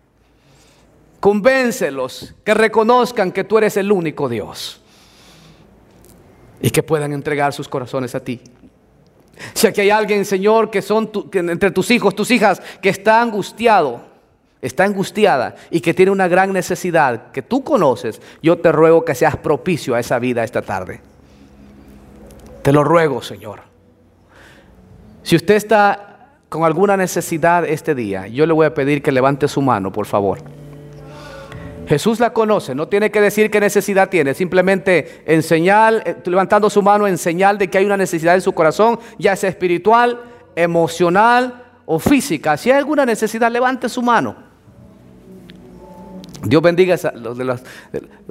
Convéncelos 1.22 2.34
que 2.44 2.56
reconozcan 2.56 3.32
que 3.32 3.44
tú 3.44 3.60
eres 3.60 3.78
el 3.78 3.92
único 3.92 4.28
Dios 4.28 4.82
y 6.60 6.72
que 6.72 6.82
puedan 6.82 7.14
entregar 7.14 7.54
sus 7.54 7.70
corazones 7.70 8.16
a 8.16 8.20
ti. 8.22 8.42
Si 9.54 9.68
aquí 9.68 9.82
hay 9.82 9.92
alguien, 9.92 10.26
Señor, 10.26 10.72
que 10.72 10.82
son 10.82 11.12
entre 11.32 11.70
tus 11.70 11.92
hijos, 11.92 12.16
tus 12.16 12.32
hijas, 12.32 12.60
que 12.82 12.90
está 12.90 13.22
angustiado, 13.22 14.02
está 14.64 14.84
angustiada 14.84 15.56
y 15.70 15.80
que 15.80 15.94
tiene 15.94 16.12
una 16.12 16.28
gran 16.28 16.52
necesidad 16.52 17.32
que 17.32 17.44
tú 17.44 17.64
conoces, 17.64 18.20
yo 18.42 18.58
te 18.58 18.72
ruego 18.72 19.06
que 19.06 19.14
seas 19.14 19.38
propicio 19.38 19.94
a 19.94 20.00
esa 20.00 20.18
vida 20.18 20.44
esta 20.44 20.64
tarde. 20.64 21.02
Te 22.64 22.74
lo 22.74 22.84
ruego, 22.84 23.22
Señor. 23.22 23.62
Si 25.22 25.36
usted 25.36 25.54
está 25.54 26.30
con 26.50 26.64
alguna 26.64 26.98
necesidad 26.98 27.64
este 27.64 27.94
día, 27.94 28.26
yo 28.26 28.48
le 28.48 28.54
voy 28.54 28.66
a 28.66 28.74
pedir 28.74 29.04
que 29.04 29.12
levante 29.12 29.48
su 29.48 29.62
mano, 29.62 29.92
por 29.92 30.08
favor. 30.08 30.40
Jesús 31.92 32.22
la 32.22 32.32
conoce, 32.32 32.74
no 32.74 32.88
tiene 32.88 33.12
que 33.12 33.20
decir 33.20 33.52
qué 33.52 33.60
necesidad 33.60 34.08
tiene, 34.08 34.34
simplemente 34.34 35.24
en 35.26 35.44
señal, 35.44 36.02
eh, 36.06 36.16
levantando 36.24 36.70
su 36.70 36.82
mano 36.82 37.06
en 37.06 37.18
señal 37.18 37.58
de 37.58 37.70
que 37.70 37.80
hay 37.80 37.86
una 37.86 37.98
necesidad 37.98 38.34
en 38.34 38.40
su 38.40 38.54
corazón, 38.54 38.98
ya 39.20 39.36
sea 39.36 39.50
espiritual, 39.50 40.22
emocional 40.56 41.66
o 41.86 42.00
física. 42.00 42.56
Si 42.56 42.72
hay 42.72 42.78
alguna 42.78 43.06
necesidad, 43.06 43.52
levante 43.52 43.90
su 43.90 44.02
mano. 44.02 44.38
Dios 46.44 46.62
bendiga 46.62 46.96
a 46.96 47.12
los 47.12 47.38
de 47.38 47.44
los 47.44 47.62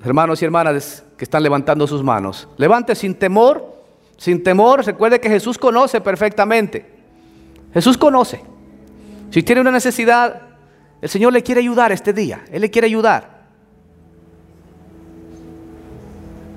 hermanos 0.03 0.41
y 0.41 0.47
hermanas 0.47 1.05
que 1.19 1.25
están 1.25 1.43
levantando 1.43 1.87
sus 1.87 2.03
manos. 2.03 2.49
Levante 2.57 2.95
sin 2.95 3.15
temor 3.15 3.79
sin 4.17 4.43
temor, 4.43 4.85
recuerde 4.87 5.21
que 5.21 5.29
Jesús 5.29 5.59
conoce 5.59 6.01
perfectamente. 6.01 6.87
Jesús 7.75 7.99
conoce. 7.99 8.43
Si 9.31 9.43
tiene 9.43 9.61
una 9.61 9.71
necesidad, 9.71 10.43
el 11.01 11.09
Señor 11.11 11.35
le 11.35 11.43
quiere 11.43 11.61
ayudar 11.61 11.93
este 11.93 12.15
día. 12.15 12.43
Él 12.51 12.63
le 12.63 12.71
quiere 12.71 12.87
ayudar. 12.87 13.40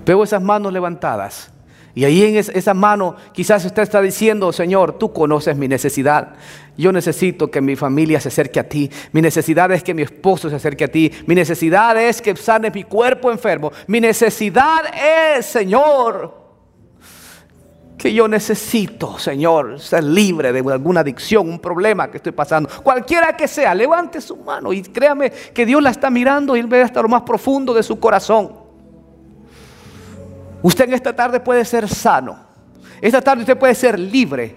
Veo 0.06 0.24
esas 0.24 0.41
manos 0.41 0.74
levantadas. 0.74 1.54
Y 1.95 2.06
ahí 2.06 2.24
en 2.24 2.38
esa 2.38 2.74
mano 2.74 3.16
quizás 3.34 3.64
usted 3.66 3.84
está 3.84 4.01
diciendo, 4.01 4.51
Señor, 4.51 4.97
tú 4.97 5.14
conoces 5.14 5.56
mi 5.56 5.68
necesidad. 5.68 6.34
Yo 6.76 6.91
necesito 6.91 7.51
que 7.51 7.62
mi 7.62 7.76
familia 7.76 8.20
se 8.20 8.30
acerque 8.30 8.60
a 8.60 8.68
ti. 8.68 8.89
Mi 9.12 9.22
necesidad 9.22 9.72
es 9.72 9.84
que 9.84 9.93
mi 9.93 10.01
esposo 10.01 10.49
se 10.49 10.56
acerque 10.56 10.86
a 10.86 10.88
ti. 10.88 11.12
Mi 11.28 11.36
necesidad 11.36 11.95
es 11.97 12.20
que 12.20 12.36
sane 12.36 12.72
mi 12.72 12.84
cuerpo 12.84 13.32
enfermo. 13.32 13.72
Mi 13.86 14.01
necesidad 14.01 14.82
es, 15.38 15.45
Señor, 15.45 16.41
que 17.95 18.12
yo 18.12 18.28
necesito, 18.28 19.20
Señor, 19.20 19.80
ser 19.80 20.04
libre 20.04 20.51
de 20.51 20.60
alguna 20.72 21.01
adicción, 21.01 21.47
un 21.47 21.60
problema 21.60 22.10
que 22.10 22.18
estoy 22.18 22.32
pasando. 22.32 22.70
Cualquiera 22.82 23.38
que 23.38 23.47
sea, 23.47 23.76
levante 23.76 24.20
su 24.20 24.36
mano 24.38 24.74
y 24.74 24.82
créame 24.82 25.30
que 25.30 25.64
Dios 25.64 25.82
la 25.82 25.91
está 25.91 26.10
mirando 26.10 26.56
y 26.56 26.60
Él 26.60 26.68
ve 26.68 26.82
hasta 26.82 27.04
lo 27.04 27.08
más 27.08 27.22
profundo 27.22 27.72
de 27.72 27.84
su 27.84 27.99
corazón. 27.99 28.62
Usted 30.64 30.86
en 30.86 30.93
esta 30.93 31.16
tarde 31.16 31.39
puede 31.39 31.64
ser 31.64 31.88
sano. 31.88 32.39
Esta 32.99 33.22
tarde 33.22 33.41
usted 33.41 33.57
puede 33.57 33.76
ser 33.76 33.99
libre. 33.99 34.55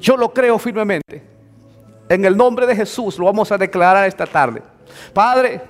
Yo 0.00 0.16
lo 0.16 0.32
creo 0.32 0.58
firmemente. 0.58 1.22
En 2.08 2.24
el 2.24 2.36
nombre 2.36 2.66
de 2.66 2.74
Jesús 2.74 3.18
lo 3.18 3.26
vamos 3.26 3.52
a 3.52 3.58
declarar 3.58 4.08
esta 4.08 4.26
tarde. 4.26 4.62
Padre, 5.12 5.60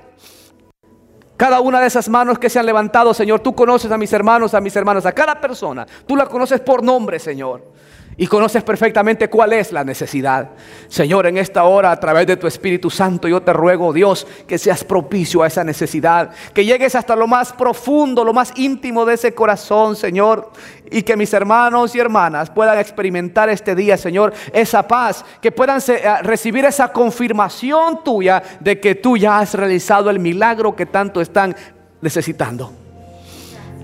Cada 1.36 1.60
una 1.60 1.80
de 1.80 1.88
esas 1.88 2.08
manos 2.08 2.38
que 2.38 2.48
se 2.48 2.60
han 2.60 2.66
levantado, 2.66 3.12
Señor, 3.12 3.40
tú 3.40 3.54
conoces 3.54 3.90
a 3.90 3.98
mis 3.98 4.12
hermanos, 4.12 4.54
a 4.54 4.60
mis 4.60 4.74
hermanos, 4.76 5.04
a 5.04 5.12
cada 5.12 5.40
persona. 5.40 5.84
Tú 6.06 6.14
la 6.14 6.26
conoces 6.26 6.60
por 6.60 6.82
nombre, 6.82 7.18
Señor. 7.18 7.72
Y 8.16 8.26
conoces 8.28 8.62
perfectamente 8.62 9.28
cuál 9.28 9.52
es 9.52 9.72
la 9.72 9.82
necesidad. 9.82 10.50
Señor, 10.88 11.26
en 11.26 11.36
esta 11.36 11.64
hora, 11.64 11.90
a 11.90 11.98
través 11.98 12.26
de 12.26 12.36
tu 12.36 12.46
Espíritu 12.46 12.88
Santo, 12.88 13.26
yo 13.26 13.42
te 13.42 13.52
ruego, 13.52 13.92
Dios, 13.92 14.26
que 14.46 14.56
seas 14.56 14.84
propicio 14.84 15.42
a 15.42 15.48
esa 15.48 15.64
necesidad. 15.64 16.30
Que 16.52 16.64
llegues 16.64 16.94
hasta 16.94 17.16
lo 17.16 17.26
más 17.26 17.52
profundo, 17.52 18.24
lo 18.24 18.32
más 18.32 18.52
íntimo 18.56 19.04
de 19.04 19.14
ese 19.14 19.34
corazón, 19.34 19.96
Señor. 19.96 20.52
Y 20.90 21.02
que 21.02 21.16
mis 21.16 21.32
hermanos 21.32 21.94
y 21.96 21.98
hermanas 21.98 22.50
puedan 22.50 22.78
experimentar 22.78 23.48
este 23.48 23.74
día, 23.74 23.96
Señor, 23.96 24.32
esa 24.52 24.86
paz. 24.86 25.24
Que 25.40 25.50
puedan 25.50 25.80
eh, 25.88 26.22
recibir 26.22 26.64
esa 26.64 26.92
confirmación 26.92 28.04
tuya 28.04 28.42
de 28.60 28.78
que 28.78 28.94
tú 28.94 29.16
ya 29.16 29.40
has 29.40 29.54
realizado 29.54 30.08
el 30.08 30.20
milagro 30.20 30.76
que 30.76 30.86
tanto 30.86 31.20
están 31.20 31.56
necesitando. 32.00 32.72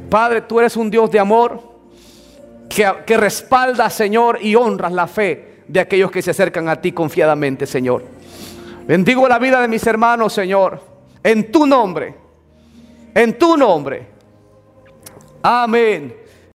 Padre, 0.09 0.43
tú 0.43 0.61
eres 0.61 0.77
un 0.77 0.91
Dios 0.91 1.11
de 1.11 1.19
amor 1.19 1.70
que, 2.71 3.17
respalda, 3.17 3.91
Señor, 3.91 4.39
y 4.41 4.55
honras 4.55 4.93
la 4.93 5.07
fe 5.07 5.63
de 5.67 5.81
aquellos 5.81 6.11
que 6.11 6.23
se 6.23 6.31
acercan 6.31 6.69
a 6.69 6.77
ti 6.77 6.93
confiadamente, 6.93 7.67
Señor. 7.67 8.05
Bendigo 8.87 9.29
la 9.29 9.39
vida 9.39 9.61
de 9.61 9.69
mis 9.69 9.87
hermanos, 9.87 10.33
Señor, 10.33 10.81
en 11.23 11.51
tu 11.51 11.67
nombre, 11.67 12.15
en 13.15 13.39
tu 13.39 13.57
nombre. 13.57 14.07
Amén 15.43 16.20